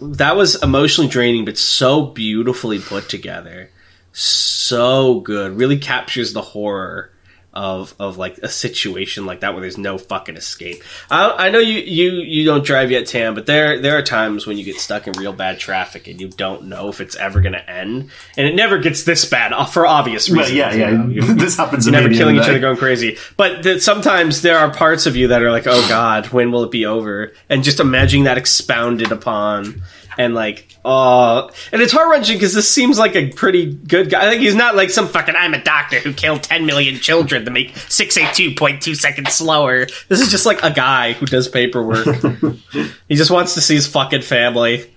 that 0.00 0.36
was 0.36 0.62
emotionally 0.62 1.08
draining, 1.10 1.44
but 1.44 1.56
so 1.58 2.06
beautifully 2.06 2.78
put 2.78 3.08
together. 3.08 3.70
So 4.12 5.20
good. 5.20 5.56
Really 5.56 5.78
captures 5.78 6.32
the 6.32 6.42
horror 6.42 7.10
of 7.56 7.94
of 7.98 8.18
like 8.18 8.36
a 8.38 8.48
situation 8.48 9.24
like 9.26 9.40
that 9.40 9.54
where 9.54 9.62
there's 9.62 9.78
no 9.78 9.96
fucking 9.98 10.36
escape. 10.36 10.82
I, 11.10 11.46
I 11.46 11.48
know 11.48 11.58
you 11.58 11.78
you 11.80 12.10
you 12.20 12.44
don't 12.44 12.64
drive 12.64 12.90
yet, 12.90 13.06
Tam, 13.06 13.34
but 13.34 13.46
there 13.46 13.80
there 13.80 13.96
are 13.96 14.02
times 14.02 14.46
when 14.46 14.58
you 14.58 14.64
get 14.64 14.76
stuck 14.76 15.06
in 15.06 15.14
real 15.14 15.32
bad 15.32 15.58
traffic 15.58 16.06
and 16.06 16.20
you 16.20 16.28
don't 16.28 16.64
know 16.66 16.88
if 16.90 17.00
it's 17.00 17.16
ever 17.16 17.40
going 17.40 17.54
to 17.54 17.70
end, 17.70 18.10
and 18.36 18.46
it 18.46 18.54
never 18.54 18.78
gets 18.78 19.04
this 19.04 19.24
bad 19.24 19.52
uh, 19.54 19.64
for 19.64 19.86
obvious 19.86 20.28
Well, 20.28 20.40
reasons. 20.40 20.56
yeah, 20.58 20.72
you 20.74 20.80
yeah. 20.80 20.90
know. 20.90 21.34
This 21.46 21.56
happens. 21.56 21.86
you're 21.86 21.92
never 21.92 22.10
killing 22.10 22.36
each 22.36 22.42
other 22.42 22.58
going 22.58 22.76
crazy 22.76 23.16
but 23.36 23.62
th- 23.62 23.80
sometimes 23.80 24.42
there 24.42 24.58
are 24.58 24.70
parts 24.72 25.06
of 25.06 25.16
you 25.16 25.28
that 25.28 25.42
are 25.42 25.50
like 25.50 25.66
oh 25.66 25.88
god 25.88 26.26
when 26.26 26.50
will 26.52 26.64
it 26.64 26.70
be 26.70 26.84
over 26.86 27.32
and 27.48 27.64
just 27.64 27.80
imagining 27.80 28.24
that 28.24 28.36
expounded 28.36 29.12
upon 29.12 29.82
and 30.18 30.34
like 30.34 30.75
oh 30.88 31.50
and 31.72 31.82
it's 31.82 31.92
heart-wrenching 31.92 32.36
because 32.36 32.54
this 32.54 32.72
seems 32.72 32.96
like 32.98 33.16
a 33.16 33.30
pretty 33.32 33.74
good 33.74 34.08
guy 34.08 34.26
like 34.28 34.38
he's 34.38 34.54
not 34.54 34.76
like 34.76 34.88
some 34.88 35.08
fucking 35.08 35.34
i'm 35.36 35.52
a 35.52 35.62
doctor 35.62 35.98
who 35.98 36.12
killed 36.12 36.42
10 36.44 36.64
million 36.64 36.94
children 36.94 37.44
to 37.44 37.50
make 37.50 37.72
682.2 37.74 38.94
seconds 38.96 39.32
slower 39.34 39.86
this 40.08 40.20
is 40.20 40.30
just 40.30 40.46
like 40.46 40.62
a 40.62 40.70
guy 40.70 41.12
who 41.12 41.26
does 41.26 41.48
paperwork 41.48 42.06
he 43.08 43.16
just 43.16 43.30
wants 43.32 43.54
to 43.54 43.60
see 43.60 43.74
his 43.74 43.86
fucking 43.88 44.22
family 44.22 44.88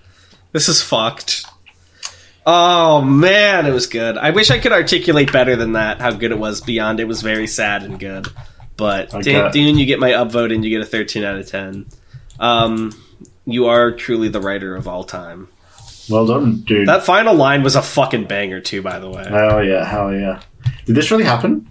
this 0.52 0.68
is 0.68 0.80
fucked 0.80 1.44
Oh 2.46 3.02
man, 3.02 3.66
it 3.66 3.70
was 3.70 3.86
good. 3.86 4.16
I 4.16 4.30
wish 4.30 4.50
I 4.50 4.58
could 4.58 4.72
articulate 4.72 5.30
better 5.30 5.56
than 5.56 5.72
that 5.72 6.00
how 6.00 6.10
good 6.12 6.32
it 6.32 6.38
was 6.38 6.62
beyond 6.62 6.98
it 6.98 7.04
was 7.04 7.20
very 7.20 7.46
sad 7.46 7.82
and 7.82 8.00
good. 8.00 8.28
But 8.78 9.12
Okay. 9.14 9.50
Dune, 9.52 9.76
you 9.76 9.84
get 9.84 10.00
my 10.00 10.12
upvote 10.12 10.52
and 10.52 10.64
you 10.64 10.70
get 10.70 10.80
a 10.80 10.86
13 10.86 11.22
out 11.22 11.36
of 11.36 11.46
10. 11.46 11.86
Um, 12.40 12.92
you 13.44 13.66
are 13.66 13.92
truly 13.92 14.28
the 14.28 14.40
writer 14.40 14.74
of 14.74 14.88
all 14.88 15.04
time. 15.04 15.48
Well 16.10 16.26
done, 16.26 16.62
dude. 16.62 16.88
That 16.88 17.04
final 17.04 17.34
line 17.34 17.62
was 17.62 17.76
a 17.76 17.82
fucking 17.82 18.24
banger 18.24 18.60
too, 18.60 18.82
by 18.82 18.98
the 18.98 19.08
way. 19.08 19.24
Hell 19.28 19.64
yeah, 19.64 19.84
hell 19.84 20.12
yeah. 20.12 20.42
Did 20.86 20.96
this 20.96 21.10
really 21.10 21.24
happen? 21.24 21.66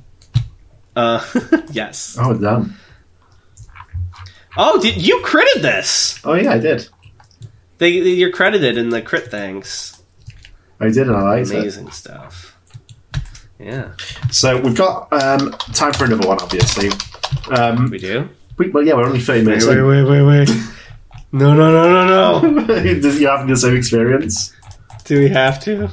Uh, 0.96 1.24
yes. 1.72 2.18
Oh, 2.20 2.34
damn. 2.34 2.76
Oh, 4.58 4.82
did 4.82 5.06
you 5.06 5.22
critted 5.24 5.62
this? 5.62 6.20
Oh 6.26 6.34
yeah, 6.34 6.52
I 6.54 6.58
did. 6.58 6.88
They, 7.78 8.00
they- 8.00 8.10
you're 8.12 8.32
credited 8.32 8.78
in 8.78 8.90
the 8.90 9.02
crit 9.02 9.30
things. 9.30 10.02
I 10.80 10.86
did, 10.86 11.08
and 11.08 11.16
I 11.16 11.22
liked 11.22 11.50
it. 11.52 11.56
Amazing 11.60 11.92
stuff. 11.92 12.58
Yeah, 13.60 13.92
So 14.32 14.58
we've 14.62 14.76
got 14.78 15.12
um, 15.12 15.52
time 15.74 15.92
for 15.92 16.06
another 16.06 16.26
one, 16.26 16.42
obviously. 16.42 16.90
Um, 17.52 17.90
we 17.90 17.98
do. 17.98 18.30
Wait, 18.58 18.74
well, 18.74 18.86
yeah, 18.86 18.94
we're 18.94 19.06
only 19.06 19.20
30 19.20 19.44
minutes 19.44 19.66
wait, 19.66 19.78
in. 19.78 19.86
wait, 19.86 20.04
wait, 20.04 20.22
wait. 20.24 20.50
No, 21.32 21.54
no, 21.54 21.72
no, 21.72 22.42
no, 22.42 22.42
no. 22.42 22.66
Does 23.02 23.22
you 23.22 23.28
having 23.28 23.48
the 23.48 23.56
same 23.58 23.76
experience? 23.76 24.54
Do 25.06 25.20
we 25.20 25.30
have 25.30 25.60
to? 25.64 25.90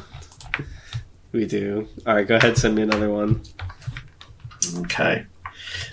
We 1.33 1.45
do. 1.47 1.89
All 2.07 2.15
right, 2.15 2.27
go 2.27 2.37
ahead. 2.37 2.57
Send 2.57 2.75
me 2.75 2.81
another 2.83 3.11
one. 3.11 3.43
Okay. 4.79 5.27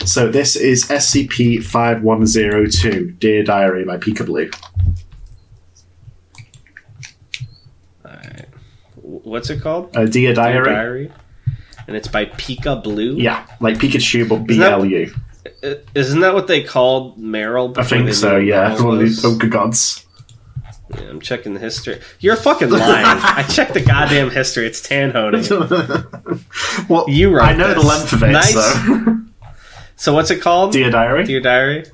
So 0.05 0.29
this 0.31 0.55
is 0.55 0.85
SCP-5102, 0.85 3.19
Dear 3.19 3.43
Diary 3.43 3.83
by 3.83 3.97
Peekaboo. 3.97 4.53
All 8.05 8.11
right. 8.11 8.45
What's 8.95 9.49
it 9.49 9.61
called? 9.61 9.93
Uh, 9.95 10.05
Dear 10.05 10.33
Diary? 10.33 10.65
Diary. 10.73 11.11
And 11.87 11.97
it's 11.97 12.07
by 12.07 12.25
Pika 12.25 12.81
Blue. 12.81 13.17
Yeah, 13.17 13.45
like 13.59 13.75
Pikachu, 13.77 14.27
but 14.29 14.49
Isn't 14.49 14.61
that- 14.61 14.79
BLU. 14.79 15.13
Isn't 15.95 16.19
that 16.21 16.33
what 16.33 16.47
they 16.47 16.63
called 16.63 17.17
Meryl? 17.19 17.77
I 17.77 17.83
think 17.83 18.13
so, 18.13 18.37
yeah. 18.37 18.81
One 18.81 18.95
of 18.95 18.99
these 18.99 19.21
Poker 19.21 19.47
Gods. 19.47 20.05
Yeah, 20.95 21.09
I'm 21.09 21.21
checking 21.21 21.53
the 21.53 21.59
history. 21.59 21.99
You're 22.19 22.35
fucking 22.35 22.69
lying. 22.69 23.05
I 23.05 23.43
checked 23.43 23.73
the 23.73 23.81
goddamn 23.81 24.29
history. 24.29 24.67
It's 24.67 24.85
Tanhoney. 24.87 25.43
well, 26.89 27.05
You 27.09 27.31
wrote 27.35 27.43
I 27.45 27.53
know 27.55 27.69
the 27.69 27.75
this. 27.75 27.85
length 27.85 28.13
of 28.13 28.23
it, 28.23 28.27
Nice. 28.31 28.53
so. 28.53 29.17
So 29.95 30.13
what's 30.13 30.31
it 30.31 30.41
called? 30.41 30.73
Dear 30.73 30.89
Diary? 30.91 31.23
Dear 31.23 31.39
Diary. 31.39 31.85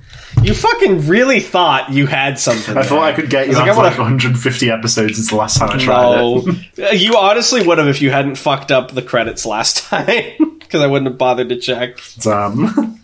You 0.41 0.53
fucking 0.53 1.07
really 1.07 1.39
thought 1.41 1.91
you 1.91 2.07
had 2.07 2.39
something. 2.39 2.77
I 2.77 2.83
thought. 2.83 3.03
I 3.03 3.13
could 3.13 3.29
get 3.29 3.47
you 3.47 3.53
like, 3.53 3.69
I 3.69 3.73
like 3.75 3.97
150 3.97 4.69
episodes 4.71 5.15
since 5.15 5.29
the 5.29 5.35
last 5.35 5.57
time 5.59 5.69
I 5.69 5.77
tried 5.77 6.15
No, 6.15 6.43
it. 6.77 6.93
you 6.99 7.17
honestly 7.17 7.65
would 7.65 7.77
have 7.77 7.87
if 7.87 8.01
you 8.01 8.09
hadn't 8.09 8.35
fucked 8.35 8.71
up 8.71 8.91
the 8.91 9.01
credits 9.01 9.45
last 9.45 9.83
time. 9.83 10.57
Because 10.59 10.81
I 10.81 10.87
wouldn't 10.87 11.09
have 11.09 11.17
bothered 11.17 11.49
to 11.49 11.57
check. 11.59 11.99
um, 12.25 12.98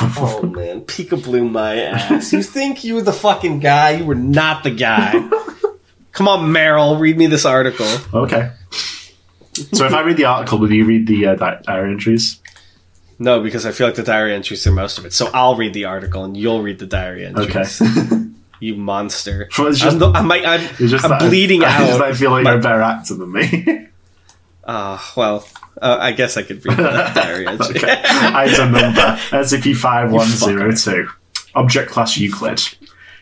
Oh 0.00 0.42
man, 0.54 0.82
Peekaboo 0.82 1.50
my 1.50 1.76
ass. 1.76 2.32
You 2.32 2.42
think 2.42 2.84
you 2.84 2.94
were 2.96 3.02
the 3.02 3.12
fucking 3.12 3.60
guy? 3.60 3.90
You 3.92 4.04
were 4.04 4.14
not 4.14 4.62
the 4.64 4.70
guy. 4.70 5.12
Come 6.12 6.28
on, 6.28 6.50
Meryl, 6.52 6.98
read 6.98 7.16
me 7.18 7.26
this 7.26 7.44
article. 7.44 7.86
okay. 8.12 8.50
So 9.72 9.86
if 9.86 9.92
I 9.92 10.00
read 10.02 10.16
the 10.16 10.24
article, 10.26 10.58
will 10.58 10.72
you 10.72 10.84
read 10.84 11.06
the 11.06 11.26
uh, 11.28 11.34
di- 11.34 11.60
diary 11.62 11.92
entries? 11.92 12.40
No, 13.18 13.42
because 13.42 13.64
I 13.64 13.70
feel 13.72 13.86
like 13.86 13.96
the 13.96 14.02
diary 14.02 14.34
entries 14.34 14.66
are 14.66 14.72
most 14.72 14.98
of 14.98 15.06
it. 15.06 15.12
So 15.14 15.30
I'll 15.32 15.56
read 15.56 15.72
the 15.72 15.86
article 15.86 16.24
and 16.24 16.36
you'll 16.36 16.60
read 16.62 16.78
the 16.78 16.86
diary 16.86 17.24
entries. 17.26 17.80
Okay. 17.82 18.22
You 18.58 18.74
monster. 18.74 19.50
Well, 19.58 19.70
just- 19.70 19.84
I'm, 19.84 19.98
the, 19.98 20.06
I'm, 20.12 20.32
I'm, 20.32 20.44
I'm 21.04 21.12
I- 21.12 21.18
bleeding 21.28 21.62
I, 21.62 21.78
just- 21.86 22.00
out. 22.00 22.02
I 22.02 22.14
feel 22.14 22.30
like 22.30 22.44
My- 22.44 22.52
you're 22.52 22.58
a 22.60 22.62
better 22.62 22.80
actor 22.80 23.14
than 23.14 23.30
me. 23.32 23.88
Ah, 24.66 25.12
well, 25.14 25.46
uh, 25.82 25.98
I 26.00 26.12
guess 26.12 26.36
I 26.36 26.42
could 26.42 26.64
read 26.64 26.76
that 26.78 27.14
diary 27.14 27.46
entry. 27.48 27.76
okay. 27.76 28.02
Item 28.04 28.72
number 28.72 29.18
SCP-5102. 29.30 31.08
Object 31.54 31.90
Class 31.90 32.16
Euclid. 32.16 32.60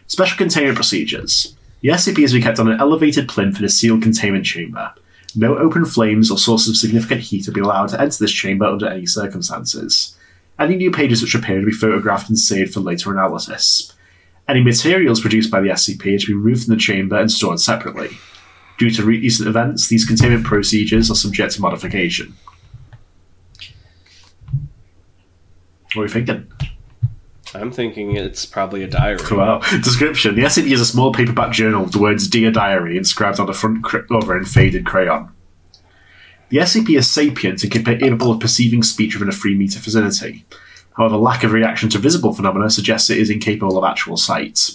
Special 0.07 0.37
Containment 0.37 0.77
Procedures. 0.77 1.55
The 1.81 1.91
SCP 1.91 2.21
is 2.25 2.31
to 2.33 2.39
be 2.39 2.43
kept 2.43 2.59
on 2.59 2.71
an 2.71 2.81
elevated 2.81 3.29
plinth 3.29 3.59
in 3.59 3.65
a 3.65 3.69
sealed 3.69 4.03
containment 4.03 4.45
chamber. 4.45 4.93
No 5.37 5.57
open 5.59 5.85
flames 5.85 6.31
or 6.31 6.39
sources 6.39 6.69
of 6.71 6.77
significant 6.77 7.21
heat 7.21 7.47
will 7.47 7.55
be 7.55 7.61
allowed 7.61 7.89
to 7.89 8.01
enter 8.01 8.17
this 8.19 8.33
chamber 8.33 8.67
under 8.67 8.87
any 8.89 9.07
circumstances. 9.07 10.17
Any 10.59 10.77
new 10.77 10.91
pages 10.91 11.21
which 11.23 11.35
appear 11.35 11.61
to 11.61 11.67
be 11.67 11.73
photographed 11.73 12.29
and 12.29 12.39
saved 12.39 12.73
for 12.75 12.81
later 12.81 13.11
analysis. 13.13 13.93
Any 14.49 14.63
materials 14.63 15.21
produced 15.21 15.51
by 15.51 15.61
the 15.61 15.71
SCP 15.71 16.15
are 16.15 16.19
to 16.19 16.27
be 16.27 16.35
removed 16.35 16.65
from 16.65 16.75
the 16.75 16.81
chamber 16.81 17.17
and 17.19 17.31
stored 17.31 17.61
separately. 17.61 18.11
Due 18.79 18.91
to 18.91 19.05
recent 19.05 19.49
events, 19.49 19.89
these 19.89 20.05
containment 20.05 20.45
procedures 20.45 21.11
are 21.11 21.15
subject 21.15 21.55
to 21.55 21.61
modification. 21.61 22.35
What 25.95 26.03
are 26.03 26.07
you 26.07 26.13
thinking? 26.13 26.51
I'm 27.55 27.71
thinking 27.71 28.17
it's 28.17 28.45
probably 28.45 28.83
a 28.83 28.89
diary. 28.89 29.19
Well, 29.31 29.61
description. 29.61 30.35
The 30.35 30.43
SCP 30.43 30.73
is 30.73 30.81
a 30.81 30.87
small 30.87 31.13
paperback 31.13 31.53
journal 31.53 31.85
with 31.85 31.93
the 31.93 32.01
words 32.01 32.27
Dear 32.27 32.51
Diary 32.51 32.97
inscribed 32.97 33.39
on 33.39 33.47
the 33.47 33.53
front 33.53 33.85
cover 33.85 34.37
in 34.37 34.45
faded 34.45 34.85
crayon. 34.85 35.31
The 36.49 36.59
SCP 36.59 36.99
is 36.99 37.11
sapient 37.11 37.63
and 37.63 37.73
capable 37.73 38.33
of 38.33 38.41
perceiving 38.41 38.83
speech 38.83 39.15
within 39.15 39.29
a 39.29 39.33
three 39.33 39.55
meter 39.55 39.79
vicinity. 39.79 40.45
However, 40.97 41.17
lack 41.17 41.45
of 41.45 41.53
reaction 41.53 41.89
to 41.91 41.99
visible 41.99 42.33
phenomena 42.33 42.71
suggests 42.71 43.11
it 43.11 43.19
is 43.19 43.31
incapable 43.31 43.79
of 43.79 43.85
actual 43.85 44.17
sight. 44.17 44.71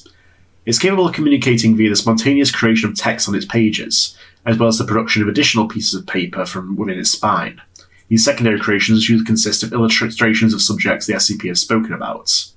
It's 0.66 0.80
capable 0.80 1.08
of 1.08 1.16
communicating 1.16 1.76
via 1.76 1.90
the 1.90 1.96
spontaneous 1.96 2.52
creation 2.52 2.90
of 2.90 2.98
text 2.98 3.28
on 3.28 3.36
its 3.36 3.46
pages, 3.46 4.18
as 4.46 4.58
well 4.58 4.70
as 4.70 4.78
the 4.78 4.86
production 4.86 5.22
of 5.22 5.28
additional 5.28 5.68
pieces 5.68 5.94
of 5.94 6.08
paper 6.08 6.46
from 6.46 6.76
within 6.76 7.00
its 7.00 7.12
spine. 7.12 7.62
These 8.10 8.26
secondary 8.26 8.60
creations 8.60 9.08
usually 9.08 9.26
consist 9.26 9.64
of 9.64 9.72
illustrations 9.72 10.54
of 10.54 10.62
subjects 10.62 11.06
the 11.06 11.14
SCP 11.14 11.48
has 11.48 11.62
spoken 11.62 11.94
about. 11.94 12.52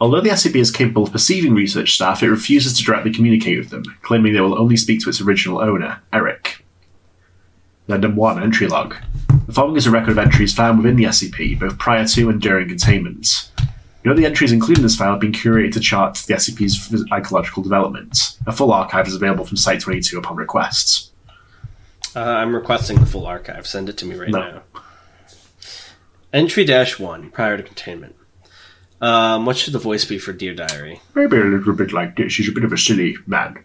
Although 0.00 0.22
the 0.22 0.30
SCP 0.30 0.56
is 0.56 0.70
capable 0.70 1.04
of 1.04 1.12
perceiving 1.12 1.54
research 1.54 1.92
staff, 1.92 2.22
it 2.22 2.30
refuses 2.30 2.76
to 2.78 2.84
directly 2.84 3.12
communicate 3.12 3.58
with 3.58 3.68
them, 3.68 3.84
claiming 4.00 4.32
they 4.32 4.40
will 4.40 4.58
only 4.58 4.78
speak 4.78 5.00
to 5.00 5.10
its 5.10 5.20
original 5.20 5.60
owner, 5.60 6.00
Eric. 6.10 6.64
Addendum 7.86 8.16
1 8.16 8.42
Entry 8.42 8.66
Log. 8.66 8.96
The 9.46 9.52
following 9.52 9.76
is 9.76 9.86
a 9.86 9.90
record 9.90 10.12
of 10.12 10.18
entries 10.18 10.54
found 10.54 10.78
within 10.78 10.96
the 10.96 11.04
SCP, 11.04 11.60
both 11.60 11.78
prior 11.78 12.06
to 12.06 12.30
and 12.30 12.40
during 12.40 12.68
containment. 12.68 13.50
Note 14.04 14.16
the 14.16 14.24
entries 14.24 14.52
included 14.52 14.78
in 14.78 14.82
this 14.84 14.96
file 14.96 15.10
have 15.10 15.20
been 15.20 15.32
curated 15.32 15.74
to 15.74 15.80
chart 15.80 16.14
the 16.14 16.34
SCP's 16.34 17.04
ecological 17.12 17.62
development. 17.62 18.38
A 18.46 18.52
full 18.52 18.72
archive 18.72 19.06
is 19.06 19.14
available 19.14 19.44
from 19.44 19.58
Site 19.58 19.80
22 19.80 20.18
upon 20.18 20.36
request. 20.36 21.11
Uh, 22.14 22.20
I'm 22.20 22.54
requesting 22.54 23.00
the 23.00 23.06
full 23.06 23.26
archive. 23.26 23.66
Send 23.66 23.88
it 23.88 23.96
to 23.98 24.06
me 24.06 24.16
right 24.16 24.28
No. 24.28 24.38
now. 24.40 24.62
Entry 26.32 26.64
dash 26.64 26.98
one, 26.98 27.30
prior 27.30 27.56
to 27.56 27.62
containment. 27.62 28.16
Um, 29.00 29.46
what 29.46 29.56
should 29.56 29.72
the 29.72 29.78
voice 29.78 30.04
be 30.04 30.18
for 30.18 30.32
Dear 30.32 30.54
Diary? 30.54 31.00
Maybe 31.14 31.36
a 31.36 31.44
little 31.44 31.74
bit 31.74 31.92
like 31.92 32.16
this. 32.16 32.36
He's 32.36 32.48
a 32.48 32.52
bit 32.52 32.64
of 32.64 32.72
a 32.72 32.78
silly 32.78 33.16
man. 33.26 33.58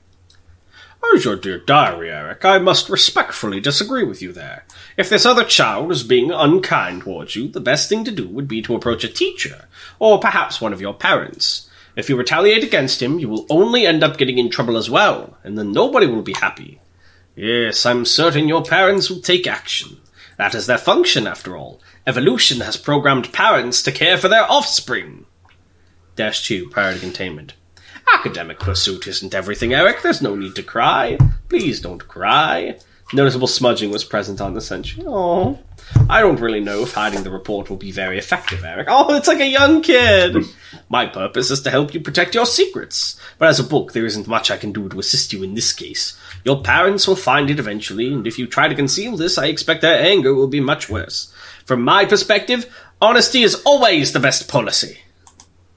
As 1.16 1.24
your 1.24 1.38
dear 1.38 1.60
diary, 1.60 2.10
Eric, 2.12 2.44
I 2.44 2.58
must 2.58 2.90
respectfully 2.90 3.62
disagree 3.62 4.04
with 4.04 4.22
you 4.22 4.34
there. 4.34 4.66
If 4.98 5.08
this 5.10 5.26
other 5.26 5.46
child 5.46 5.92
is 5.92 6.04
being 6.04 6.32
unkind 6.32 7.04
towards 7.04 7.36
you, 7.36 7.48
the 7.48 7.62
best 7.62 7.88
thing 7.88 8.04
to 8.04 8.12
do 8.12 8.28
would 8.28 8.48
be 8.48 8.62
to 8.64 8.76
approach 8.76 9.04
a 9.06 9.08
teacher, 9.08 9.66
or 10.00 10.20
perhaps 10.20 10.60
one 10.60 10.74
of 10.74 10.82
your 10.82 10.94
parents. 10.94 11.70
If 11.96 12.10
you 12.10 12.18
retaliate 12.18 12.64
against 12.64 13.02
him, 13.02 13.20
you 13.20 13.30
will 13.30 13.46
only 13.50 13.86
end 13.86 14.04
up 14.04 14.18
getting 14.18 14.38
in 14.38 14.50
trouble 14.50 14.76
as 14.76 14.90
well, 14.90 15.38
and 15.44 15.58
then 15.58 15.72
nobody 15.72 16.08
will 16.08 16.24
be 16.24 16.34
happy. 16.34 16.82
Yes, 17.38 17.86
I'm 17.86 18.04
certain 18.04 18.48
your 18.48 18.64
parents 18.64 19.12
will 19.12 19.20
take 19.20 19.46
action. 19.46 19.98
That 20.40 20.56
is 20.56 20.66
their 20.66 20.80
function, 20.80 21.28
after 21.28 21.56
all. 21.56 21.80
Evolution 22.08 22.62
has 22.62 22.78
programmed 22.78 23.32
parents 23.32 23.84
to 23.84 23.92
care 23.92 24.18
for 24.18 24.28
their 24.28 24.52
offspring. 24.52 25.28
Dash 26.16 26.48
2, 26.48 26.70
prior 26.70 26.96
to 26.96 27.00
containment. 27.00 27.54
Academic 28.12 28.58
pursuit 28.58 29.06
isn't 29.06 29.36
everything, 29.36 29.72
Eric. 29.72 30.02
There's 30.02 30.20
no 30.20 30.34
need 30.34 30.56
to 30.56 30.64
cry. 30.64 31.20
Please 31.48 31.80
don't 31.80 32.08
cry. 32.08 32.80
Noticeable 33.14 33.48
smudging 33.48 33.90
was 33.90 34.04
present 34.04 34.42
on 34.42 34.54
the 34.54 34.60
sentry. 34.60 35.04
Oh, 35.08 35.58
I 36.10 36.20
don't 36.20 36.42
really 36.42 36.60
know 36.60 36.82
if 36.84 36.94
hiding 36.94 37.24
the 37.24 37.32
report 37.32 37.70
will 37.70 37.78
be 37.78 37.92
very 37.92 38.18
effective, 38.18 38.66
Eric. 38.66 38.88
Oh, 38.90 39.16
it's 39.16 39.30
like 39.30 39.40
a 39.40 39.48
young 39.48 39.82
kid. 39.82 40.44
My 40.90 41.06
purpose 41.06 41.50
is 41.50 41.62
to 41.62 41.72
help 41.72 41.94
you 41.94 42.02
protect 42.02 42.36
your 42.36 42.46
secrets. 42.46 43.18
But 43.38 43.48
as 43.48 43.62
a 43.62 43.64
book, 43.64 43.94
there 43.94 44.06
isn't 44.06 44.28
much 44.28 44.52
I 44.52 44.58
can 44.58 44.74
do 44.74 44.90
to 44.90 45.00
assist 45.00 45.32
you 45.32 45.42
in 45.42 45.54
this 45.54 45.72
case. 45.72 46.20
Your 46.44 46.62
parents 46.62 47.08
will 47.08 47.16
find 47.16 47.50
it 47.50 47.60
eventually, 47.60 48.12
and 48.12 48.28
if 48.28 48.38
you 48.38 48.46
try 48.46 48.68
to 48.68 48.76
conceal 48.76 49.16
this, 49.16 49.38
I 49.38 49.46
expect 49.46 49.82
their 49.82 50.02
anger 50.02 50.34
will 50.34 50.48
be 50.48 50.60
much 50.60 50.90
worse. 50.90 51.32
From 51.66 51.84
my 51.84 52.04
perspective, 52.04 52.70
honesty 53.02 53.44
is 53.44 53.62
always 53.66 54.12
the 54.12 54.20
best 54.20 54.50
policy. 54.50 54.98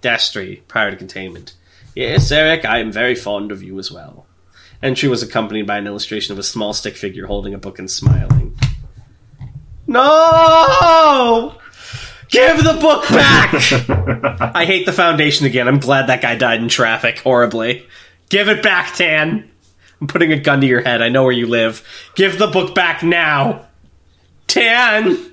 Dash 0.01 0.31
3, 0.31 0.63
prior 0.67 0.91
to 0.91 0.97
containment. 0.97 1.55
Yes, 1.95 2.33
Eric, 2.33 2.65
I 2.65 2.79
am 2.79 2.91
very 2.91 3.15
fond 3.15 3.53
of 3.53 3.63
you 3.63 3.79
as 3.79 3.93
well. 3.93 4.27
Entry 4.83 5.09
was 5.09 5.23
accompanied 5.23 5.67
by 5.67 5.79
an 5.79 5.87
illustration 5.87 6.33
of 6.33 6.39
a 6.39 6.43
small 6.43 6.73
stick 6.73 6.97
figure 6.97 7.27
holding 7.27 7.53
a 7.53 7.59
book 7.59 7.79
and 7.79 7.91
smiling. 7.91 8.59
No! 9.87 11.55
Give 12.31 12.63
the 12.63 12.79
book 12.81 13.09
back! 13.09 13.53
I 14.55 14.65
hate 14.65 14.87
the 14.87 14.93
Foundation 14.93 15.47
again. 15.47 15.69
I'm 15.69 15.81
glad 15.81 16.07
that 16.07 16.23
guy 16.23 16.37
died 16.37 16.63
in 16.63 16.69
traffic 16.69 17.19
horribly. 17.19 17.87
Give 18.29 18.49
it 18.49 18.63
back, 18.63 18.95
Tan! 18.95 19.51
I'm 20.01 20.07
putting 20.07 20.33
a 20.33 20.39
gun 20.39 20.61
to 20.63 20.67
your 20.67 20.81
head. 20.81 21.03
I 21.03 21.11
know 21.11 21.25
where 21.25 21.33
you 21.33 21.47
live. 21.47 21.87
Give 22.15 22.39
the 22.39 22.47
book 22.47 22.75
back 22.75 23.03
now! 23.03 23.67
Tan! 24.47 25.33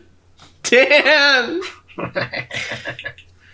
Tan! 0.64 1.62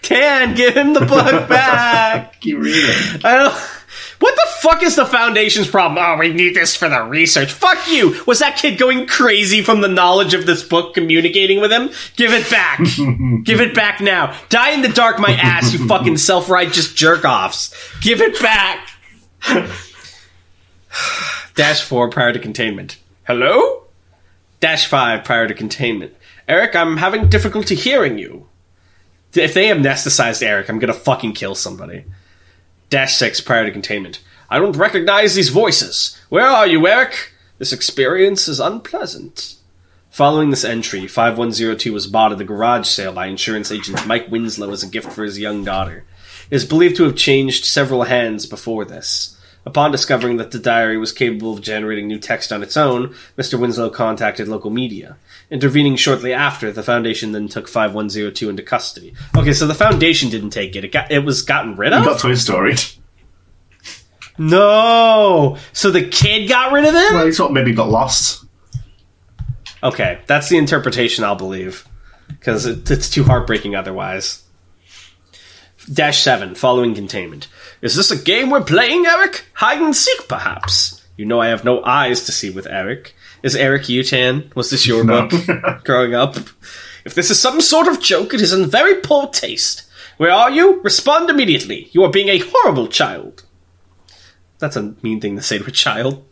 Tan, 0.02 0.56
give 0.56 0.76
him 0.76 0.94
the 0.94 1.06
book 1.06 1.48
back! 1.48 2.40
Keep 2.42 2.58
reading. 2.58 3.22
I 3.24 3.36
don't. 3.36 3.83
What 4.24 4.36
the 4.36 4.48
fuck 4.62 4.84
is 4.84 4.96
the 4.96 5.06
Foundation's 5.06 5.68
problem? 5.68 6.02
Oh, 6.02 6.18
we 6.18 6.32
need 6.32 6.56
this 6.56 6.78
for 6.78 6.88
the 6.88 7.04
research. 7.04 7.52
Fuck 7.52 7.90
you! 7.90 8.24
Was 8.26 8.40
that 8.40 8.56
kid 8.56 8.78
going 8.78 9.06
crazy 9.06 9.62
from 9.62 9.82
the 9.82 9.90
knowledge 9.90 10.34
of 10.34 10.46
this 10.46 10.64
book 10.64 10.94
communicating 10.94 11.60
with 11.60 11.74
him? 11.74 11.90
Give 12.16 12.32
it 12.32 12.50
back! 12.50 12.80
Give 13.44 13.60
it 13.60 13.76
back 13.76 14.00
now! 14.00 14.34
Die 14.48 14.72
in 14.72 14.82
the 14.82 14.88
dark, 14.88 15.20
my 15.20 15.34
ass, 15.34 15.74
you 15.74 15.86
fucking 15.90 16.16
self 16.30 16.50
righteous 16.50 16.94
jerk 16.94 17.26
offs! 17.26 17.76
Give 18.00 18.22
it 18.22 18.42
back! 18.42 18.92
Dash 21.56 21.82
4 21.82 22.10
prior 22.10 22.32
to 22.32 22.40
containment. 22.40 23.00
Hello? 23.28 23.84
Dash 24.62 24.88
5 24.88 25.26
prior 25.26 25.50
to 25.50 25.54
containment. 25.54 26.16
Eric, 26.48 26.78
I'm 26.78 26.96
having 26.96 27.28
difficulty 27.28 27.76
hearing 27.76 28.18
you. 28.18 28.48
If 29.34 29.54
they 29.54 29.66
amnesticized 29.66 30.42
Eric, 30.42 30.70
I'm 30.70 30.80
gonna 30.80 30.94
fucking 30.94 31.34
kill 31.34 31.56
somebody. 31.56 32.06
Dash 32.94 33.16
6 33.16 33.42
prior 33.42 33.66
to 33.66 33.72
containment. 33.72 34.20
I 34.52 34.60
don't 34.60 34.78
recognize 34.78 35.34
these 35.34 35.50
voices. 35.50 36.16
Where 36.30 36.46
are 36.46 36.68
you, 36.68 36.86
Eric? 36.86 37.34
This 37.58 37.74
experience 37.74 38.48
is 38.48 38.60
unpleasant. 38.60 39.56
Following 40.12 40.52
this 40.52 40.64
entry, 40.64 41.08
5102 41.08 41.92
was 41.92 42.06
bought 42.06 42.32
at 42.32 42.38
the 42.38 42.44
garage 42.44 42.88
sale 42.88 43.12
by 43.12 43.26
insurance 43.26 43.72
agent 43.72 44.06
Mike 44.06 44.30
Winslow 44.30 44.70
as 44.70 44.84
a 44.84 44.88
gift 44.88 45.12
for 45.12 45.24
his 45.24 45.40
young 45.40 45.64
daughter. 45.64 46.06
It 46.52 46.56
is 46.56 46.66
believed 46.66 46.98
to 46.98 47.04
have 47.06 47.16
changed 47.16 47.66
several 47.66 48.04
hands 48.04 48.46
before 48.46 48.86
this. 48.86 49.42
Upon 49.66 49.92
discovering 49.92 50.38
that 50.38 50.52
the 50.52 50.60
diary 50.60 50.98
was 51.00 51.12
capable 51.12 51.52
of 51.54 51.64
generating 51.64 52.08
new 52.08 52.20
text 52.20 52.54
on 52.54 52.62
its 52.62 52.78
own, 52.78 53.16
Mr. 53.40 53.60
Winslow 53.60 53.90
contacted 53.90 54.48
local 54.48 54.70
media. 54.70 55.18
Intervening 55.54 55.96
shortly 55.98 56.34
after, 56.34 56.72
the 56.72 56.82
Foundation 56.82 57.32
then 57.32 57.48
took 57.48 57.68
5102 57.68 58.50
into 58.50 58.64
custody. 58.64 59.14
Okay, 59.38 59.54
so 59.54 59.68
the 59.68 59.76
Foundation 59.76 60.32
didn't 60.32 60.50
take 60.50 60.76
it. 60.76 60.84
It 60.84 60.92
got 60.92 61.12
it 61.12 61.24
was 61.24 61.44
gotten 61.44 61.76
rid 61.76 61.94
of? 61.94 62.04
Got 62.04 62.20
Toy 62.20 62.34
Story. 62.34 62.74
No! 64.40 65.60
So 65.72 65.92
the 65.92 66.08
kid 66.08 66.50
got 66.50 66.74
rid 66.74 66.86
of 66.86 66.96
him? 66.96 67.14
Well, 67.14 67.28
he 67.28 67.32
sort 67.32 67.52
of 67.52 67.54
maybe 67.54 67.72
got 67.72 67.88
lost. 67.88 68.46
Okay, 69.84 70.22
that's 70.26 70.50
the 70.50 70.58
interpretation 70.58 71.24
I'll 71.24 71.36
believe. 71.36 71.88
Because 72.28 72.66
it, 72.66 72.90
it's 72.90 73.12
too 73.12 73.24
heartbreaking 73.24 73.76
otherwise. 73.76 74.42
Dash 75.94 76.24
7, 76.24 76.56
following 76.56 76.96
containment. 76.96 77.48
Is 77.84 77.96
this 77.96 78.10
a 78.10 78.18
game 78.18 78.50
we're 78.50 78.64
playing, 78.64 79.06
Eric? 79.06 79.46
Hide 79.54 79.84
and 79.84 79.96
seek, 79.96 80.28
perhaps? 80.28 81.06
You 81.16 81.26
know 81.26 81.40
I 81.40 81.50
have 81.50 81.64
no 81.64 81.84
eyes 81.84 82.24
to 82.24 82.32
see 82.32 82.50
with 82.50 82.66
Eric. 82.66 83.14
Is 83.44 83.56
Eric 83.56 83.90
Utan? 83.90 84.52
Was 84.56 84.70
this 84.70 84.88
your 84.88 85.04
No. 85.04 85.28
book 85.28 85.84
growing 85.84 86.16
up? 86.16 86.38
If 87.06 87.14
this 87.14 87.30
is 87.30 87.40
some 87.40 87.60
sort 87.62 87.88
of 87.88 88.02
joke, 88.02 88.34
it 88.34 88.42
is 88.42 88.54
in 88.54 88.66
very 88.70 88.96
poor 89.02 89.28
taste. 89.28 89.84
Where 90.18 90.32
are 90.32 90.50
you? 90.50 90.82
Respond 90.82 91.30
immediately. 91.30 91.90
You 91.92 92.04
are 92.04 92.10
being 92.12 92.30
a 92.30 92.40
horrible 92.40 92.88
child. 92.88 93.44
That's 94.60 94.78
a 94.78 94.96
mean 95.02 95.20
thing 95.20 95.36
to 95.36 95.42
say 95.42 95.58
to 95.58 95.66
a 95.66 95.72
child. 95.72 96.24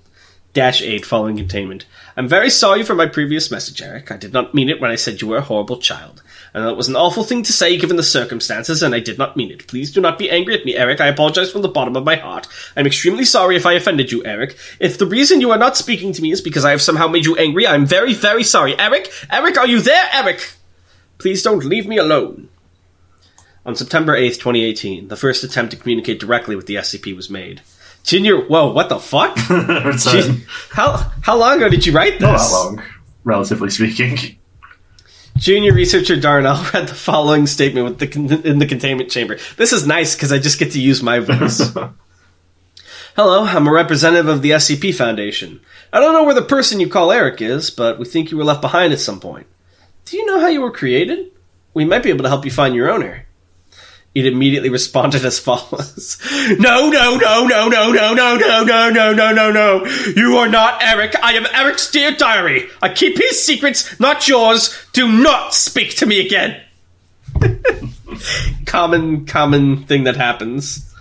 Dash 0.54 0.82
8 0.82 1.06
following 1.06 1.38
containment. 1.38 1.86
I'm 2.16 2.28
very 2.28 2.50
sorry 2.50 2.84
for 2.84 2.96
my 2.96 3.06
previous 3.08 3.52
message, 3.52 3.82
Eric. 3.82 4.12
I 4.12 4.18
did 4.18 4.34
not 4.34 4.54
mean 4.54 4.70
it 4.70 4.80
when 4.82 4.92
I 4.92 4.96
said 4.96 5.22
you 5.22 5.28
were 5.28 5.38
a 5.38 5.42
horrible 5.42 5.78
child. 5.78 6.22
Know 6.54 6.70
it 6.70 6.78
was 6.78 6.90
an 6.90 6.98
awful 6.98 7.24
thing 7.24 7.44
to 7.44 7.54
say 7.54 7.78
given 7.78 7.96
the 7.96 8.04
circumstances, 8.04 8.84
and 8.84 8.94
I 8.94 9.00
did 9.00 9.18
not 9.18 9.38
mean 9.38 9.52
it. 9.52 9.68
Please 9.68 9.92
do 9.92 10.02
not 10.02 10.18
be 10.18 10.30
angry 10.30 10.54
at 10.58 10.66
me, 10.66 10.76
Eric. 10.76 11.00
I 11.00 11.08
apologize 11.08 11.52
from 11.52 11.62
the 11.62 11.70
bottom 11.70 11.96
of 11.96 12.04
my 12.04 12.18
heart. 12.18 12.48
I'm 12.76 12.86
extremely 12.86 13.24
sorry 13.24 13.56
if 13.56 13.66
I 13.66 13.74
offended 13.74 14.12
you, 14.12 14.24
Eric. 14.26 14.58
If 14.80 14.98
the 14.98 15.06
reason 15.06 15.40
you 15.40 15.52
are 15.52 15.58
not 15.58 15.78
speaking 15.78 16.12
to 16.14 16.22
me 16.22 16.32
is 16.32 16.42
because 16.42 16.66
I 16.66 16.72
have 16.72 16.82
somehow 16.82 17.08
made 17.08 17.26
you 17.26 17.38
angry, 17.38 17.66
I'm 17.66 17.86
very, 17.86 18.14
very 18.14 18.44
sorry. 18.44 18.78
Eric? 18.78 19.12
Eric, 19.32 19.58
are 19.58 19.68
you 19.68 19.80
there, 19.82 20.10
Eric? 20.14 20.54
Please 21.20 21.42
don't 21.42 21.64
leave 21.64 21.88
me 21.88 21.98
alone. 21.98 22.50
On 23.66 23.76
September 23.76 24.18
8th, 24.18 24.40
2018, 24.40 25.08
the 25.08 25.16
first 25.16 25.44
attempt 25.44 25.72
to 25.72 25.78
communicate 25.78 26.20
directly 26.20 26.56
with 26.56 26.66
the 26.66 26.76
SCP 26.76 27.16
was 27.16 27.30
made. 27.30 27.62
Junior, 28.04 28.42
whoa, 28.42 28.72
what 28.72 28.90
the 28.90 29.00
fuck? 29.00 29.38
How 30.72 31.12
how 31.22 31.38
long 31.38 31.58
ago 31.58 31.70
did 31.70 31.86
you 31.86 31.94
write 31.94 32.14
this? 32.14 32.22
Not 32.22 32.40
that 32.40 32.52
long, 32.52 32.84
relatively 33.24 33.70
speaking. 33.70 34.40
Junior 35.42 35.74
researcher 35.74 36.20
Darnell 36.20 36.64
read 36.74 36.88
the 36.88 36.94
following 36.94 37.48
statement 37.48 37.86
with 37.86 37.98
the 37.98 38.06
con- 38.06 38.46
in 38.46 38.60
the 38.60 38.68
containment 38.68 39.10
chamber. 39.10 39.40
This 39.58 39.74
is 39.74 39.88
nice 39.88 40.14
because 40.14 40.32
I 40.32 40.38
just 40.38 40.60
get 40.60 40.74
to 40.74 40.80
use 40.80 41.02
my 41.02 41.18
voice. 41.18 41.60
Hello, 43.16 43.44
I'm 43.44 43.68
a 43.68 43.72
representative 43.72 44.28
of 44.28 44.44
the 44.44 44.52
SCP 44.52 44.94
Foundation. 44.94 45.60
I 45.92 46.00
don't 46.00 46.14
know 46.14 46.26
where 46.26 46.36
the 46.36 46.44
person 46.44 46.80
you 46.80 46.88
call 46.88 47.12
Eric 47.12 47.42
is, 47.42 47.72
but 47.72 47.98
we 47.98 48.06
think 48.06 48.30
you 48.30 48.38
were 48.38 48.44
left 48.44 48.62
behind 48.62 48.94
at 48.94 49.00
some 49.00 49.20
point. 49.20 49.48
Do 50.06 50.16
you 50.16 50.28
know 50.28 50.40
how 50.40 50.48
you 50.48 50.62
were 50.62 50.70
created? 50.70 51.32
We 51.74 51.86
might 51.86 52.04
be 52.04 52.10
able 52.10 52.24
to 52.24 52.30
help 52.30 52.46
you 52.46 52.52
find 52.52 52.76
your 52.76 52.92
owner. 52.92 53.26
It 54.14 54.26
immediately 54.26 54.70
responded 54.70 55.24
as 55.24 55.40
follows. 55.40 56.18
No, 56.60 56.90
no, 56.90 57.16
no, 57.16 57.48
no, 57.48 57.70
no, 57.70 57.92
no, 57.92 58.14
no, 58.14 58.36
no, 58.38 58.64
no, 58.64 58.90
no, 58.90 59.14
no, 59.14 59.32
no, 59.32 59.52
no. 59.52 59.86
You 60.16 60.38
are 60.38 60.50
not 60.50 60.84
Eric. 60.84 61.16
I 61.24 61.34
am 61.34 61.46
Eric's 61.54 61.90
dear 61.90 62.12
diary. 62.12 62.68
I 62.82 62.90
keep 62.90 63.18
his 63.18 63.44
secrets, 63.44 63.98
not 64.00 64.28
yours. 64.28 64.78
Do 64.92 65.10
not 65.10 65.54
speak 65.54 65.96
to 65.98 66.06
me 66.06 66.26
again. 66.26 66.62
common, 68.66 69.26
common 69.26 69.86
thing 69.86 70.04
that 70.04 70.18
happens. 70.18 70.94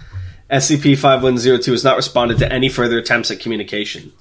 SCP-5102 0.50 1.66
has 1.66 1.84
not 1.84 1.96
responded 1.96 2.38
to 2.38 2.52
any 2.52 2.68
further 2.68 2.98
attempts 2.98 3.30
at 3.30 3.40
communication. 3.40 4.12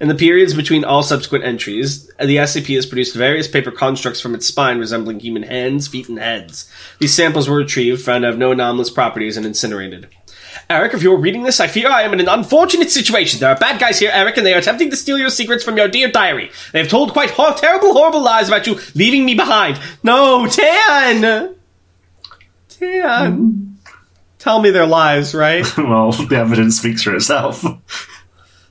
In 0.00 0.08
the 0.08 0.14
periods 0.14 0.54
between 0.54 0.84
all 0.84 1.02
subsequent 1.02 1.44
entries, 1.44 2.06
the 2.18 2.36
SCP 2.36 2.74
has 2.74 2.86
produced 2.86 3.14
various 3.14 3.48
paper 3.48 3.70
constructs 3.70 4.20
from 4.20 4.34
its 4.34 4.46
spine 4.46 4.78
resembling 4.78 5.20
human 5.20 5.42
hands, 5.42 5.88
feet, 5.88 6.08
and 6.08 6.18
heads. 6.18 6.70
These 6.98 7.14
samples 7.14 7.48
were 7.48 7.56
retrieved, 7.56 8.02
found 8.02 8.22
to 8.22 8.28
have 8.28 8.38
no 8.38 8.52
anomalous 8.52 8.90
properties, 8.90 9.36
and 9.36 9.46
incinerated. 9.46 10.08
Eric, 10.68 10.94
if 10.94 11.02
you're 11.02 11.18
reading 11.18 11.44
this, 11.44 11.60
I 11.60 11.66
fear 11.66 11.90
I 11.90 12.02
am 12.02 12.12
in 12.12 12.20
an 12.20 12.28
unfortunate 12.28 12.90
situation. 12.90 13.40
There 13.40 13.50
are 13.50 13.56
bad 13.56 13.78
guys 13.80 13.98
here, 13.98 14.10
Eric, 14.12 14.36
and 14.36 14.44
they 14.44 14.54
are 14.54 14.58
attempting 14.58 14.90
to 14.90 14.96
steal 14.96 15.18
your 15.18 15.30
secrets 15.30 15.64
from 15.64 15.76
your 15.76 15.88
dear 15.88 16.10
diary. 16.10 16.50
They 16.72 16.80
have 16.80 16.88
told 16.88 17.12
quite 17.12 17.30
hor- 17.30 17.54
terrible, 17.54 17.92
horrible 17.92 18.22
lies 18.22 18.48
about 18.48 18.66
you, 18.66 18.78
leaving 18.94 19.24
me 19.24 19.34
behind. 19.34 19.80
No, 20.02 20.46
Tan! 20.46 21.54
Tan! 22.68 23.38
Mm. 23.38 23.74
Tell 24.38 24.60
me 24.60 24.70
their 24.70 24.86
lies, 24.86 25.34
right? 25.34 25.66
well, 25.78 26.12
the 26.12 26.36
evidence 26.36 26.78
speaks 26.78 27.02
for 27.02 27.14
itself. 27.14 27.64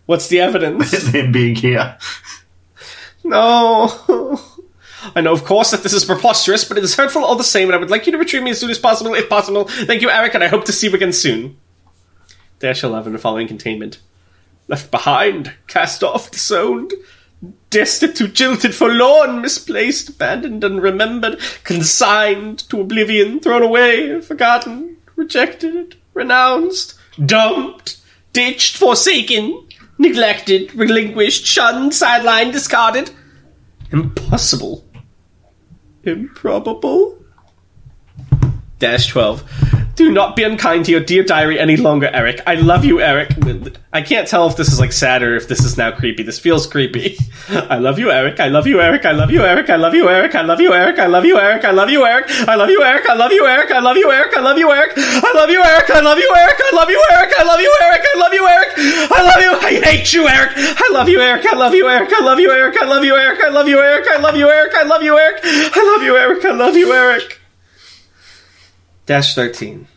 What's 0.05 0.27
the 0.27 0.39
evidence? 0.39 0.91
Him 1.13 1.31
being 1.31 1.55
here. 1.55 1.97
No. 3.23 4.39
I 5.15 5.21
know, 5.21 5.33
of 5.33 5.45
course, 5.45 5.71
that 5.71 5.83
this 5.83 5.93
is 5.93 6.05
preposterous, 6.05 6.65
but 6.65 6.77
it 6.77 6.83
is 6.83 6.95
hurtful 6.95 7.23
all 7.23 7.35
the 7.35 7.43
same, 7.43 7.67
and 7.67 7.75
I 7.75 7.77
would 7.77 7.91
like 7.91 8.05
you 8.05 8.11
to 8.11 8.17
retrieve 8.17 8.43
me 8.43 8.51
as 8.51 8.59
soon 8.59 8.69
as 8.69 8.79
possible, 8.79 9.13
if 9.13 9.29
possible. 9.29 9.65
Thank 9.65 10.01
you, 10.01 10.09
Eric, 10.09 10.33
and 10.33 10.43
I 10.43 10.47
hope 10.47 10.65
to 10.65 10.71
see 10.71 10.87
you 10.87 10.95
again 10.95 11.13
soon. 11.13 11.57
Dash 12.59 12.83
11, 12.83 13.17
following 13.17 13.47
containment. 13.47 13.99
Left 14.67 14.89
behind, 14.89 15.53
cast 15.67 16.03
off, 16.03 16.31
disowned, 16.31 16.93
destitute, 17.69 18.33
jilted, 18.33 18.73
forlorn, 18.73 19.41
misplaced, 19.41 20.09
abandoned, 20.09 20.63
unremembered, 20.63 21.39
consigned 21.63 22.59
to 22.69 22.81
oblivion, 22.81 23.39
thrown 23.39 23.61
away, 23.61 24.21
forgotten, 24.21 24.97
rejected, 25.15 25.97
renounced, 26.13 26.95
dumped, 27.23 27.97
ditched, 28.33 28.77
forsaken, 28.77 29.64
neglected, 29.97 30.73
relinquished, 30.75 31.45
shunned, 31.45 31.91
sidelined, 31.91 32.51
discarded. 32.51 33.11
Impossible. 33.91 34.85
Improbable. 36.03 37.17
Dash 38.79 39.07
12. 39.07 39.74
Do 39.95 40.11
not 40.11 40.35
be 40.35 40.43
unkind 40.43 40.85
to 40.85 40.91
your 40.91 40.99
dear 40.99 41.23
diary 41.23 41.57
any 41.57 41.77
longer, 41.77 42.09
Eric. 42.11 42.41
I 42.45 42.55
love 42.55 42.83
you, 42.83 42.99
Eric. 42.99 43.29
I 43.93 44.01
can't 44.01 44.27
tell 44.27 44.45
if 44.47 44.57
this 44.57 44.67
is 44.67 44.77
like 44.77 44.91
sad 44.91 45.23
or 45.23 45.37
if 45.37 45.47
this 45.47 45.61
is 45.61 45.77
now 45.77 45.91
creepy. 45.91 46.21
This 46.21 46.37
feels 46.37 46.67
creepy. 46.67 47.17
I 47.49 47.77
love 47.77 47.97
you, 47.97 48.11
Eric. 48.11 48.41
I 48.41 48.49
love 48.49 48.67
you, 48.67 48.81
Eric. 48.81 49.05
I 49.05 49.11
love 49.11 49.31
you, 49.31 49.43
Eric. 49.43 49.69
I 49.69 49.77
love 49.77 49.93
you, 49.95 50.09
Eric. 50.09 50.35
I 50.35 50.43
love 50.43 50.59
you, 50.59 50.73
Eric. 50.73 50.97
I 50.97 51.05
love 51.07 51.23
you, 51.23 51.39
Eric. 51.39 51.63
I 51.63 51.71
love 51.75 51.89
you, 51.89 52.05
Eric. 52.05 52.35
I 52.49 52.51
love 52.51 52.59
you, 52.59 52.91
Eric. 52.91 53.13
I 53.17 53.23
love 53.23 53.37
you, 53.39 53.55
Eric. 53.55 53.63
I 53.69 53.71
love 53.77 53.77
you, 53.77 54.01
Eric. 54.11 54.35
I 54.35 54.41
love 54.41 54.57
you, 54.57 54.73
Eric. 54.75 54.99
I 54.99 55.31
love 55.31 55.47
you, 55.47 55.55
Eric. 55.55 55.79
I 55.87 56.01
love 56.03 56.19
you, 56.19 56.35
Eric. 56.35 56.59
I 56.59 56.73
love 56.73 56.89
you, 56.89 57.07
Eric. 57.09 57.31
I 57.39 57.43
love 57.45 57.61
you, 57.61 57.77
Eric. 57.81 58.01
I 58.03 58.19
love 58.19 58.33
you, 58.33 58.47
Eric. 58.47 58.69
I 59.11 59.21
love 59.23 59.41
you. 59.41 59.67
I 59.67 59.85
hate 59.85 60.13
you, 60.13 60.27
Eric. 60.27 60.51
I 60.55 60.89
love 60.91 61.07
you, 61.07 61.21
Eric. 61.21 61.45
I 61.45 61.55
love 61.55 61.73
you, 61.73 61.87
Eric. 61.87 62.11
I 62.11 62.19
love 62.19 62.39
you, 62.39 62.51
Eric. 62.51 62.75
I 62.81 62.85
love 62.85 63.03
you, 63.05 63.15
Eric. 63.15 63.39
I 63.41 63.47
love 63.49 63.67
you, 63.67 63.79
Eric. 63.79 64.05
I 64.11 64.17
love 64.19 64.35
you, 64.35 64.49
Eric. 64.49 64.73
I 64.75 64.83
love 64.83 65.03
you, 65.03 65.17
Eric. 65.17 65.41
I 65.45 65.83
love 65.83 66.03
you, 66.03 66.17
Eric. 66.17 66.45
I 66.45 66.51
love 66.51 66.75
you, 66.75 66.93
Eric. 66.93 67.34
Dash 69.05 69.35
13. 69.35 69.87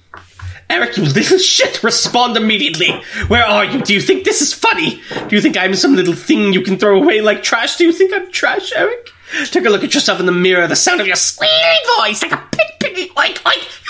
Eric, 0.71 0.99
you 0.99 1.05
little 1.05 1.39
shit, 1.39 1.83
respond 1.83 2.37
immediately. 2.37 2.91
Where 3.29 3.45
are 3.45 3.65
you? 3.65 3.81
Do 3.81 3.95
you 3.95 4.03
think 4.03 4.25
this 4.25 4.43
is 4.43 4.53
funny? 4.53 5.01
Do 5.29 5.35
you 5.35 5.41
think 5.41 5.57
I'm 5.57 5.75
some 5.75 5.97
little 5.97 6.15
thing 6.15 6.53
you 6.53 6.61
can 6.61 6.77
throw 6.79 7.01
away 7.01 7.23
like 7.23 7.43
trash? 7.43 7.77
Do 7.77 7.85
you 7.85 7.93
think 7.93 8.13
I'm 8.13 8.31
trash, 8.31 8.73
Eric? 8.77 9.11
Take 9.47 9.65
a 9.65 9.71
look 9.71 9.85
at 9.85 9.95
yourself 9.95 10.21
in 10.21 10.27
the 10.27 10.33
mirror. 10.33 10.67
The 10.67 10.77
sound 10.77 11.01
of 11.01 11.07
your 11.07 11.17
squealing 11.17 11.53
voice, 11.99 12.23
like 12.23 12.33
a 12.33 12.49
pig 12.53 12.67
piggy, 12.81 13.09
oink, 13.11 13.37
oink. 13.39 13.81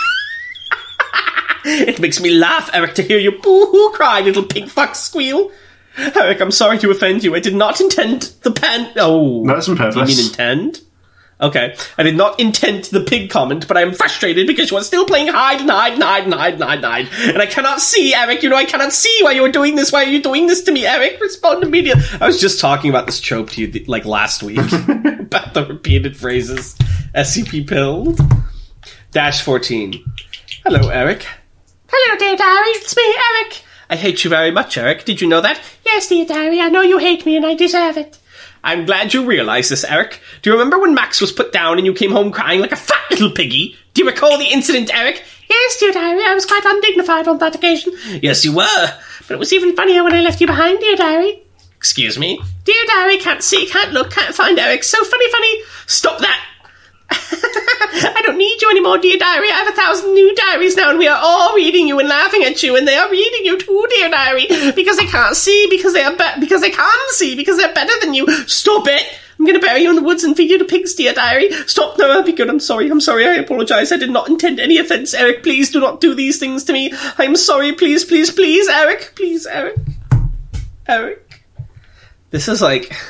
it 1.88 1.98
makes 2.00 2.20
me 2.20 2.30
laugh, 2.30 2.70
Eric, 2.72 2.94
to 2.94 3.02
hear 3.02 3.18
you 3.18 3.32
boo-hoo 3.32 3.90
cry, 3.94 4.20
little 4.20 4.44
pig 4.44 4.68
fuck 4.68 4.94
squeal. 4.94 5.50
Eric, 5.96 6.40
I'm 6.40 6.52
sorry 6.52 6.78
to 6.78 6.90
offend 6.92 7.24
you. 7.24 7.34
I 7.34 7.40
did 7.40 7.56
not 7.56 7.80
intend 7.80 8.22
the 8.42 8.52
pan. 8.52 8.92
Oh, 8.96 9.44
that's 9.46 9.68
on 9.68 9.74
do 9.74 9.82
you 9.82 9.90
purpose. 9.90 10.16
mean 10.16 10.26
intend? 10.28 10.80
Okay, 11.40 11.76
I 11.96 12.02
did 12.02 12.16
not 12.16 12.40
intend 12.40 12.86
the 12.86 13.00
pig 13.00 13.30
comment, 13.30 13.68
but 13.68 13.76
I 13.76 13.82
am 13.82 13.94
frustrated 13.94 14.48
because 14.48 14.72
you 14.72 14.76
are 14.76 14.82
still 14.82 15.06
playing 15.06 15.28
hide 15.28 15.60
and 15.60 15.70
hide 15.70 15.92
and 15.92 16.02
hide 16.02 16.24
and 16.24 16.34
hide 16.34 16.54
and 16.54 16.62
hide 16.64 16.78
and 16.78 16.84
hide, 16.84 17.28
and 17.28 17.38
I 17.38 17.46
cannot 17.46 17.80
see, 17.80 18.12
Eric. 18.12 18.42
You 18.42 18.48
know 18.48 18.56
I 18.56 18.64
cannot 18.64 18.92
see 18.92 19.16
why 19.22 19.32
you 19.32 19.44
are 19.44 19.52
doing 19.52 19.76
this. 19.76 19.92
Why 19.92 20.02
are 20.04 20.08
you 20.08 20.20
doing 20.20 20.48
this 20.48 20.62
to 20.62 20.72
me, 20.72 20.84
Eric? 20.84 21.20
Respond 21.20 21.62
immediately. 21.62 22.02
I 22.20 22.26
was 22.26 22.40
just 22.40 22.60
talking 22.60 22.90
about 22.90 23.06
this 23.06 23.20
trope 23.20 23.50
to 23.50 23.60
you 23.60 23.84
like 23.86 24.04
last 24.04 24.42
week 24.42 24.58
about 25.18 25.54
the 25.54 25.64
repeated 25.68 26.16
phrases. 26.16 26.74
SCP 27.14 27.68
pilled. 27.68 28.18
Dash 29.12 29.42
fourteen. 29.42 30.04
Hello, 30.64 30.88
Eric. 30.88 31.24
Hello, 31.88 32.18
dear 32.18 32.36
diary. 32.36 32.70
It's 32.70 32.96
me, 32.96 33.02
Eric. 33.04 33.62
I 33.90 33.96
hate 33.96 34.24
you 34.24 34.30
very 34.30 34.50
much, 34.50 34.76
Eric. 34.76 35.04
Did 35.04 35.20
you 35.20 35.28
know 35.28 35.40
that? 35.40 35.60
Yes, 35.86 36.08
dear 36.08 36.26
diary, 36.26 36.60
I 36.60 36.68
know 36.68 36.82
you 36.82 36.98
hate 36.98 37.24
me 37.24 37.36
and 37.36 37.46
I 37.46 37.54
deserve 37.54 37.96
it. 37.96 38.18
I'm 38.64 38.86
glad 38.86 39.14
you 39.14 39.24
realize 39.24 39.68
this, 39.68 39.84
Eric. 39.84 40.20
Do 40.42 40.50
you 40.50 40.54
remember 40.54 40.78
when 40.78 40.94
Max 40.94 41.20
was 41.20 41.32
put 41.32 41.52
down 41.52 41.78
and 41.78 41.86
you 41.86 41.94
came 41.94 42.10
home 42.10 42.32
crying 42.32 42.60
like 42.60 42.72
a 42.72 42.76
fat 42.76 43.10
little 43.10 43.30
piggy? 43.30 43.76
Do 43.94 44.02
you 44.02 44.08
recall 44.10 44.38
the 44.38 44.46
incident, 44.46 44.94
Eric? 44.94 45.22
Yes, 45.48 45.78
dear 45.78 45.92
diary, 45.92 46.24
I 46.24 46.34
was 46.34 46.44
quite 46.46 46.64
undignified 46.64 47.26
on 47.28 47.38
that 47.38 47.54
occasion. 47.54 47.94
Yes, 48.22 48.44
you 48.44 48.54
were. 48.54 48.98
But 49.26 49.34
it 49.34 49.38
was 49.38 49.52
even 49.52 49.74
funnier 49.74 50.04
when 50.04 50.12
I 50.12 50.20
left 50.20 50.40
you 50.40 50.46
behind, 50.46 50.80
dear 50.80 50.96
diary. 50.96 51.42
Excuse 51.76 52.18
me? 52.18 52.40
Dear 52.64 52.84
diary, 52.88 53.18
can't 53.18 53.42
see, 53.42 53.66
can't 53.66 53.92
look, 53.92 54.10
can't 54.10 54.34
find 54.34 54.58
Eric. 54.58 54.82
So 54.84 55.02
funny, 55.04 55.30
funny. 55.30 55.62
Stop 55.86 56.18
that. 56.20 56.44
I 57.10 58.20
don't 58.22 58.38
need 58.38 58.60
you 58.60 58.70
anymore, 58.70 58.98
dear 58.98 59.18
diary. 59.18 59.50
I 59.50 59.56
have 59.56 59.68
a 59.68 59.76
thousand 59.76 60.14
new 60.14 60.34
diaries 60.34 60.76
now, 60.76 60.90
and 60.90 60.98
we 60.98 61.08
are 61.08 61.20
all 61.22 61.54
reading 61.54 61.88
you 61.88 61.98
and 61.98 62.08
laughing 62.08 62.44
at 62.44 62.62
you, 62.62 62.76
and 62.76 62.86
they 62.86 62.96
are 62.96 63.10
reading 63.10 63.44
you 63.44 63.58
too, 63.58 63.86
dear 63.90 64.10
diary, 64.10 64.46
because 64.74 64.96
they 64.96 65.06
can't 65.06 65.36
see, 65.36 65.66
because 65.70 65.94
they 65.94 66.02
are 66.02 66.16
be- 66.16 66.40
because 66.40 66.60
they 66.60 66.70
can 66.70 67.08
see, 67.10 67.34
because 67.34 67.56
they're 67.56 67.72
better 67.72 67.92
than 68.00 68.14
you. 68.14 68.26
Stop 68.46 68.86
it! 68.86 69.02
I'm 69.38 69.46
going 69.46 69.58
to 69.58 69.64
bury 69.64 69.82
you 69.82 69.90
in 69.90 69.96
the 69.96 70.02
woods 70.02 70.24
and 70.24 70.36
feed 70.36 70.50
you 70.50 70.58
to 70.58 70.64
pigs, 70.64 70.94
dear 70.94 71.12
diary. 71.12 71.52
Stop! 71.66 71.96
No, 71.96 72.10
I'll 72.10 72.24
be 72.24 72.32
good. 72.32 72.50
I'm 72.50 72.58
sorry. 72.58 72.90
I'm 72.90 73.00
sorry. 73.00 73.24
I 73.24 73.34
apologize. 73.34 73.92
I 73.92 73.96
did 73.96 74.10
not 74.10 74.28
intend 74.28 74.58
any 74.58 74.78
offense, 74.78 75.14
Eric. 75.14 75.44
Please 75.44 75.70
do 75.70 75.78
not 75.78 76.00
do 76.00 76.14
these 76.14 76.40
things 76.40 76.64
to 76.64 76.72
me. 76.72 76.92
I'm 77.18 77.36
sorry. 77.36 77.72
Please, 77.72 78.04
please, 78.04 78.32
please, 78.32 78.68
Eric. 78.68 79.12
Please, 79.14 79.46
Eric. 79.46 79.76
Eric. 80.88 81.44
This 82.30 82.48
is 82.48 82.60
like. 82.60 82.92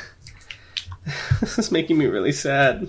This 1.40 1.56
is 1.58 1.72
making 1.72 1.96
me 1.96 2.04
really 2.04 2.32
sad. 2.32 2.88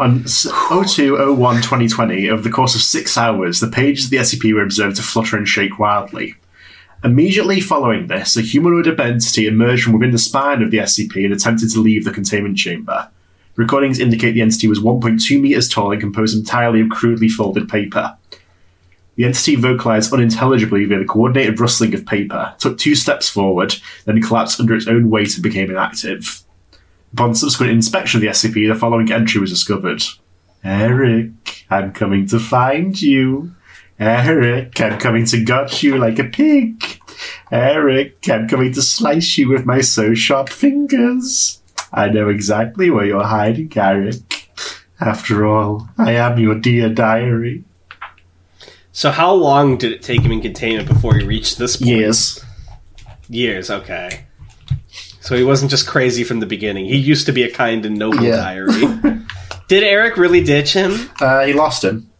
On 0.00 0.22
s- 0.22 0.46
0201 0.46 1.56
2020, 1.56 2.30
over 2.30 2.40
the 2.40 2.48
course 2.48 2.74
of 2.74 2.80
six 2.80 3.18
hours, 3.18 3.60
the 3.60 3.68
pages 3.68 4.06
of 4.06 4.10
the 4.10 4.16
SCP 4.16 4.54
were 4.54 4.62
observed 4.62 4.96
to 4.96 5.02
flutter 5.02 5.36
and 5.36 5.46
shake 5.46 5.78
wildly. 5.78 6.36
Immediately 7.04 7.60
following 7.60 8.06
this, 8.06 8.34
a 8.34 8.40
humanoid 8.40 8.88
entity 8.98 9.46
emerged 9.46 9.84
from 9.84 9.92
within 9.92 10.10
the 10.12 10.16
spine 10.18 10.62
of 10.62 10.70
the 10.70 10.78
SCP 10.78 11.22
and 11.24 11.34
attempted 11.34 11.70
to 11.72 11.80
leave 11.80 12.06
the 12.06 12.12
containment 12.12 12.56
chamber. 12.56 13.08
Recordings 13.56 14.00
indicate 14.00 14.32
the 14.32 14.40
entity 14.40 14.68
was 14.68 14.80
1.2 14.80 15.38
meters 15.38 15.68
tall 15.68 15.92
and 15.92 16.00
composed 16.00 16.34
entirely 16.34 16.80
of 16.80 16.88
crudely 16.88 17.28
folded 17.28 17.68
paper. 17.68 18.16
The 19.16 19.24
entity 19.26 19.54
vocalized 19.54 20.14
unintelligibly 20.14 20.86
via 20.86 21.00
the 21.00 21.04
coordinated 21.04 21.60
rustling 21.60 21.92
of 21.92 22.06
paper, 22.06 22.54
took 22.58 22.78
two 22.78 22.94
steps 22.94 23.28
forward, 23.28 23.74
then 24.06 24.22
collapsed 24.22 24.60
under 24.60 24.74
its 24.74 24.86
own 24.86 25.10
weight 25.10 25.34
and 25.34 25.42
became 25.42 25.68
inactive. 25.68 26.42
Upon 27.12 27.34
subsequent 27.34 27.72
inspection 27.72 28.18
of 28.18 28.22
the 28.22 28.28
SCP, 28.28 28.72
the 28.72 28.78
following 28.78 29.10
entry 29.10 29.40
was 29.40 29.50
discovered. 29.50 30.02
Eric, 30.62 31.64
I'm 31.70 31.92
coming 31.92 32.26
to 32.28 32.38
find 32.38 33.00
you. 33.00 33.52
Eric, 33.98 34.80
I'm 34.80 34.98
coming 34.98 35.26
to 35.26 35.44
gut 35.44 35.82
you 35.82 35.98
like 35.98 36.18
a 36.18 36.24
pig. 36.24 37.00
Eric, 37.50 38.28
I'm 38.30 38.48
coming 38.48 38.72
to 38.72 38.82
slice 38.82 39.36
you 39.38 39.48
with 39.48 39.66
my 39.66 39.80
so 39.80 40.14
sharp 40.14 40.48
fingers. 40.48 41.60
I 41.92 42.08
know 42.08 42.28
exactly 42.28 42.90
where 42.90 43.04
you're 43.04 43.24
hiding, 43.24 43.72
Eric. 43.76 44.50
After 45.00 45.46
all, 45.46 45.88
I 45.98 46.12
am 46.12 46.38
your 46.38 46.54
dear 46.54 46.88
diary. 46.88 47.64
So, 48.92 49.10
how 49.10 49.32
long 49.32 49.78
did 49.78 49.92
it 49.92 50.02
take 50.02 50.20
him 50.20 50.32
in 50.32 50.40
containment 50.40 50.88
before 50.88 51.14
he 51.14 51.24
reached 51.24 51.58
this 51.58 51.76
point? 51.76 51.90
Years. 51.90 52.44
Years, 53.28 53.70
okay. 53.70 54.26
So 55.30 55.36
he 55.36 55.44
wasn't 55.44 55.70
just 55.70 55.86
crazy 55.86 56.24
from 56.24 56.40
the 56.40 56.46
beginning. 56.46 56.86
He 56.86 56.96
used 56.96 57.26
to 57.26 57.32
be 57.32 57.44
a 57.44 57.50
kind 57.52 57.86
and 57.86 57.96
noble 57.96 58.20
Yeah. 58.24 58.34
diary. 58.34 58.72
Did 59.68 59.84
Eric 59.84 60.16
really 60.16 60.42
ditch 60.42 60.72
him? 60.72 61.08
Uh, 61.20 61.44
he 61.46 61.52
lost 61.52 61.84
him. 61.84 62.10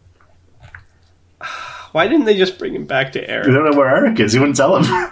Why 1.91 2.07
didn't 2.07 2.23
they 2.23 2.37
just 2.37 2.57
bring 2.57 2.73
him 2.73 2.85
back 2.85 3.11
to 3.11 3.29
Eric? 3.29 3.47
We 3.47 3.53
don't 3.53 3.69
know 3.69 3.77
where 3.77 3.93
Eric 3.93 4.17
is. 4.21 4.31
He 4.31 4.39
wouldn't 4.39 4.55
tell 4.55 4.77
him. 4.77 4.85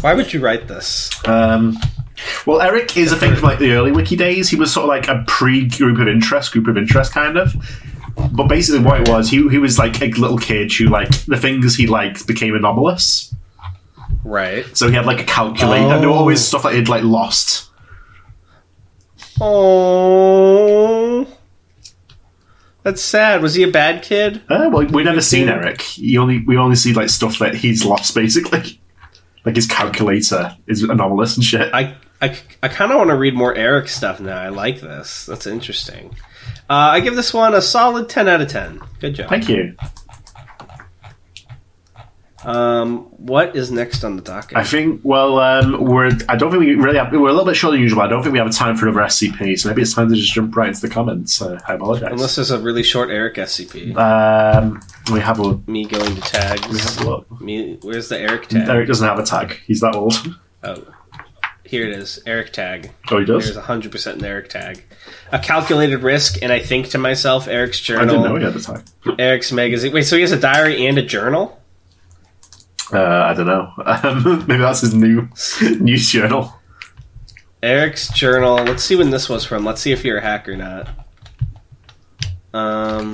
Why 0.00 0.12
would 0.12 0.32
you 0.32 0.40
write 0.40 0.66
this? 0.66 1.12
Um, 1.28 1.78
well, 2.44 2.60
Eric 2.60 2.96
is 2.96 3.12
a 3.12 3.16
thing 3.16 3.36
from 3.36 3.44
like 3.44 3.60
the 3.60 3.70
early 3.70 3.92
wiki 3.92 4.16
days. 4.16 4.48
He 4.48 4.56
was 4.56 4.72
sort 4.72 4.82
of 4.82 4.88
like 4.88 5.06
a 5.06 5.22
pre-group 5.28 6.00
of 6.00 6.08
interest, 6.08 6.50
group 6.50 6.66
of 6.66 6.76
interest 6.76 7.12
kind 7.12 7.36
of. 7.38 7.54
But 8.32 8.48
basically, 8.48 8.80
what 8.84 9.00
it 9.00 9.08
was, 9.08 9.30
he 9.30 9.46
he 9.48 9.58
was 9.58 9.78
like 9.78 10.00
a 10.02 10.06
little 10.06 10.38
kid 10.38 10.72
who 10.72 10.86
like 10.86 11.10
the 11.26 11.36
things 11.36 11.74
he 11.76 11.86
liked 11.86 12.26
became 12.26 12.54
anomalous. 12.56 13.34
Right. 14.24 14.64
So 14.76 14.88
he 14.88 14.94
had 14.94 15.06
like 15.06 15.20
a 15.20 15.24
calculator. 15.24 15.84
and 15.92 16.02
There 16.02 16.08
were 16.10 16.14
always 16.16 16.40
Oh. 16.40 16.42
stuff 16.42 16.62
that 16.64 16.74
he'd 16.74 16.88
like 16.88 17.04
lost. 17.04 17.70
Oh, 19.40 21.26
that's 22.82 23.02
sad. 23.02 23.42
Was 23.42 23.54
he 23.54 23.62
a 23.62 23.70
bad 23.70 24.02
kid? 24.02 24.42
Uh, 24.48 24.68
well, 24.72 24.86
we 24.86 25.02
never 25.04 25.20
seen 25.20 25.46
see- 25.46 25.52
Eric. 25.52 25.82
He 25.82 26.18
only 26.18 26.42
we 26.46 26.56
only 26.56 26.76
see 26.76 26.92
like 26.92 27.08
stuff 27.10 27.38
that 27.40 27.54
he's 27.54 27.84
lost, 27.84 28.14
basically. 28.14 28.80
Like 29.44 29.54
his 29.54 29.68
calculator 29.68 30.56
is 30.66 30.82
anomalous 30.82 31.36
and 31.36 31.44
shit. 31.44 31.72
I 31.72 31.94
I, 32.20 32.38
I 32.62 32.68
kind 32.68 32.90
of 32.92 32.98
want 32.98 33.10
to 33.10 33.16
read 33.16 33.34
more 33.34 33.54
Eric 33.54 33.88
stuff 33.88 34.20
now. 34.20 34.38
I 34.38 34.48
like 34.48 34.80
this. 34.80 35.26
That's 35.26 35.46
interesting. 35.46 36.14
Uh, 36.68 36.72
I 36.74 37.00
give 37.00 37.14
this 37.14 37.34
one 37.34 37.54
a 37.54 37.60
solid 37.62 38.08
ten 38.08 38.26
out 38.28 38.40
of 38.40 38.48
ten. 38.48 38.80
Good 39.00 39.14
job. 39.16 39.28
Thank 39.28 39.48
you. 39.48 39.76
Um, 42.44 43.04
what 43.16 43.56
is 43.56 43.72
next 43.72 44.04
on 44.04 44.14
the 44.14 44.22
docket? 44.22 44.56
I 44.56 44.62
think. 44.62 45.00
Well, 45.02 45.38
um, 45.40 45.82
we're. 45.84 46.10
I 46.28 46.36
don't 46.36 46.50
think 46.52 46.60
we 46.60 46.74
really 46.76 46.96
have. 46.98 47.10
We're 47.10 47.18
a 47.28 47.32
little 47.32 47.44
bit 47.44 47.56
shorter 47.56 47.76
than 47.76 47.82
usual. 47.82 48.02
I 48.02 48.06
don't 48.08 48.22
think 48.22 48.34
we 48.34 48.38
have 48.38 48.50
time 48.52 48.76
for 48.76 48.86
another 48.86 49.00
SCP. 49.06 49.58
So 49.58 49.68
maybe 49.68 49.82
it's 49.82 49.94
time 49.94 50.08
to 50.10 50.14
just 50.14 50.32
jump 50.32 50.54
right 50.54 50.68
into 50.68 50.80
the 50.80 50.88
comments. 50.88 51.34
So 51.34 51.58
I 51.66 51.74
apologize. 51.74 52.12
Unless 52.12 52.36
there's 52.36 52.50
a 52.52 52.58
really 52.60 52.84
short 52.84 53.10
Eric 53.10 53.34
SCP. 53.34 53.96
um, 53.96 54.80
we 55.12 55.18
have 55.20 55.40
a. 55.40 55.58
Me 55.68 55.86
going 55.86 56.04
to 56.06 56.14
We 56.14 56.20
tags. 56.20 56.96
have 56.96 57.06
a 57.06 57.10
look. 57.10 57.40
Me, 57.40 57.78
where's 57.82 58.08
the 58.08 58.18
Eric 58.20 58.46
tag? 58.48 58.68
Eric 58.68 58.86
doesn't 58.86 59.06
have 59.06 59.18
a 59.18 59.24
tag. 59.24 59.58
He's 59.66 59.80
that 59.80 59.96
old. 59.96 60.14
Oh, 60.62 60.84
here 61.66 61.86
it 61.86 61.92
is. 61.96 62.20
Eric 62.26 62.52
tag. 62.52 62.90
Oh, 63.10 63.18
he 63.18 63.24
There's 63.24 63.52
does. 63.52 63.64
hundred 63.64 63.92
percent 63.92 64.18
an 64.18 64.24
Eric 64.24 64.48
tag. 64.48 64.84
A 65.32 65.38
calculated 65.38 66.02
risk, 66.02 66.42
and 66.42 66.52
I 66.52 66.60
think 66.60 66.88
to 66.90 66.98
myself, 66.98 67.48
Eric's 67.48 67.80
journal. 67.80 68.04
I 68.04 68.06
didn't 68.06 68.22
know 68.24 68.36
he 68.36 68.44
had 68.44 68.56
a 68.56 68.60
tag. 68.60 69.18
Eric's 69.18 69.52
magazine. 69.52 69.92
Wait, 69.92 70.02
so 70.02 70.16
he 70.16 70.22
has 70.22 70.32
a 70.32 70.40
diary 70.40 70.86
and 70.86 70.98
a 70.98 71.02
journal? 71.02 71.60
Uh, 72.92 73.00
I 73.00 73.34
don't 73.34 73.46
know. 73.46 73.72
Um, 73.84 74.44
maybe 74.48 74.60
that's 74.60 74.80
his 74.80 74.94
new 74.94 75.28
news 75.80 76.08
journal. 76.10 76.52
Eric's 77.62 78.08
journal. 78.12 78.56
Let's 78.56 78.84
see 78.84 78.96
when 78.96 79.10
this 79.10 79.28
was 79.28 79.44
from. 79.44 79.64
Let's 79.64 79.80
see 79.80 79.92
if 79.92 80.04
you're 80.04 80.18
a 80.18 80.22
hack 80.22 80.48
or 80.48 80.56
not. 80.56 80.88
Um, 82.54 83.12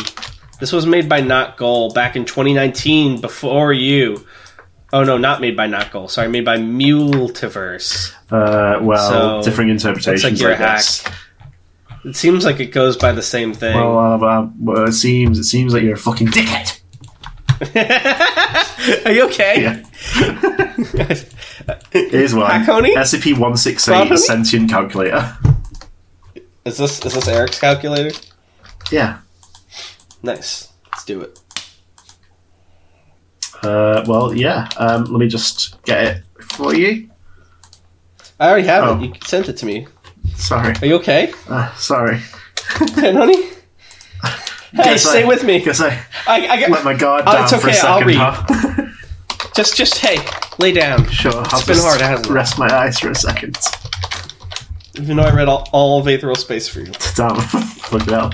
this 0.61 0.73
was 0.73 0.87
made 0.87 1.09
by 1.09 1.21
Not 1.21 1.57
Goal 1.57 1.93
back 1.93 2.17
in 2.17 2.25
2019, 2.25 3.21
before 3.21 3.73
you. 3.73 4.27
Oh 4.93 5.05
no, 5.05 5.17
not 5.17 5.41
made 5.41 5.57
by 5.57 5.69
Goal. 5.91 6.09
Sorry, 6.09 6.29
made 6.29 6.45
by 6.45 6.59
Multiverse. 6.59 8.13
Uh, 8.31 8.79
well, 8.83 9.43
So, 9.43 9.51
differing 9.51 9.71
interpretations. 9.71 10.25
Like 10.25 10.41
you're 10.41 10.57
guess. 10.57 11.03
hack. 11.03 11.15
It 12.05 12.17
seems 12.17 12.45
like 12.45 12.61
it 12.61 12.67
goes 12.67 12.97
by 12.97 13.13
the 13.13 13.23
same 13.23 13.55
thing. 13.55 13.77
Well, 13.77 13.99
uh, 13.99 14.49
well, 14.59 14.85
it 14.89 14.93
seems 14.93 15.39
it 15.39 15.45
seems 15.45 15.73
like 15.73 15.83
you're 15.83 15.95
a 15.95 15.99
fucking 15.99 16.29
dickhead. 16.29 16.81
Are 19.07 19.13
you 19.13 19.25
okay? 19.27 19.63
Yeah. 19.63 19.83
Here's 21.93 22.35
one. 22.35 22.51
Hackoni? 22.51 22.95
SCP 22.97 23.39
one 23.39 23.57
six 23.57 23.89
eight 23.89 24.09
Hackoni? 24.09 24.19
sentient 24.19 24.69
calculator. 24.69 25.37
Is 26.65 26.77
this 26.77 27.05
is 27.05 27.15
this 27.15 27.29
Eric's 27.29 27.61
calculator? 27.61 28.17
Yeah. 28.91 29.19
Nice. 30.23 30.69
Let's 30.91 31.05
do 31.05 31.21
it. 31.23 31.39
Uh, 33.63 34.05
well, 34.07 34.35
yeah. 34.35 34.69
Um, 34.77 35.05
let 35.05 35.19
me 35.21 35.29
just 35.29 35.83
get 35.85 36.05
it 36.05 36.25
for 36.41 36.75
you. 36.75 37.09
I 38.41 38.49
already 38.51 38.67
have 38.67 38.85
Oh. 38.85 39.01
it. 39.01 39.07
You 39.07 39.13
sent 39.25 39.49
it 39.49 39.57
to 39.59 39.67
me. 39.67 39.87
Sorry. 40.37 40.75
Are 40.83 40.87
you 40.87 40.97
okay? 40.97 41.33
Uh, 41.49 41.73
sorry. 41.75 42.19
Hey, 42.95 43.13
honey? 43.13 43.37
Hey, 44.75 44.85
Guess 44.85 45.05
stay 45.07 45.23
I- 45.25 45.27
with 45.27 45.45
me. 45.45 45.61
Guess 45.61 45.83
I 45.83 45.89
I, 46.27 46.47
I 46.47 46.67
let 46.69 46.83
my 46.83 46.95
guard 46.95 47.25
Oh, 47.27 47.33
down 47.33 47.43
it's 47.45 47.53
for 47.53 47.69
a 47.69 47.71
okay, 47.71 47.79
I'll 47.81 47.99
second. 47.99 48.07
read. 48.07 48.17
huh? 48.17 49.49
just, 49.55 49.77
just 49.77 49.99
hey, 49.99 50.17
lay 50.59 50.73
down. 50.73 51.07
sure. 51.11 51.31
I'll 51.35 51.43
It's 51.43 51.67
been 51.67 51.75
just 51.77 51.87
hard, 51.87 52.01
hasn't 52.01 52.29
it? 52.29 52.33
rest 52.33 52.59
my 52.59 52.75
eyes 52.75 52.99
for 52.99 53.11
a 53.11 53.15
second. 53.15 53.59
Even 54.95 55.19
though 55.19 55.25
I 55.25 55.35
read 55.35 55.49
all, 55.49 55.69
all 55.73 56.01
of 56.01 56.09
Aethereal 56.09 56.37
Space 56.37 56.69
for 56.69 56.81
you. 56.81 56.87
Damn. 57.17 57.37
Look 57.93 58.07
it 58.09 58.15
up. 58.15 58.33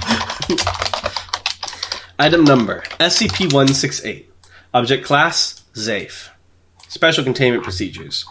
Item 2.21 2.45
number 2.45 2.83
SCP 3.01 3.53
168. 3.53 4.28
Object 4.79 5.05
class, 5.05 5.65
Safe. 5.75 6.31
Special 6.87 7.25
containment 7.25 7.65
procedures. 7.65 8.25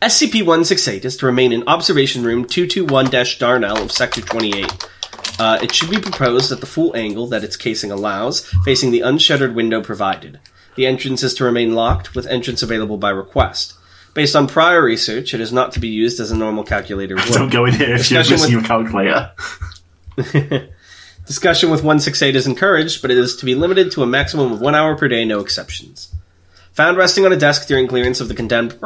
SCP-168 0.00 1.04
is 1.04 1.16
to 1.16 1.26
remain 1.26 1.52
in 1.52 1.66
Observation 1.66 2.22
Room 2.22 2.44
221-Darnell 2.44 3.82
of 3.82 3.90
Sector 3.90 4.20
28. 4.20 4.88
Uh, 5.40 5.58
it 5.60 5.74
should 5.74 5.90
be 5.90 5.98
proposed 5.98 6.52
at 6.52 6.60
the 6.60 6.66
full 6.66 6.94
angle 6.96 7.26
that 7.26 7.42
its 7.42 7.56
casing 7.56 7.90
allows, 7.90 8.48
facing 8.64 8.92
the 8.92 9.00
unshuttered 9.00 9.56
window 9.56 9.82
provided. 9.82 10.38
The 10.76 10.86
entrance 10.86 11.24
is 11.24 11.34
to 11.34 11.44
remain 11.44 11.74
locked, 11.74 12.14
with 12.14 12.28
entrance 12.28 12.62
available 12.62 12.96
by 12.96 13.10
request. 13.10 13.74
Based 14.14 14.36
on 14.36 14.46
prior 14.46 14.80
research, 14.80 15.34
it 15.34 15.40
is 15.40 15.52
not 15.52 15.72
to 15.72 15.80
be 15.80 15.88
used 15.88 16.20
as 16.20 16.30
a 16.30 16.36
normal 16.36 16.62
calculator 16.62 17.16
would. 17.16 17.24
Don't 17.24 17.52
go 17.52 17.64
in 17.64 17.74
here 17.74 17.96
if 17.96 18.12
you're 18.12 18.20
missing 18.20 18.52
your 18.52 18.62
calculator. 18.62 19.32
Discussion 21.26 21.70
with 21.70 21.80
168 21.80 22.34
is 22.34 22.46
encouraged, 22.46 23.00
but 23.00 23.10
it 23.10 23.18
is 23.18 23.36
to 23.36 23.44
be 23.44 23.54
limited 23.54 23.92
to 23.92 24.02
a 24.02 24.06
maximum 24.06 24.52
of 24.52 24.60
one 24.60 24.74
hour 24.74 24.96
per 24.96 25.08
day, 25.08 25.24
no 25.24 25.40
exceptions. 25.40 26.12
Found 26.72 26.96
resting 26.96 27.24
on 27.24 27.32
a 27.32 27.36
desk 27.36 27.68
during 27.68 27.86
clearance 27.86 28.20
of 28.20 28.28
the 28.28 28.34
condemned 28.34 28.76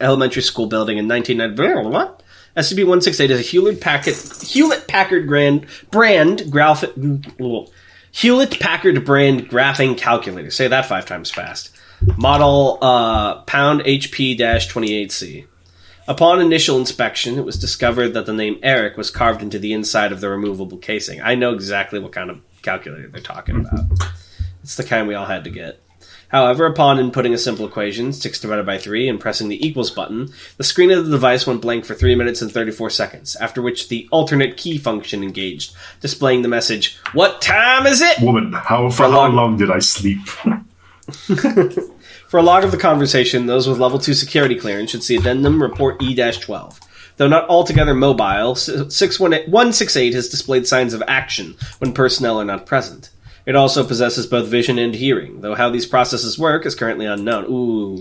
elementary 0.00 0.42
school 0.42 0.66
building 0.66 0.98
in 0.98 1.08
1990. 1.08 2.22
SCP-168 2.56 3.30
is 3.30 3.38
a 3.38 3.42
Hewlett 3.42 3.80
Packard 3.80 4.14
Hewlett 4.42 4.86
Packard 4.86 5.26
brand 5.90 6.50
graphic 6.50 6.92
Hewlett 8.10 8.60
Packard 8.60 9.04
brand 9.06 9.48
graphing 9.48 9.96
calculator. 9.96 10.50
Say 10.50 10.68
that 10.68 10.84
five 10.86 11.06
times 11.06 11.30
fast. 11.30 11.70
Model 12.18 12.78
uh, 12.82 13.42
pound 13.42 13.82
HP-28C. 13.82 15.46
Upon 16.08 16.40
initial 16.40 16.78
inspection, 16.78 17.38
it 17.38 17.44
was 17.44 17.58
discovered 17.58 18.14
that 18.14 18.26
the 18.26 18.32
name 18.32 18.58
Eric 18.62 18.96
was 18.96 19.10
carved 19.10 19.42
into 19.42 19.58
the 19.58 19.72
inside 19.72 20.10
of 20.10 20.20
the 20.20 20.28
removable 20.28 20.78
casing. 20.78 21.20
I 21.20 21.36
know 21.36 21.52
exactly 21.52 22.00
what 22.00 22.12
kind 22.12 22.30
of 22.30 22.40
calculator 22.62 23.08
they're 23.08 23.20
talking 23.20 23.56
mm-hmm. 23.56 23.92
about. 23.92 24.08
It's 24.62 24.76
the 24.76 24.84
kind 24.84 25.06
we 25.06 25.14
all 25.14 25.26
had 25.26 25.44
to 25.44 25.50
get. 25.50 25.80
However, 26.28 26.64
upon 26.64 26.96
inputting 26.96 27.34
a 27.34 27.38
simple 27.38 27.66
equation, 27.66 28.12
6 28.12 28.40
divided 28.40 28.64
by 28.64 28.78
3, 28.78 29.06
and 29.08 29.20
pressing 29.20 29.48
the 29.48 29.64
equals 29.64 29.90
button, 29.90 30.32
the 30.56 30.64
screen 30.64 30.90
of 30.90 31.04
the 31.04 31.10
device 31.10 31.46
went 31.46 31.60
blank 31.60 31.84
for 31.84 31.94
3 31.94 32.14
minutes 32.14 32.40
and 32.40 32.50
34 32.50 32.88
seconds, 32.88 33.36
after 33.36 33.60
which 33.60 33.88
the 33.88 34.08
alternate 34.10 34.56
key 34.56 34.78
function 34.78 35.22
engaged, 35.22 35.74
displaying 36.00 36.40
the 36.40 36.48
message, 36.48 36.96
What 37.12 37.42
time 37.42 37.86
is 37.86 38.00
it? 38.00 38.18
Woman, 38.22 38.54
how 38.54 38.88
for 38.88 39.02
how 39.02 39.10
long- 39.10 39.34
long 39.34 39.56
did 39.58 39.70
I 39.70 39.80
sleep? 39.80 40.20
For 42.32 42.38
a 42.38 42.42
log 42.42 42.64
of 42.64 42.70
the 42.70 42.78
conversation, 42.78 43.44
those 43.44 43.68
with 43.68 43.78
level 43.78 43.98
2 43.98 44.14
security 44.14 44.54
clearance 44.54 44.90
should 44.90 45.02
see 45.02 45.16
addendum 45.16 45.60
report 45.60 46.02
E 46.02 46.14
12. 46.14 46.80
Though 47.18 47.28
not 47.28 47.46
altogether 47.50 47.92
mobile, 47.92 48.54
168 48.54 50.14
has 50.14 50.30
displayed 50.30 50.66
signs 50.66 50.94
of 50.94 51.02
action 51.06 51.56
when 51.78 51.92
personnel 51.92 52.40
are 52.40 52.44
not 52.46 52.64
present. 52.64 53.10
It 53.44 53.54
also 53.54 53.86
possesses 53.86 54.26
both 54.26 54.48
vision 54.48 54.78
and 54.78 54.94
hearing, 54.94 55.42
though 55.42 55.54
how 55.54 55.68
these 55.68 55.84
processes 55.84 56.38
work 56.38 56.64
is 56.64 56.74
currently 56.74 57.04
unknown. 57.04 57.44
Ooh, 57.50 57.96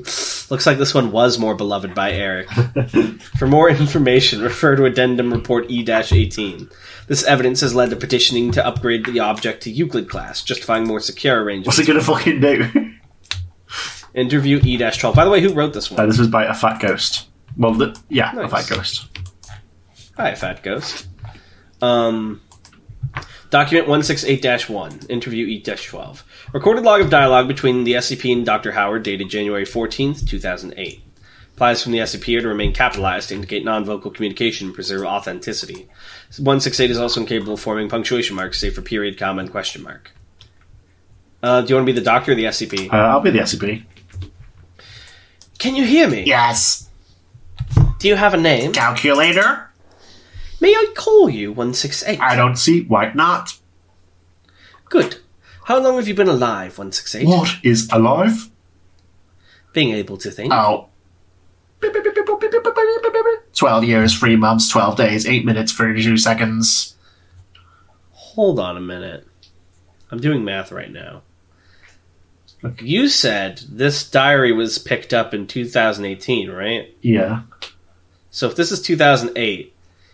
looks 0.50 0.66
like 0.66 0.78
this 0.78 0.94
one 0.94 1.12
was 1.12 1.38
more 1.38 1.56
beloved 1.56 1.94
by 1.94 2.14
Eric. 2.14 2.50
For 3.38 3.48
more 3.48 3.70
information, 3.70 4.42
refer 4.44 4.78
to 4.78 4.86
Addendum 4.86 5.34
Report 5.34 5.70
E 5.70 5.86
18. 5.86 6.70
This 7.08 7.26
evidence 7.26 7.60
has 7.60 7.76
led 7.76 7.90
to 7.90 7.98
petitioning 7.98 8.52
to 8.54 8.66
upgrade 8.66 9.06
the 9.06 9.20
object 9.20 9.64
to 9.64 9.72
Euclid 9.72 10.10
class, 10.10 10.42
justifying 10.42 10.88
more 10.88 11.02
secure 11.02 11.44
arrangements. 11.44 11.68
What's 11.68 11.80
it 11.80 11.92
gonna 11.92 12.02
fucking 12.02 12.40
do? 12.40 12.91
Interview 14.14 14.60
E 14.64 14.78
12. 14.78 15.16
By 15.16 15.24
the 15.26 15.32
way, 15.32 15.42
who 15.42 15.54
wrote 15.54 15.74
this 15.74 15.92
Uh, 15.92 15.96
one? 15.96 16.10
this 16.10 16.18
was 16.20 16.28
by 16.28 16.46
a 16.46 16.54
fat 16.54 16.80
ghost. 16.80 17.28
Well, 17.58 17.74
the, 17.74 17.98
yeah, 18.10 18.32
a 18.38 18.48
fat 18.48 18.68
ghost. 18.70 19.08
Hi, 20.18 20.36
Fat 20.36 20.62
Ghost. 20.62 21.08
Um, 21.82 22.42
document 23.50 23.88
168 23.88 24.70
1, 24.70 25.00
interview 25.10 25.48
E 25.48 25.62
12. 25.62 26.24
Recorded 26.54 26.84
log 26.84 27.02
of 27.02 27.10
dialogue 27.10 27.48
between 27.48 27.86
the 27.86 27.94
SCP 27.94 28.32
and 28.34 28.46
Dr. 28.46 28.74
Howard 28.74 29.04
dated 29.04 29.30
January 29.30 29.66
14th, 29.66 30.28
2008. 30.28 31.02
Applies 31.56 31.82
from 31.82 31.92
the 31.92 32.00
SCP 32.00 32.38
are 32.38 32.42
to 32.42 32.48
remain 32.48 32.74
capitalized 32.74 33.30
to 33.30 33.36
indicate 33.36 33.64
non 33.64 33.86
vocal 33.86 34.12
communication 34.12 34.68
and 34.68 34.76
preserve 34.76 35.04
authenticity. 35.06 35.88
168 36.38 36.92
is 36.92 36.98
also 37.00 37.22
incapable 37.22 37.54
of 37.54 37.60
forming 37.60 37.90
punctuation 37.90 38.36
marks, 38.36 38.60
save 38.60 38.74
for 38.76 38.82
period, 38.82 39.18
comma, 39.18 39.42
and 39.42 39.52
question 39.52 39.82
mark. 39.84 40.12
Uh, 41.42 41.62
do 41.62 41.70
you 41.70 41.76
want 41.76 41.88
to 41.88 41.94
be 41.94 41.98
the 41.98 42.04
doctor 42.06 42.34
or 42.34 42.36
the 42.36 42.46
SCP? 42.46 42.92
Uh, 42.92 42.96
I'll 42.98 43.22
be 43.22 43.32
the 43.32 43.40
SCP. 43.40 43.84
Can 45.62 45.76
you 45.76 45.86
hear 45.86 46.10
me? 46.10 46.24
Yes. 46.24 46.90
Do 48.00 48.08
you 48.08 48.16
have 48.16 48.34
a 48.34 48.38
name? 48.38 48.74
Calculator? 48.74 49.70
May 50.60 50.74
I 50.74 50.92
call 50.96 51.30
you 51.30 51.52
168? 51.52 52.20
I 52.20 52.36
don't 52.36 52.56
see 52.56 52.82
why 52.86 53.14
not. 53.14 53.60
Good. 54.90 55.18
How 55.66 55.78
long 55.80 55.98
have 55.98 56.08
you 56.08 56.16
been 56.16 56.28
alive, 56.28 56.80
168? 56.80 57.28
What 57.28 57.58
is 57.62 57.88
alive? 57.92 58.50
Being 59.72 59.94
able 59.94 60.18
to 60.18 60.32
think. 60.32 60.52
Oh. 60.52 60.90
12 63.54 63.84
years, 63.84 64.18
3 64.18 64.36
months, 64.38 64.68
12 64.68 64.98
days, 64.98 65.28
8 65.28 65.46
minutes, 65.46 65.74
32 65.74 66.18
seconds. 66.18 66.96
Hold 68.10 68.60
on 68.60 68.78
a 68.78 68.82
minute. 68.82 69.28
I'm 70.10 70.20
doing 70.20 70.44
math 70.44 70.72
right 70.72 70.92
now. 70.92 71.22
Okay. 72.64 72.86
You 72.86 73.08
said 73.08 73.62
this 73.70 74.10
diary 74.10 74.52
was 74.52 74.78
picked 74.78 75.14
up 75.14 75.34
in 75.34 75.48
2018, 75.48 76.50
right? 76.52 76.96
Yeah. 77.02 77.42
So 78.30 78.48
if 78.48 78.56
this 78.56 78.72
is 78.72 78.82
2008 78.82 79.74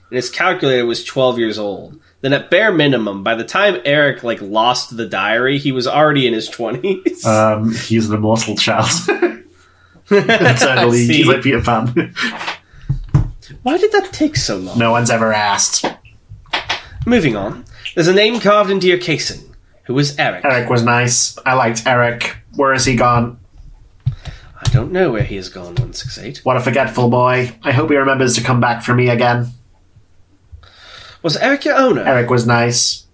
and 0.10 0.16
his 0.16 0.30
calculator 0.30 0.86
was 0.86 1.04
12 1.04 1.39
years 1.39 1.60
old, 1.60 2.00
then 2.22 2.34
at 2.34 2.50
bare 2.50 2.72
minimum, 2.72 3.24
by 3.24 3.36
the 3.36 3.43
time 3.43 3.80
Eric 3.86 4.24
like 4.24 4.41
lost 4.41 4.95
the 4.95 5.06
diary, 5.06 5.58
he 5.58 5.72
was 5.72 5.88
already 5.88 6.26
in 6.26 6.34
his 6.34 6.50
20s. 6.50 7.26
Um, 7.28 7.74
he's 7.74 8.10
an 8.10 8.16
immortal 8.16 8.56
child. 8.56 8.88
Eternally, 10.10 11.06
he's 11.06 11.28
like 11.28 11.41
Peter 11.43 11.62
Pan. 11.62 12.14
Why 13.64 13.78
did 13.78 13.91
that 13.91 14.10
take 14.14 14.38
so 14.38 14.58
long? 14.58 14.78
no 14.80 14.91
one's 14.91 15.10
ever 15.10 15.34
asked. 15.34 15.86
Moving 17.06 17.36
on. 17.36 17.66
There's 17.95 18.08
a 18.08 18.14
name 18.14 18.39
carved 18.39 18.70
into 18.70 18.88
your 18.88 18.98
casing. 19.00 19.54
Who 19.88 19.98
is 20.00 20.18
Eric? 20.20 20.44
Eric 20.46 20.70
was 20.70 20.84
nice. 20.84 21.38
I 21.46 21.54
liked 21.54 21.84
Eric. 21.88 22.38
Where 22.56 22.74
is 22.74 22.86
he 22.86 22.96
gone? 22.96 23.40
I 24.08 24.70
don't 24.72 24.92
know 24.92 25.12
where 25.12 25.24
he 25.24 25.38
has 25.38 25.50
gone, 25.50 25.76
168. 25.76 26.40
What 26.44 26.58
a 26.58 26.60
forgetful 26.60 27.10
boy. 27.10 27.56
I 27.64 27.72
hope 27.72 27.90
he 27.90 27.96
remembers 27.96 28.36
to 28.36 28.44
come 28.44 28.60
back 28.60 28.84
for 28.84 28.94
me 28.94 29.10
again. 29.10 29.48
Was 31.24 31.38
Eric 31.38 31.66
your 31.66 31.76
owner? 31.76 32.02
Eric 32.04 32.30
was 32.30 32.46
nice. 32.46 33.06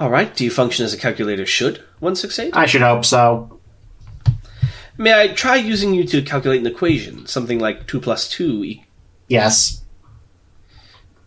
Alright, 0.00 0.34
do 0.34 0.44
you 0.44 0.50
function 0.50 0.84
as 0.84 0.94
a 0.94 0.96
calculator 0.98 1.46
should, 1.46 1.78
168? 2.00 2.56
I 2.56 2.66
should 2.66 2.80
hope 2.82 3.04
so. 3.04 3.60
May 4.96 5.18
I 5.18 5.28
try 5.28 5.56
using 5.56 5.94
you 5.94 6.04
to 6.04 6.22
calculate 6.22 6.60
an 6.60 6.66
equation, 6.66 7.26
something 7.26 7.58
like 7.58 7.86
2 7.86 8.00
plus 8.00 8.28
2 8.28 8.64
e- 8.64 8.84
Yes. 9.28 9.79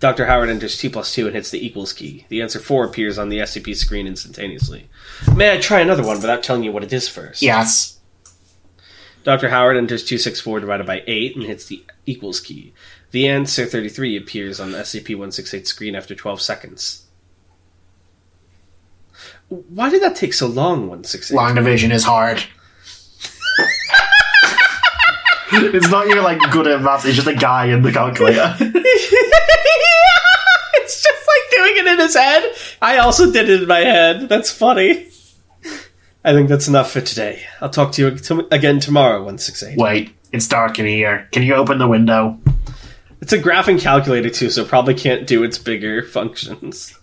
Dr. 0.03 0.25
Howard 0.25 0.49
enters 0.49 0.77
2 0.77 0.89
plus 0.89 1.13
2 1.13 1.27
and 1.27 1.35
hits 1.35 1.49
the 1.49 1.65
equals 1.65 1.93
key. 1.93 2.25
The 2.27 2.41
answer 2.41 2.59
4 2.59 2.83
appears 2.83 3.17
on 3.17 3.29
the 3.29 3.37
SCP 3.37 3.73
screen 3.73 4.05
instantaneously. 4.05 4.89
May 5.33 5.55
I 5.55 5.61
try 5.61 5.79
another 5.79 6.03
one 6.03 6.17
without 6.17 6.43
telling 6.43 6.65
you 6.65 6.73
what 6.73 6.83
it 6.83 6.91
is 6.91 7.07
first? 7.07 7.41
Yes. 7.41 8.01
Dr. 9.23 9.47
Howard 9.47 9.77
enters 9.77 10.03
264 10.03 10.59
divided 10.59 10.85
by 10.85 11.03
8 11.07 11.37
and 11.37 11.45
hits 11.45 11.67
the 11.67 11.85
equals 12.05 12.41
key. 12.41 12.73
The 13.11 13.29
answer 13.29 13.65
33 13.65 14.17
appears 14.17 14.59
on 14.59 14.73
the 14.73 14.79
SCP-168 14.79 15.65
screen 15.65 15.95
after 15.95 16.13
12 16.13 16.41
seconds. 16.41 17.05
Why 19.47 19.89
did 19.89 20.01
that 20.01 20.17
take 20.17 20.33
so 20.33 20.47
long, 20.47 20.81
168? 20.81 21.33
Long 21.33 21.55
division 21.55 21.93
is 21.93 22.03
hard. 22.03 22.43
it's 25.73 25.89
not 25.89 26.07
you're 26.07 26.21
like 26.21 26.39
good 26.51 26.67
at 26.67 26.81
math, 26.81 27.05
it's 27.05 27.15
just 27.15 27.27
a 27.27 27.35
guy 27.35 27.67
in 27.67 27.81
the 27.81 27.91
calculator. 27.91 28.57
it's 30.75 31.03
just 31.03 31.27
like 31.27 31.41
doing 31.51 31.72
it 31.87 31.93
in 31.93 31.99
his 31.99 32.15
head. 32.15 32.53
I 32.81 32.97
also 32.97 33.31
did 33.31 33.49
it 33.49 33.63
in 33.63 33.67
my 33.67 33.79
head. 33.79 34.29
That's 34.29 34.51
funny. 34.51 35.07
I 36.25 36.31
think 36.33 36.47
that's 36.49 36.67
enough 36.67 36.91
for 36.91 37.01
today. 37.01 37.43
I'll 37.59 37.69
talk 37.69 37.91
to 37.93 38.01
you 38.01 38.17
to- 38.17 38.47
again 38.51 38.79
tomorrow, 38.79 39.17
168. 39.17 39.77
Wait, 39.77 40.15
it's 40.31 40.47
dark 40.47 40.79
in 40.79 40.85
here. 40.85 41.27
Can 41.31 41.43
you 41.43 41.55
open 41.55 41.77
the 41.79 41.87
window? 41.87 42.39
It's 43.21 43.33
a 43.33 43.39
graphing 43.39 43.79
calculator 43.79 44.29
too, 44.29 44.49
so 44.49 44.61
it 44.63 44.67
probably 44.67 44.93
can't 44.93 45.27
do 45.27 45.43
its 45.43 45.57
bigger 45.57 46.03
functions. 46.03 46.97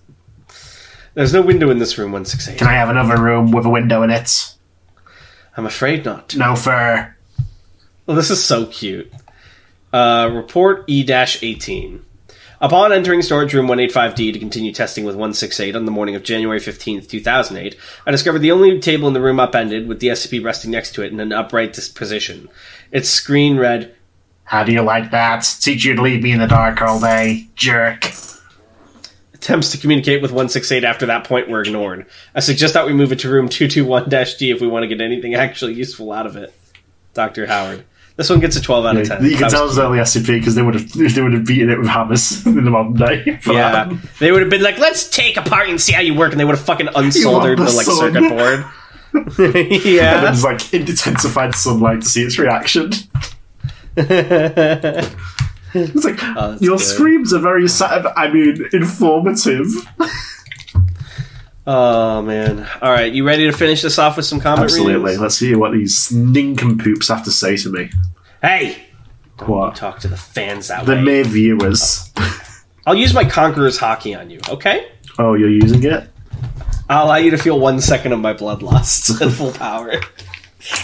There's 1.15 1.33
no 1.35 1.43
window 1.43 1.71
in 1.71 1.79
this 1.79 1.99
room, 1.99 2.13
168. 2.13 2.59
Can 2.59 2.69
I 2.69 2.75
have 2.75 2.89
another 2.89 3.21
room 3.21 3.53
with 3.53 3.67
a 3.67 3.71
window 3.71 4.03
in 4.03 4.11
it? 4.11 4.55
I'm 5.57 5.67
afraid 5.67 6.05
not. 6.05 6.35
No 6.37 6.55
fur. 6.57 7.15
Well, 8.07 8.17
this 8.17 8.31
is 8.31 8.43
so 8.43 8.67
cute. 8.67 9.13
Uh, 9.93 10.31
report 10.33 10.85
E 10.89 11.05
18. 11.11 12.05
Upon 12.63 12.93
entering 12.93 13.23
storage 13.23 13.55
room 13.55 13.69
185D 13.69 14.35
to 14.35 14.39
continue 14.39 14.71
testing 14.71 15.05
with 15.05 15.15
168 15.15 15.75
on 15.75 15.87
the 15.87 15.91
morning 15.91 16.15
of 16.15 16.23
January 16.23 16.61
15th, 16.61 17.09
2008, 17.09 17.75
I 18.07 18.11
discovered 18.11 18.41
the 18.41 18.53
only 18.53 18.79
table 18.81 19.09
in 19.09 19.15
the 19.15 19.21
room 19.23 19.41
upended, 19.41 19.89
with 19.89 20.01
the 20.01 20.09
SCP 20.09 20.45
resting 20.45 20.71
next 20.71 20.95
to 20.95 21.03
it 21.03 21.11
in 21.11 21.21
an 21.21 21.33
upright 21.33 21.73
position. 21.95 22.51
Its 22.93 23.09
screen 23.09 23.57
read, 23.57 23.95
How 24.45 24.63
do 24.63 24.73
you 24.73 24.83
like 24.83 25.11
that? 25.13 25.57
Teach 25.61 25.87
you 25.87 25.95
to 25.95 26.03
leave 26.03 26.23
me 26.23 26.33
in 26.33 26.39
the 26.39 26.47
dark 26.47 26.83
all 26.83 27.01
day, 27.01 27.49
jerk. 27.55 28.13
Attempts 29.33 29.71
to 29.73 29.79
communicate 29.79 30.21
with 30.21 30.31
168 30.31 30.85
after 30.85 31.07
that 31.07 31.25
point 31.25 31.49
were 31.49 31.63
ignored. 31.63 32.05
I 32.35 32.41
suggest 32.41 32.75
that 32.75 32.87
we 32.87 32.93
move 32.93 33.11
it 33.11 33.21
to 33.21 33.31
room 33.31 33.49
221-D 33.49 34.51
if 34.51 34.61
we 34.61 34.69
want 34.69 34.83
to 34.83 34.87
get 34.87 35.01
anything 35.01 35.35
actually 35.35 35.73
useful 35.73 36.13
out 36.13 36.27
of 36.27 36.37
it. 36.37 36.53
Dr. 37.15 37.47
Howard. 37.47 37.87
This 38.21 38.29
one 38.29 38.39
gets 38.41 38.55
a 38.55 38.61
12 38.61 38.85
out 38.85 38.97
of 38.99 39.09
10. 39.09 39.25
You 39.25 39.35
can 39.39 39.49
tell 39.51 39.63
was 39.63 39.79
it's 39.79 39.81
early 39.83 39.99
SCP 39.99 40.27
because 40.41 40.55
they 40.55 40.61
would 40.61 40.75
have 40.75 40.93
they 41.15 41.23
would 41.23 41.33
have 41.33 41.47
beaten 41.47 41.71
it 41.71 41.79
with 41.79 41.89
hammers 41.89 42.45
in 42.47 42.65
the 42.67 42.71
modern 42.71 42.93
day. 42.93 43.37
for 43.41 43.55
Yeah, 43.55 43.73
that. 43.87 43.97
they 44.19 44.31
would 44.31 44.43
have 44.43 44.51
been 44.51 44.61
like, 44.63 44.77
"Let's 44.79 45.09
take 45.09 45.39
apart 45.39 45.71
and 45.71 45.81
see 45.81 45.93
how 45.95 46.03
you 46.03 46.13
work," 46.13 46.33
and 46.33 46.39
they 46.39 46.45
would 46.45 46.55
have 46.55 46.65
fucking 46.67 46.89
unsoldered 46.89 47.57
the 47.57 47.65
the 47.65 47.71
like 47.73 47.87
sun. 47.87 47.97
circuit 48.13 48.29
board. 48.29 48.65
Yeah, 49.87 50.19
and 50.27 50.35
it's 50.35 50.45
like 50.45 50.75
intensified 50.75 51.55
sunlight 51.55 52.03
to 52.03 52.07
see 52.07 52.23
its 52.25 52.39
reaction. 52.39 52.91
It's 55.73 56.05
like 56.05 56.19
Oh, 56.37 56.59
your 56.61 56.77
good. 56.77 56.85
screams 56.85 57.33
are 57.33 57.39
very 57.39 57.69
sad. 57.69 58.05
I 58.17 58.31
mean, 58.31 58.69
informative. 58.73 59.67
Oh 61.73 62.21
man! 62.23 62.67
All 62.83 62.91
right, 62.91 63.13
you 63.13 63.25
ready 63.25 63.45
to 63.45 63.53
finish 63.57 63.83
this 63.83 63.97
off 63.97 64.17
with 64.17 64.27
some 64.27 64.41
comment 64.41 64.65
Absolutely. 64.65 64.95
readings? 65.05 65.21
Let's 65.21 65.37
see 65.37 65.55
what 65.55 65.71
these 65.73 66.11
nincompoops 66.11 67.07
have 67.09 67.23
to 67.25 67.31
say 67.31 67.57
to 67.59 67.71
me. 67.71 67.91
Hey, 68.43 68.87
What? 69.39 69.77
talk 69.77 70.01
to 70.01 70.09
the 70.09 70.17
fans 70.17 70.67
that 70.69 70.85
The 70.85 70.97
way. 70.97 71.03
mere 71.03 71.25
viewers. 71.25 72.11
I'll 72.87 72.97
use 72.97 73.15
my 73.15 73.25
Conqueror's 73.25 73.79
Haki 73.79 74.19
on 74.19 74.31
you. 74.31 74.41
Okay? 74.49 74.91
Oh, 75.17 75.35
you're 75.35 75.49
using 75.51 75.85
it? 75.85 76.09
I'll 76.89 77.05
allow 77.05 77.17
you 77.17 77.31
to 77.31 77.39
feel 77.39 77.61
one 77.61 77.81
second 77.81 78.13
of 78.15 78.19
my 78.19 78.35
bloodlust 78.35 79.25
at 79.25 79.31
full 79.33 79.53
power. 79.53 79.93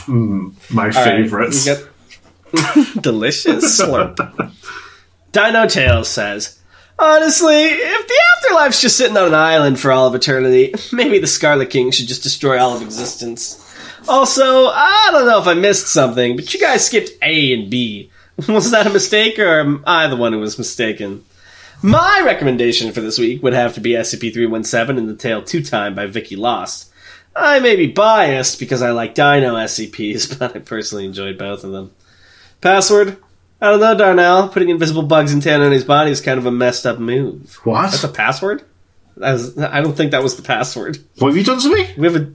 Hmm, 0.05 0.51
my 0.70 0.84
All 0.84 0.91
right, 0.91 0.95
favourites. 0.95 1.66
we 1.66 1.74
got- 1.74 3.03
Delicious 3.03 3.80
slurp. 3.80 4.53
Dino 5.32 5.66
Tails 5.66 6.09
says, 6.09 6.55
Honestly, 6.99 7.64
if 7.64 8.09
the 8.09 8.20
afterlife's 8.36 8.80
just 8.80 8.97
sitting 8.97 9.16
on 9.16 9.28
an 9.28 9.34
island 9.34 9.78
for 9.78 9.92
all 9.92 10.07
of 10.07 10.14
eternity, 10.14 10.74
maybe 10.92 11.18
the 11.18 11.26
Scarlet 11.26 11.70
King 11.70 11.90
should 11.90 12.09
just 12.09 12.22
destroy 12.22 12.59
all 12.59 12.74
of 12.74 12.82
existence. 12.82 13.62
Also, 14.09 14.68
I 14.68 15.09
don't 15.12 15.26
know 15.26 15.40
if 15.40 15.47
I 15.47 15.55
missed 15.55 15.88
something, 15.88 16.36
but 16.36 16.53
you 16.55 16.61
guys 16.61 16.86
skipped 16.86 17.11
A 17.22 17.53
and 17.53 17.70
B. 17.70 18.11
Was 18.49 18.70
that 18.70 18.86
a 18.86 18.90
mistake, 18.90 19.38
or 19.38 19.61
am 19.61 19.82
I 19.86 20.07
the 20.09 20.16
one 20.16 20.32
who 20.32 20.38
was 20.38 20.59
mistaken? 20.59 21.24
My 21.82 22.22
recommendation 22.24 22.92
for 22.92 23.01
this 23.01 23.18
week 23.18 23.42
would 23.42 23.55
have 23.55 23.74
to 23.74 23.80
be 23.80 23.92
SCP-317 23.92 24.99
and 24.99 25.09
the 25.09 25.16
Tale 25.16 25.42
2 25.42 25.62
Time 25.62 25.94
by 25.94 26.07
Vicky 26.07 26.36
Lost. 26.36 26.90
I 27.34 27.61
may 27.61 27.76
be 27.76 27.86
biased 27.86 28.59
because 28.59 28.82
I 28.82 28.90
like 28.90 29.14
Dino 29.14 29.55
SCPs, 29.55 30.38
but 30.38 30.57
I 30.57 30.59
personally 30.61 31.07
enjoyed 31.07 31.38
both 31.38 31.64
of 31.64 31.72
them. 31.72 31.92
Password? 32.61 33.18
I 33.61 33.70
don't 33.70 33.80
know, 33.80 33.96
Darnell. 33.96 34.48
Putting 34.48 34.68
invisible 34.68 35.02
bugs 35.02 35.32
in 35.32 35.40
Tanone's 35.40 35.84
body 35.84 36.11
is 36.11 36.20
kind 36.20 36.38
of 36.38 36.46
a 36.46 36.50
messed 36.50 36.84
up 36.86 36.98
move. 36.98 37.54
What? 37.64 37.82
That's 37.90 38.04
a 38.04 38.09
password? 38.09 38.62
That 39.16 39.32
was, 39.32 39.59
I 39.59 39.80
don't 39.80 39.96
think 39.96 40.11
that 40.11 40.22
was 40.22 40.36
the 40.36 40.42
password. 40.42 40.98
What 41.18 41.28
have 41.28 41.36
you 41.36 41.44
done 41.44 41.59
to 41.61 41.74
me? 41.74 41.88
We 41.96 42.07
have 42.12 42.16
a. 42.16 42.32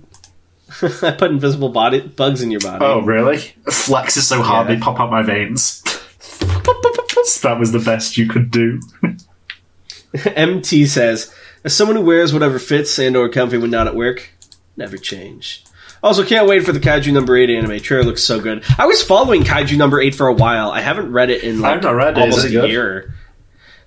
I 1.07 1.11
put 1.11 1.29
invisible 1.31 1.69
body 1.69 1.99
bugs 2.01 2.41
in 2.41 2.49
your 2.49 2.61
body. 2.61 2.83
Oh, 2.83 3.01
really? 3.01 3.37
Flex 3.69 4.17
is 4.17 4.27
so 4.27 4.41
hard 4.41 4.67
Yeah. 4.67 4.75
they 4.75 4.81
pop 4.81 4.99
out 4.99 5.11
my 5.11 5.21
veins. 5.21 5.81
that 7.43 7.57
was 7.59 7.71
the 7.71 7.79
best 7.79 8.17
you 8.17 8.27
could 8.27 8.49
do. 8.49 8.81
MT 10.35 10.85
says, 10.87 11.33
as 11.63 11.75
someone 11.75 11.97
who 11.97 12.03
wears 12.03 12.33
whatever 12.33 12.57
fits 12.57 12.97
and 12.99 13.15
or 13.15 13.29
comfy 13.29 13.57
when 13.57 13.69
not 13.69 13.87
at 13.87 13.95
work, 13.95 14.29
never 14.75 14.97
change. 14.97 15.63
Also, 16.03 16.23
can't 16.25 16.47
wait 16.47 16.65
for 16.65 16.71
the 16.71 16.79
Kaiju 16.79 17.13
number 17.13 17.37
eight 17.37 17.49
anime. 17.49 17.79
Trailer 17.79 18.03
looks 18.03 18.23
so 18.23 18.39
good. 18.39 18.63
I 18.77 18.87
was 18.87 19.03
following 19.03 19.43
Kaiju 19.43 19.77
number 19.77 20.01
eight 20.01 20.15
for 20.15 20.27
a 20.27 20.33
while. 20.33 20.71
I 20.71 20.81
haven't 20.81 21.11
read 21.11 21.29
it 21.29 21.43
in 21.43 21.61
like 21.61 21.75
it. 21.77 22.21
Almost 22.23 22.45
a 22.45 22.49
good? 22.49 22.69
year. 22.69 23.13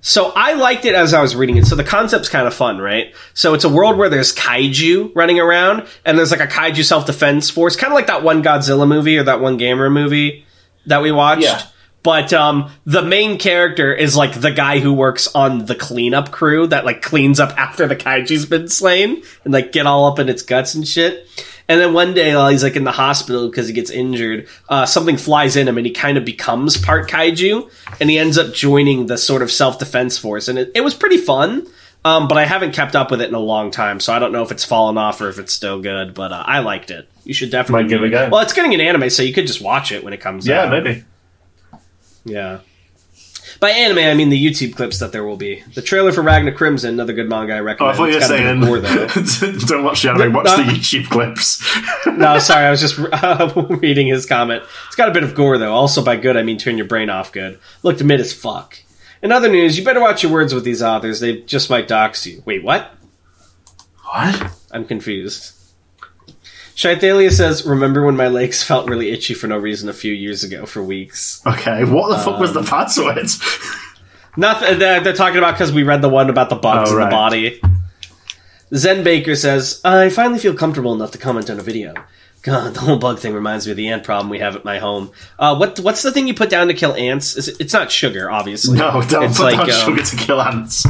So 0.01 0.33
I 0.37 0.53
liked 0.53 0.85
it 0.85 0.95
as 0.95 1.15
I 1.15 1.23
was 1.23 1.35
reading 1.35 1.57
it. 1.57 1.65
So 1.67 1.77
the 1.77 1.83
concept's 1.83 2.29
kind 2.29 2.47
of 2.47 2.53
fun, 2.53 2.79
right? 2.79 3.15
So 3.33 3.55
it's 3.55 3.65
a 3.65 3.71
world 3.71 3.97
where 3.97 4.11
there's 4.11 4.35
kaiju 4.35 5.13
running 5.15 5.41
around, 5.41 5.87
and 6.05 6.19
there's 6.19 6.31
like 6.31 6.41
a 6.41 6.47
kaiju 6.47 6.85
self 6.85 7.07
defense 7.07 7.49
force, 7.51 7.75
kind 7.75 7.91
of 7.91 7.95
like 7.95 8.09
that 8.09 8.23
one 8.23 8.43
Godzilla 8.43 8.87
movie 8.87 9.17
or 9.17 9.23
that 9.25 9.41
one 9.41 9.59
Gamera 9.59 9.91
movie 9.91 10.45
that 10.87 11.01
we 11.01 11.11
watched. 11.11 11.45
Yeah. 11.45 11.63
But 12.03 12.35
um, 12.35 12.71
the 12.85 13.01
main 13.01 13.39
character 13.39 13.95
is 13.95 14.15
like 14.15 14.39
the 14.39 14.51
guy 14.51 14.79
who 14.79 14.93
works 14.93 15.35
on 15.35 15.65
the 15.65 15.75
cleanup 15.75 16.31
crew 16.31 16.67
that 16.67 16.85
like 16.85 17.01
cleans 17.01 17.41
up 17.41 17.59
after 17.59 17.87
the 17.87 17.97
kaiju's 17.97 18.45
been 18.45 18.69
slain 18.69 19.23
and 19.43 19.55
like 19.55 19.73
get 19.73 19.87
all 19.87 20.05
up 20.05 20.19
in 20.19 20.29
its 20.29 20.43
guts 20.43 20.75
and 20.75 20.87
shit. 20.87 21.27
And 21.69 21.81
then 21.81 21.95
one 21.95 22.13
day 22.15 22.35
while 22.35 22.49
he's 22.49 22.63
like 22.63 22.77
in 22.77 22.85
the 22.85 22.93
hospital 22.93 23.49
because 23.49 23.67
he 23.69 23.73
gets 23.73 23.91
injured, 23.91 24.49
uh, 24.69 24.85
something 24.87 25.17
flies 25.17 25.57
in 25.57 25.67
him 25.67 25.79
and 25.79 25.87
he 25.87 25.93
kind 25.93 26.19
of 26.19 26.25
becomes 26.25 26.77
part 26.77 27.09
kaiju 27.09 27.71
and 28.01 28.11
he 28.11 28.19
ends 28.19 28.37
up 28.37 28.53
joining 28.53 29.07
the 29.07 29.17
sort 29.17 29.41
of 29.43 29.51
self 29.51 29.79
defense 29.79 30.19
force. 30.19 30.49
And 30.49 30.59
it, 30.59 30.73
it 30.75 30.83
was 30.83 30.95
pretty 30.95 31.17
fun. 31.17 31.67
Um, 32.07 32.29
but 32.29 32.37
I 32.37 32.45
haven't 32.45 32.73
kept 32.73 32.95
up 32.95 33.11
with 33.11 33.23
it 33.23 33.31
in 33.31 33.35
a 33.35 33.39
long 33.39 33.71
time, 33.71 33.99
so 33.99 34.13
I 34.13 34.19
don't 34.19 34.31
know 34.31 34.43
if 34.43 34.53
it's 34.53 34.63
fallen 34.63 34.99
off 34.99 35.23
or 35.23 35.31
if 35.31 35.39
it's 35.39 35.55
still 35.55 35.81
good. 35.81 36.13
But 36.13 36.33
uh, 36.33 36.45
I 36.47 36.59
liked 36.59 36.91
it. 36.91 37.09
You 37.25 37.33
should 37.33 37.51
definitely 37.51 37.85
Might 37.85 37.89
give 37.89 38.03
it 38.03 38.07
a 38.09 38.11
go. 38.11 38.29
Well, 38.31 38.43
it's 38.43 38.53
getting 38.53 38.75
an 38.75 38.83
anime, 38.83 39.09
so 39.09 39.23
you 39.23 39.33
could 39.33 39.47
just 39.47 39.63
watch 39.63 39.91
it 39.91 40.05
when 40.05 40.13
it 40.13 40.21
comes 40.21 40.47
Yeah, 40.47 40.65
out. 40.65 40.71
maybe. 40.71 41.03
Yeah. 42.27 42.59
By 43.61 43.71
anime, 43.71 43.99
I 43.99 44.15
mean 44.15 44.29
the 44.31 44.43
YouTube 44.45 44.75
clips 44.77 44.99
that 44.99 45.13
there 45.13 45.25
will 45.25 45.37
be. 45.37 45.63
The 45.75 45.83
trailer 45.83 46.13
for 46.13 46.23
Ragnar 46.23 46.53
Crimson, 46.53 46.91
another 46.95 47.13
good 47.13 47.29
manga 47.29 47.55
I 47.55 47.61
recommend. 47.61 47.91
Oh, 47.91 47.93
I 47.95 47.97
thought 47.97 48.05
you 48.07 48.13
were 48.13 48.19
It's 48.19 48.29
got 48.29 48.41
a 48.41 49.23
bit 49.23 49.39
saying 49.39 49.61
though. 49.61 49.67
don't 49.67 49.85
watch 49.85 50.03
the 50.03 50.11
anime, 50.11 50.33
watch 50.33 50.47
No. 50.47 50.57
the 50.57 50.63
YouTube 50.65 51.09
clips. 51.09 51.63
no, 52.07 52.39
sorry, 52.39 52.67
I 52.67 52.71
was 52.71 52.81
just 52.81 52.99
uh, 52.99 53.67
reading 53.81 54.07
his 54.09 54.27
comment. 54.27 54.63
It's 54.87 54.97
got 54.97 55.09
a 55.09 55.13
bit 55.13 55.23
of 55.23 55.35
gore, 55.35 55.59
though. 55.59 55.73
Also, 55.73 56.05
by 56.05 56.17
good, 56.17 56.37
I 56.37 56.43
mean 56.43 56.59
turn 56.59 56.77
your 56.77 56.87
brain 56.87 57.11
off 57.11 57.33
good. 57.33 57.59
Looked 57.83 58.03
mid 58.03 58.21
as 58.21 58.33
fuck. 58.33 58.79
In 59.23 59.33
other 59.33 59.49
news, 59.49 59.79
you 59.79 59.85
better 59.85 60.01
watch 60.01 60.23
your 60.23 60.33
words 60.33 60.53
with 60.53 60.65
these 60.65 60.83
authors. 60.83 61.21
They 61.21 61.39
just 61.43 61.71
might 61.71 61.89
dox 61.89 62.27
you. 62.27 62.43
Wait, 62.45 62.63
what? 62.63 62.93
what? 64.05 64.53
I'm 64.71 64.85
confused. 64.85 65.53
Shithalia 66.77 67.31
says, 67.33 67.65
Remember 67.67 68.05
when 68.05 68.17
my 68.17 68.29
legs 68.29 68.63
felt 68.63 68.89
really 68.89 69.11
itchy 69.11 69.35
for 69.35 69.47
no 69.47 69.57
reason 69.57 69.89
a 69.89 69.93
few 69.93 70.13
years 70.13 70.43
ago 70.45 70.67
for 70.67 70.83
weeks? 70.83 71.41
Okay, 71.47 71.85
what 71.85 72.09
the 72.09 72.19
fuck 72.23 72.41
was 72.41 72.57
Um, 72.57 72.65
the 72.65 72.69
password? 72.71 73.29
Nothing. 74.37 74.79
They're, 74.81 75.01
they're 75.01 75.13
talking 75.13 75.39
about 75.39 75.53
because 75.55 75.73
we 75.73 75.85
read 75.85 76.03
the 76.03 76.09
one 76.09 76.29
about 76.31 76.49
the 76.51 76.57
bugs 76.57 76.91
Oh, 76.91 76.95
in 76.95 76.99
right. 76.99 77.05
the 77.11 77.11
body. 77.11 77.61
Zen 78.75 79.05
Baker 79.05 79.37
says, 79.37 79.81
"I 79.85 80.09
finally 80.09 80.41
feel 80.41 80.55
comfortable 80.55 80.93
enough 80.95 81.13
to 81.13 81.19
comment 81.19 81.49
on 81.51 81.61
a 81.61 81.63
video. 81.63 81.95
God, 82.43 82.75
the 82.75 82.81
whole 82.81 82.99
bug 82.99 83.21
thing 83.21 83.33
reminds 83.35 83.67
me 83.67 83.71
of 83.71 83.77
the 83.77 83.89
ant 83.89 84.03
problem 84.03 84.29
we 84.29 84.41
have 84.41 84.57
at 84.57 84.65
my 84.65 84.79
home. 84.79 85.13
Uh, 85.39 85.55
what 85.57 85.79
what's 85.81 86.03
the 86.03 86.11
thing 86.11 86.27
you 86.27 86.35
put 86.35 86.51
down 86.51 86.67
to 86.67 86.75
kill 86.75 86.93
ants? 86.95 87.37
Is 87.37 87.47
it, 87.49 87.61
it's 87.61 87.73
not 87.73 87.93
sugar, 87.93 88.29
obviously. 88.31 88.77
no, 88.79 89.01
don't 89.09 89.25
it's 89.25 89.37
put 89.39 89.45
like, 89.45 89.59
down 89.69 89.71
um, 89.71 89.97
sugar 89.97 90.03
to 90.03 90.17
kill 90.17 90.43
ants. 90.43 90.85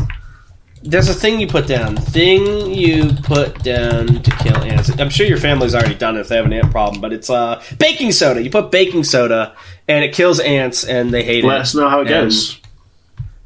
There's 0.86 1.08
a 1.08 1.14
thing 1.14 1.40
you 1.40 1.46
put 1.46 1.66
down. 1.66 1.96
Thing 1.96 2.70
you 2.70 3.10
put 3.22 3.62
down 3.62 4.06
to 4.06 4.30
kill 4.42 4.56
ants. 4.58 4.90
I'm 5.00 5.08
sure 5.08 5.26
your 5.26 5.38
family's 5.38 5.74
already 5.74 5.94
done 5.94 6.16
it 6.16 6.20
if 6.20 6.28
they 6.28 6.36
have 6.36 6.44
an 6.44 6.52
ant 6.52 6.70
problem, 6.70 7.00
but 7.00 7.10
it's 7.12 7.30
uh, 7.30 7.62
baking 7.78 8.12
soda. 8.12 8.42
You 8.42 8.50
put 8.50 8.70
baking 8.70 9.04
soda, 9.04 9.56
and 9.88 10.04
it 10.04 10.12
kills 10.12 10.40
ants, 10.40 10.84
and 10.84 11.12
they 11.12 11.22
hate 11.24 11.42
Let 11.42 11.56
it. 11.56 11.60
us 11.62 11.74
know 11.74 11.88
how 11.88 12.00
it 12.00 12.10
And- 12.10 12.26
goes. 12.26 12.60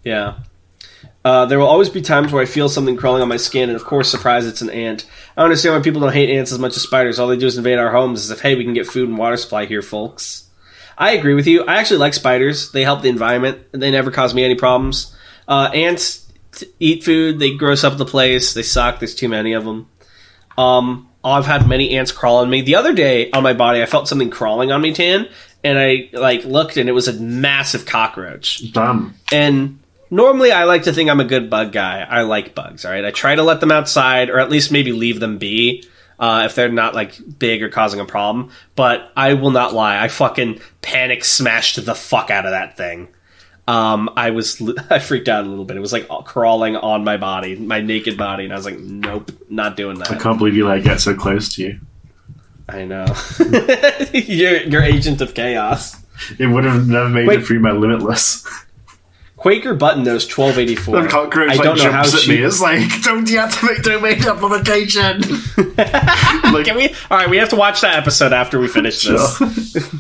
Yeah. 0.03 0.35
Uh, 1.25 1.45
there 1.47 1.59
will 1.59 1.67
always 1.67 1.89
be 1.91 2.01
times 2.01 2.33
where 2.33 2.43
I 2.43 2.47
feel 2.47 2.69
something 2.69 2.97
crawling 2.97 3.23
on 3.23 3.29
my 3.29 3.37
skin, 3.37 3.69
and 3.69 3.77
of 3.77 3.85
course, 3.85 4.11
surprise, 4.11 4.47
it's 4.47 4.63
an 4.63 4.71
ant. 4.71 5.05
I 5.37 5.45
understand 5.45 5.75
why 5.77 5.83
people 5.83 6.01
don't 6.01 6.13
hate 6.13 6.31
ants 6.31 6.51
as 6.53 6.59
much 6.59 6.75
as 6.77 6.83
spiders. 6.83 7.19
All 7.21 7.29
they 7.29 7.37
do 7.37 7.47
is 7.47 7.57
invade 7.59 7.79
our 7.79 7.91
homes 7.93 8.25
as 8.25 8.31
if, 8.31 8.41
hey, 8.41 8.57
we 8.57 8.65
can 8.65 8.73
get 8.75 8.87
food 8.87 9.09
and 9.09 9.19
water 9.19 9.37
supply 9.37 9.67
here, 9.67 9.83
folks. 9.83 10.45
I 10.97 11.13
agree 11.13 11.35
with 11.35 11.47
you. 11.47 11.65
I 11.65 11.77
actually 11.77 11.99
like 11.99 12.15
spiders. 12.15 12.73
They 12.73 12.83
help 12.83 13.03
the 13.03 13.09
environment, 13.11 13.59
and 13.73 13.81
they 13.83 13.91
never 13.93 14.11
cause 14.11 14.35
me 14.35 14.45
any 14.45 14.55
problems. 14.57 15.15
Uh, 15.47 15.71
ants 15.75 16.25
t- 16.59 16.73
eat 16.79 17.05
food, 17.05 17.39
they 17.39 17.55
gross 17.55 17.85
up 17.85 17.97
the 17.97 18.05
place, 18.05 18.55
they 18.55 18.63
suck, 18.63 18.99
there's 18.99 19.15
too 19.15 19.29
many 19.29 19.53
of 19.53 19.65
them. 19.65 19.89
Um, 20.57 21.09
I've 21.25 21.47
had 21.47 21.69
many 21.69 21.97
ants 21.97 22.13
crawl 22.13 22.39
on 22.39 22.51
me. 22.51 22.63
The 22.63 22.77
other 22.77 22.95
day 22.95 23.31
on 23.31 23.43
my 23.43 23.53
body, 23.53 23.83
I 23.83 23.87
felt 23.87 24.09
something 24.09 24.31
crawling 24.31 24.73
on 24.73 24.81
me, 24.81 24.93
Tan, 24.93 25.29
and 25.65 25.79
I 25.79 26.09
like 26.13 26.45
looked, 26.45 26.77
and 26.77 26.89
it 26.89 26.93
was 26.93 27.09
a 27.09 27.13
massive 27.13 27.87
cockroach. 27.87 28.73
Damn. 28.73 29.15
And 29.33 29.79
normally 30.11 30.53
I 30.53 30.65
like 30.65 30.85
to 30.85 30.93
think 30.93 31.11
I'm 31.11 31.21
a 31.21 31.25
good 31.25 31.51
bug 31.51 31.73
guy. 31.73 32.07
I 32.09 32.23
like 32.23 32.55
bugs, 32.55 32.85
all 32.85 32.93
right? 32.93 33.05
I 33.05 33.11
try 33.11 33.35
to 33.35 33.43
let 33.43 33.61
them 33.61 33.73
outside 33.73 34.31
or 34.31 34.39
at 34.39 34.51
least 34.51 34.73
maybe 34.73 34.93
leave 34.93 35.21
them 35.21 35.39
be 35.39 35.85
uh, 36.19 36.43
if 36.47 36.55
they're 36.55 36.71
not 36.71 36.95
like 36.95 37.19
big 37.39 37.63
or 37.63 37.69
causing 37.69 38.01
a 38.01 38.05
problem. 38.05 38.51
But 38.75 39.13
I 39.17 39.35
will 39.35 39.51
not 39.51 39.75
lie. 39.75 40.03
I 40.03 40.09
fucking 40.09 40.61
panic 40.83 41.25
smashed 41.25 41.85
the 41.85 41.95
fuck 41.95 42.31
out 42.31 42.47
of 42.47 42.53
that 42.53 42.77
thing. 42.77 43.09
Um, 43.69 44.09
I 44.17 44.31
was 44.31 44.63
I 44.91 44.99
freaked 44.99 45.29
out 45.29 45.45
a 45.45 45.49
little 45.49 45.67
bit. 45.67 45.77
It 45.77 45.81
was 45.81 45.93
like 45.93 46.09
crawling 46.25 46.75
on 46.75 47.05
my 47.05 47.19
body, 47.19 47.55
my 47.55 47.83
naked 47.83 48.17
body, 48.17 48.45
and 48.45 48.53
I 48.53 48.57
was 48.57 48.65
like, 48.65 48.79
nope, 48.79 49.31
not 49.51 49.77
doing 49.77 49.99
that." 49.99 50.11
I 50.11 50.17
can't 50.17 50.39
believe 50.39 50.57
you 50.57 50.67
let 50.67 50.79
it 50.79 50.85
get 50.85 51.01
so 51.03 51.15
close 51.15 51.55
to 51.55 51.63
you. 51.63 51.81
I 52.67 52.85
know. 52.85 53.05
you're, 54.13 54.63
you're 54.63 54.83
agent 54.83 55.21
of 55.21 55.35
chaos. 55.35 55.97
It 56.39 56.47
would 56.47 56.65
have 56.65 56.89
never 56.89 57.09
made 57.11 57.27
Wait. 57.27 57.41
it 57.41 57.47
through 57.47 57.61
my 57.61 57.73
limitless. 57.73 58.47
Quaker 59.37 59.75
Button 59.75 60.03
knows 60.03 60.27
twelve 60.27 60.59
eighty 60.59 60.75
four. 60.75 61.03
The 61.03 61.09
cockroach 61.09 61.51
I 61.51 61.55
like 61.55 61.63
don't 61.63 61.77
know 61.77 61.93
how 61.93 62.01
at 62.01 62.07
she. 62.09 62.31
me. 62.33 62.43
It's 62.43 62.63
like, 62.63 62.81
don't 63.03 63.27
deactivate 63.27 63.83
domain 63.83 64.25
application. 64.27 65.21
like, 66.53 66.65
Can 66.65 66.77
we? 66.77 66.89
All 67.11 67.19
right, 67.19 67.29
we 67.29 67.37
have 67.37 67.51
to 67.51 67.57
watch 67.57 67.83
that 67.83 67.97
episode 67.97 68.33
after 68.33 68.59
we 68.59 68.67
finish 68.67 69.03
this. 69.05 69.95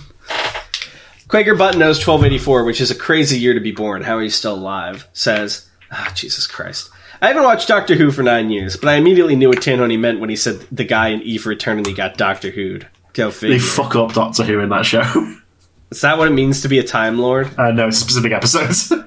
Quaker 1.28 1.54
Button 1.54 1.78
knows 1.78 1.98
1284, 1.98 2.64
which 2.64 2.80
is 2.80 2.90
a 2.90 2.94
crazy 2.94 3.38
year 3.38 3.54
to 3.54 3.60
be 3.60 3.72
born. 3.72 4.02
How 4.02 4.16
are 4.16 4.22
you 4.22 4.30
still 4.30 4.54
alive? 4.54 5.06
Says, 5.12 5.68
ah, 5.92 6.10
Jesus 6.14 6.46
Christ. 6.46 6.90
I 7.20 7.28
haven't 7.28 7.42
watched 7.42 7.68
Doctor 7.68 7.94
Who 7.94 8.10
for 8.10 8.22
nine 8.22 8.50
years, 8.50 8.76
but 8.76 8.88
I 8.88 8.94
immediately 8.94 9.36
knew 9.36 9.48
what 9.48 9.58
Tanhoney 9.58 9.98
meant 9.98 10.20
when 10.20 10.30
he 10.30 10.36
said 10.36 10.60
the 10.72 10.84
guy 10.84 11.08
in 11.08 11.22
E 11.22 11.36
for 11.36 11.52
Eternity 11.52 11.92
got 11.92 12.16
Doctor 12.16 12.50
Who'd. 12.50 12.88
Go 13.12 13.30
They 13.30 13.58
fuck 13.58 13.94
up 13.96 14.12
Doctor 14.12 14.44
Who 14.44 14.60
in 14.60 14.68
that 14.70 14.86
show. 14.86 15.02
Is 15.90 16.00
that 16.02 16.18
what 16.18 16.28
it 16.28 16.34
means 16.34 16.62
to 16.62 16.68
be 16.68 16.78
a 16.78 16.84
Time 16.84 17.18
Lord? 17.18 17.50
Uh, 17.58 17.72
no, 17.72 17.90
specific 17.90 18.32
episodes. 18.32 18.92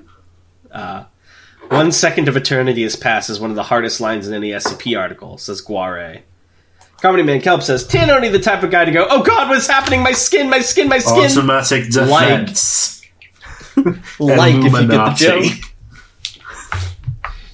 One 1.71 1.93
second 1.93 2.27
of 2.27 2.35
eternity 2.35 2.83
has 2.83 2.97
passed 2.97 3.29
is 3.29 3.39
one 3.39 3.49
of 3.49 3.55
the 3.55 3.63
hardest 3.63 4.01
lines 4.01 4.27
in 4.27 4.33
any 4.33 4.49
SCP 4.49 4.99
article, 4.99 5.37
says 5.37 5.61
Guare. 5.61 6.21
Comedy 7.01 7.23
Man 7.23 7.41
Kelp 7.41 7.63
says, 7.63 7.87
Tanhoney 7.87 8.31
the 8.31 8.39
type 8.39 8.61
of 8.61 8.69
guy 8.69 8.85
to 8.85 8.91
go, 8.91 9.07
oh 9.09 9.23
god, 9.23 9.49
what's 9.49 9.67
happening? 9.67 10.03
My 10.03 10.11
skin, 10.11 10.49
my 10.49 10.59
skin, 10.59 10.87
my 10.87 10.99
skin! 10.99 11.31
Automatic 11.31 11.89
defense. 11.91 13.01
like 14.19 14.55
if 14.55 14.71
you 14.71 14.87
get 14.87 14.87
the 14.87 15.13
joke. 15.15 15.53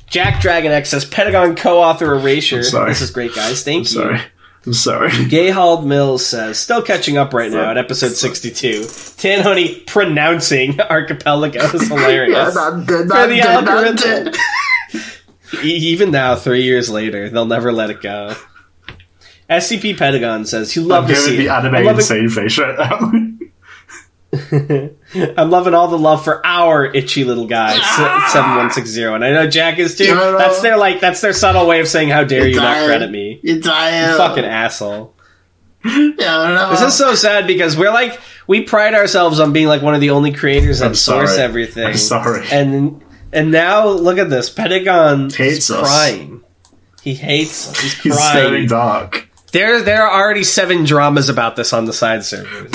Jack 0.08 0.42
Dragon 0.42 0.72
X 0.72 0.90
says, 0.90 1.06
Pentagon 1.06 1.56
co-author 1.56 2.14
Erasure. 2.16 2.64
sorry. 2.64 2.90
This 2.90 3.02
is 3.02 3.12
great, 3.12 3.34
guys. 3.36 3.64
Thank 3.64 3.92
you. 3.94 4.02
Sorry. 4.02 4.22
I'm 4.66 4.74
sorry. 4.74 5.10
Gayhald 5.12 5.86
Mills 5.86 6.26
says, 6.26 6.60
still 6.60 6.82
catching 6.82 7.18
up 7.18 7.34
right 7.34 7.50
now 7.50 7.72
at 7.72 7.78
episode 7.78 8.14
62. 8.18 8.82
Tanhoney 8.82 9.86
pronouncing 9.86 10.82
Archipelago 10.90 11.62
is 11.62 11.88
hilarious. 11.88 12.54
For 12.54 12.82
the 12.82 13.42
algorithm. 13.46 14.34
Even 15.64 16.12
now, 16.12 16.36
three 16.36 16.64
years 16.64 16.90
later, 16.90 17.30
they'll 17.30 17.46
never 17.46 17.72
let 17.72 17.90
it 17.90 18.02
go. 18.02 18.36
SCP 19.50 19.98
Pentagon 19.98 20.46
says, 20.46 20.72
he 20.72 20.80
love 20.82 21.06
I'm 21.06 21.10
to 21.12 21.16
see 21.16 21.38
the 21.38 21.50
anime 21.50 21.74
loving, 21.74 21.96
insane 21.96 22.30
face 22.30 22.58
right 22.58 22.78
now. 22.78 23.12
I'm 25.38 25.50
loving 25.50 25.74
all 25.74 25.88
the 25.88 25.98
love 25.98 26.24
for 26.24 26.46
our 26.46 26.86
itchy 26.86 27.24
little 27.24 27.48
guy, 27.48 27.78
Ah! 27.80 28.30
seven 28.34 28.56
one 28.58 28.72
six 28.72 28.90
zero, 28.90 29.16
and 29.16 29.24
I 29.24 29.32
know 29.32 29.48
Jack 29.50 29.80
is 29.80 29.98
too. 29.98 30.08
No, 30.14 30.34
no. 30.34 30.38
That's 30.38 30.62
their 30.62 30.78
like, 30.78 31.00
that's 31.00 31.22
their 31.22 31.32
subtle 31.32 31.66
way 31.66 31.80
of 31.80 31.88
saying, 31.88 32.10
"How 32.10 32.26
dare 32.26 32.46
you 32.46 32.58
not 32.58 32.86
credit 32.86 33.10
me, 33.10 33.40
Entire. 33.42 34.18
fucking 34.18 34.44
asshole." 34.44 35.14
Yeah, 35.86 36.10
no. 36.18 36.70
This 36.72 36.82
is 36.82 36.94
so 36.96 37.16
sad 37.16 37.48
because 37.48 37.78
we're 37.78 37.94
like 37.94 38.20
we 38.48 38.64
pride 38.64 38.94
ourselves 38.96 39.40
on 39.40 39.54
being 39.54 39.68
like 39.68 39.82
one 39.82 39.96
of 39.96 40.02
the 40.02 40.10
only 40.10 40.34
creators 40.34 40.80
that 40.80 40.88
I'm 40.90 40.96
source 40.96 41.32
sorry. 41.32 41.42
everything. 41.44 41.86
I'm 41.86 41.96
sorry. 41.98 42.46
And 42.52 43.02
and 43.32 43.52
now 43.52 43.88
look 43.88 44.18
at 44.18 44.30
this. 44.30 44.50
Pentagon 44.50 45.30
Hates 45.30 45.70
is 45.70 45.72
us. 45.72 45.80
crying. 45.88 46.44
He 47.02 47.14
hates 47.14 47.70
us. 47.70 47.80
He's 47.80 47.94
He's 48.02 48.16
crying. 48.18 48.32
staring 48.46 48.68
dark. 48.68 49.27
There 49.52 49.82
there 49.82 50.04
are 50.06 50.22
already 50.22 50.44
seven 50.44 50.84
dramas 50.84 51.30
about 51.30 51.56
this 51.56 51.74
on 51.74 51.86
the 51.86 51.94
side 51.94 52.24
servers. 52.26 52.72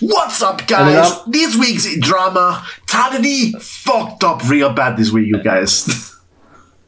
What's 0.00 0.42
up, 0.42 0.66
guys? 0.66 0.92
then 0.92 0.96
up- 0.96 1.24
This 1.26 1.56
week's 1.56 1.98
drama, 2.00 2.64
Tadity 2.86 3.60
fucked 3.60 4.24
up 4.24 4.48
Real 4.48 4.72
bad 4.72 4.96
this 4.96 5.10
week, 5.10 5.28
you 5.28 5.42
guys. 5.42 6.12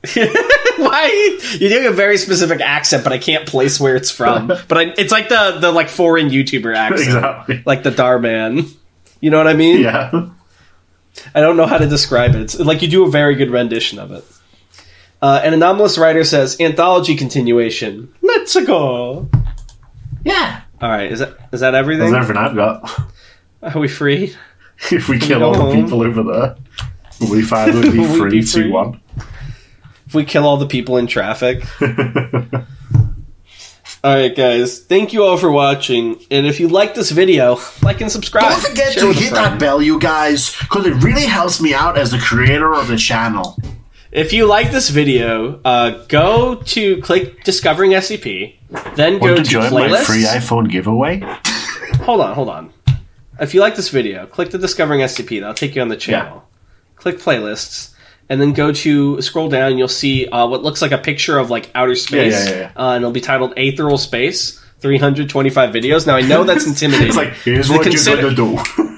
Why 0.14 1.38
you're 1.58 1.70
doing 1.70 1.86
a 1.86 1.90
very 1.90 2.18
specific 2.18 2.60
accent, 2.60 3.02
but 3.04 3.12
I 3.12 3.18
can't 3.18 3.46
place 3.46 3.80
where 3.80 3.96
it's 3.96 4.10
from. 4.10 4.46
But 4.46 4.72
I, 4.78 4.82
it's 4.96 5.10
like 5.12 5.28
the 5.28 5.58
the 5.60 5.72
like 5.72 5.88
foreign 5.88 6.28
YouTuber 6.30 6.74
accent, 6.74 7.08
exactly. 7.08 7.62
like 7.66 7.82
the 7.82 7.90
Darman. 7.90 8.70
You 9.20 9.30
know 9.30 9.38
what 9.38 9.48
I 9.48 9.54
mean? 9.54 9.80
Yeah. 9.80 10.28
I 11.34 11.40
don't 11.40 11.56
know 11.56 11.66
how 11.66 11.78
to 11.78 11.88
describe 11.88 12.36
it. 12.36 12.42
It's 12.42 12.58
like 12.60 12.80
you 12.82 12.88
do 12.88 13.04
a 13.04 13.10
very 13.10 13.34
good 13.34 13.50
rendition 13.50 13.98
of 13.98 14.12
it. 14.12 14.24
Uh, 15.20 15.40
an 15.42 15.52
anomalous 15.52 15.98
writer 15.98 16.22
says 16.24 16.60
anthology 16.60 17.16
continuation. 17.16 18.12
Let's 18.22 18.54
go. 18.64 19.28
Yeah. 20.24 20.62
All 20.80 20.88
right, 20.88 21.10
is 21.10 21.18
that 21.18 21.36
is 21.52 21.60
that 21.60 21.74
everything? 21.74 22.12
That's 22.12 22.22
everything 22.24 22.42
I've 22.44 22.54
got. 22.54 23.10
Are 23.62 23.78
we 23.80 23.88
free? 23.88 24.34
If 24.92 25.08
we 25.08 25.18
kill 25.18 25.40
go 25.40 25.46
all 25.52 25.66
the 25.72 25.74
people 25.82 26.02
over 26.02 26.22
there, 26.22 26.54
will 27.20 27.30
we 27.32 27.42
finally 27.42 27.90
be 27.90 27.98
Will 27.98 28.16
free? 28.16 28.30
be 28.30 28.42
free? 28.42 28.62
Two 28.62 28.70
one. 28.72 29.00
If 30.06 30.14
we 30.14 30.24
kill 30.24 30.46
all 30.46 30.56
the 30.56 30.68
people 30.68 30.98
in 30.98 31.08
traffic. 31.08 31.64
All 34.04 34.14
right, 34.14 34.34
guys. 34.34 34.78
Thank 34.78 35.12
you 35.12 35.24
all 35.24 35.36
for 35.36 35.50
watching. 35.50 36.20
And 36.30 36.46
if 36.46 36.60
you 36.60 36.68
like 36.68 36.94
this 36.94 37.10
video, 37.10 37.58
like 37.82 38.00
and 38.00 38.10
subscribe. 38.10 38.48
Don't 38.48 38.60
forget 38.60 38.92
Share 38.92 39.02
to 39.02 39.08
with 39.08 39.16
a 39.18 39.20
hit 39.20 39.32
that 39.34 39.58
bell, 39.58 39.82
you 39.82 39.98
guys, 39.98 40.56
because 40.60 40.86
it 40.86 40.94
really 41.02 41.24
helps 41.26 41.60
me 41.60 41.74
out 41.74 41.98
as 41.98 42.12
the 42.12 42.18
creator 42.18 42.72
of 42.72 42.86
the 42.86 42.96
channel. 42.96 43.58
If 44.10 44.32
you 44.32 44.46
like 44.46 44.70
this 44.70 44.88
video, 44.88 45.60
uh, 45.64 46.04
go 46.06 46.54
to 46.56 47.00
click 47.02 47.44
Discovering 47.44 47.90
SCP, 47.92 48.54
then 48.96 49.18
go 49.18 49.26
Want 49.34 49.36
to 49.38 49.42
to 49.44 49.50
join 49.50 49.72
my 49.72 50.02
free 50.02 50.22
iPhone 50.24 50.70
giveaway? 50.70 51.20
hold 52.02 52.20
on, 52.22 52.34
hold 52.34 52.48
on. 52.48 52.72
If 53.38 53.52
you 53.54 53.60
like 53.60 53.76
this 53.76 53.90
video, 53.90 54.26
click 54.26 54.50
the 54.50 54.58
Discovering 54.58 55.00
SCP. 55.00 55.40
That'll 55.40 55.54
take 55.54 55.76
you 55.76 55.82
on 55.82 55.88
the 55.88 55.96
channel. 55.96 56.44
Click 56.96 57.18
playlists, 57.18 57.94
and 58.28 58.40
then 58.40 58.52
go 58.54 58.72
to 58.72 59.20
scroll 59.20 59.48
down. 59.50 59.76
You'll 59.78 59.88
see 59.88 60.26
uh, 60.26 60.46
what 60.46 60.62
looks 60.62 60.80
like 60.82 60.90
a 60.92 60.98
picture 60.98 61.38
of 61.38 61.50
like 61.50 61.70
outer 61.74 61.94
space, 61.94 62.46
yeah, 62.46 62.50
yeah, 62.52 62.60
yeah. 62.60 62.72
Uh, 62.76 62.92
and 62.94 63.02
it'll 63.02 63.12
be 63.12 63.20
titled 63.20 63.54
Aetheral 63.56 63.98
Space. 63.98 64.64
325 64.80 65.74
videos. 65.74 66.06
Now 66.06 66.14
I 66.14 66.20
know 66.22 66.44
that's 66.44 66.64
intimidating. 66.68 67.08
It's 67.08 67.16
like 67.16 67.32
here's 67.44 67.66
To 67.66 67.72
what 67.74 67.82
consider- 67.82 68.22
you're 68.22 68.32
gonna 68.34 68.56
do. 68.56 68.97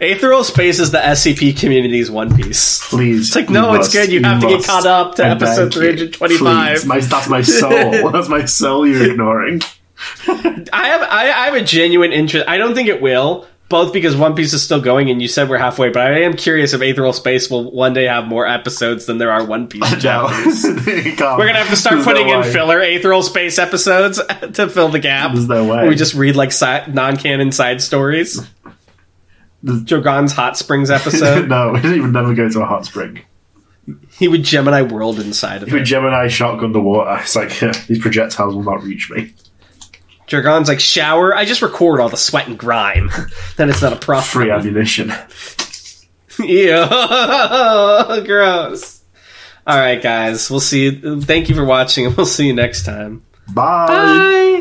Aetheral 0.00 0.44
Space 0.44 0.80
is 0.80 0.90
the 0.90 0.98
SCP 0.98 1.58
community's 1.58 2.10
One 2.10 2.34
Piece. 2.36 2.88
Please. 2.88 3.28
It's 3.28 3.36
like, 3.36 3.48
no, 3.50 3.72
you 3.72 3.78
it's 3.80 3.92
good. 3.92 4.10
You 4.10 4.22
have 4.22 4.40
to 4.40 4.48
get 4.48 4.64
caught 4.64 4.86
up 4.86 5.14
to 5.16 5.24
episode 5.24 5.72
325. 5.72 6.38
Please. 6.78 6.84
My, 6.86 7.00
that's 7.00 7.28
my 7.28 7.42
soul. 7.42 8.10
that's 8.12 8.28
my 8.28 8.44
soul 8.44 8.86
you're 8.86 9.10
ignoring. 9.10 9.60
I 10.26 10.88
have 10.88 11.02
I, 11.02 11.30
I 11.34 11.44
have 11.46 11.54
a 11.54 11.62
genuine 11.64 12.12
interest. 12.12 12.48
I 12.48 12.58
don't 12.58 12.74
think 12.74 12.88
it 12.88 13.00
will, 13.00 13.46
both 13.68 13.92
because 13.92 14.16
One 14.16 14.34
Piece 14.34 14.52
is 14.52 14.62
still 14.62 14.80
going, 14.80 15.08
and 15.08 15.22
you 15.22 15.28
said 15.28 15.48
we're 15.48 15.56
halfway. 15.58 15.90
But 15.90 16.02
I 16.02 16.22
am 16.22 16.34
curious 16.34 16.74
if 16.74 16.80
Aetheral 16.80 17.14
Space 17.14 17.48
will 17.48 17.70
one 17.70 17.94
day 17.94 18.04
have 18.04 18.26
more 18.26 18.46
episodes 18.46 19.06
than 19.06 19.18
there 19.18 19.30
are 19.30 19.44
One 19.46 19.68
Piece. 19.68 19.80
No. 19.82 19.98
chapters. 19.98 20.64
We're 20.86 21.46
gonna 21.46 21.54
have 21.54 21.68
to 21.70 21.76
start 21.76 21.94
There's 21.96 22.04
putting 22.06 22.26
no 22.26 22.34
in 22.34 22.40
way. 22.40 22.52
filler 22.52 22.80
Aetheral 22.80 23.22
Space 23.22 23.58
episodes 23.58 24.20
to 24.54 24.68
fill 24.68 24.88
the 24.88 24.98
gap. 24.98 25.32
There's 25.32 25.48
no 25.48 25.64
way. 25.64 25.88
We 25.88 25.94
just 25.94 26.14
read 26.14 26.34
like 26.36 26.52
si- 26.52 26.90
non-canon 26.92 27.52
side 27.52 27.80
stories. 27.80 28.40
Jogon's 29.84 30.32
Hot 30.32 30.56
Springs 30.56 30.90
episode. 30.90 31.48
no, 31.48 31.72
we 31.72 31.80
didn't 31.80 31.96
even 31.96 32.12
never 32.12 32.34
go 32.34 32.48
to 32.48 32.60
a 32.60 32.66
hot 32.66 32.86
spring. 32.86 33.22
he 34.18 34.28
would 34.28 34.42
Gemini 34.42 34.82
World 34.82 35.18
inside 35.20 35.62
of 35.62 35.72
With 35.72 35.82
it. 35.82 35.84
Gemini 35.84 36.28
shotgun 36.28 36.72
the 36.72 36.80
water, 36.80 37.18
it's 37.22 37.36
like 37.36 37.58
these 37.86 37.98
projectiles 37.98 38.54
will 38.54 38.62
not 38.62 38.82
reach 38.82 39.10
me. 39.10 39.34
Dragon's 40.26 40.68
like 40.68 40.80
shower. 40.80 41.34
I 41.34 41.44
just 41.44 41.62
record 41.62 42.00
all 42.00 42.08
the 42.08 42.16
sweat 42.16 42.48
and 42.48 42.58
grime. 42.58 43.10
then 43.56 43.68
it's 43.68 43.82
not 43.82 43.92
a 43.92 43.96
problem. 43.96 44.24
Free 44.24 44.50
ammunition. 44.50 45.12
Ew. 46.38 46.76
Gross. 48.26 49.02
All 49.66 49.78
right, 49.78 50.02
guys. 50.02 50.50
We'll 50.50 50.60
see. 50.60 50.88
You. 50.90 51.20
Thank 51.20 51.48
you 51.48 51.54
for 51.54 51.64
watching, 51.64 52.06
and 52.06 52.16
we'll 52.16 52.26
see 52.26 52.46
you 52.46 52.54
next 52.54 52.84
time. 52.84 53.24
Bye. 53.52 53.86
Bye. 53.86 54.53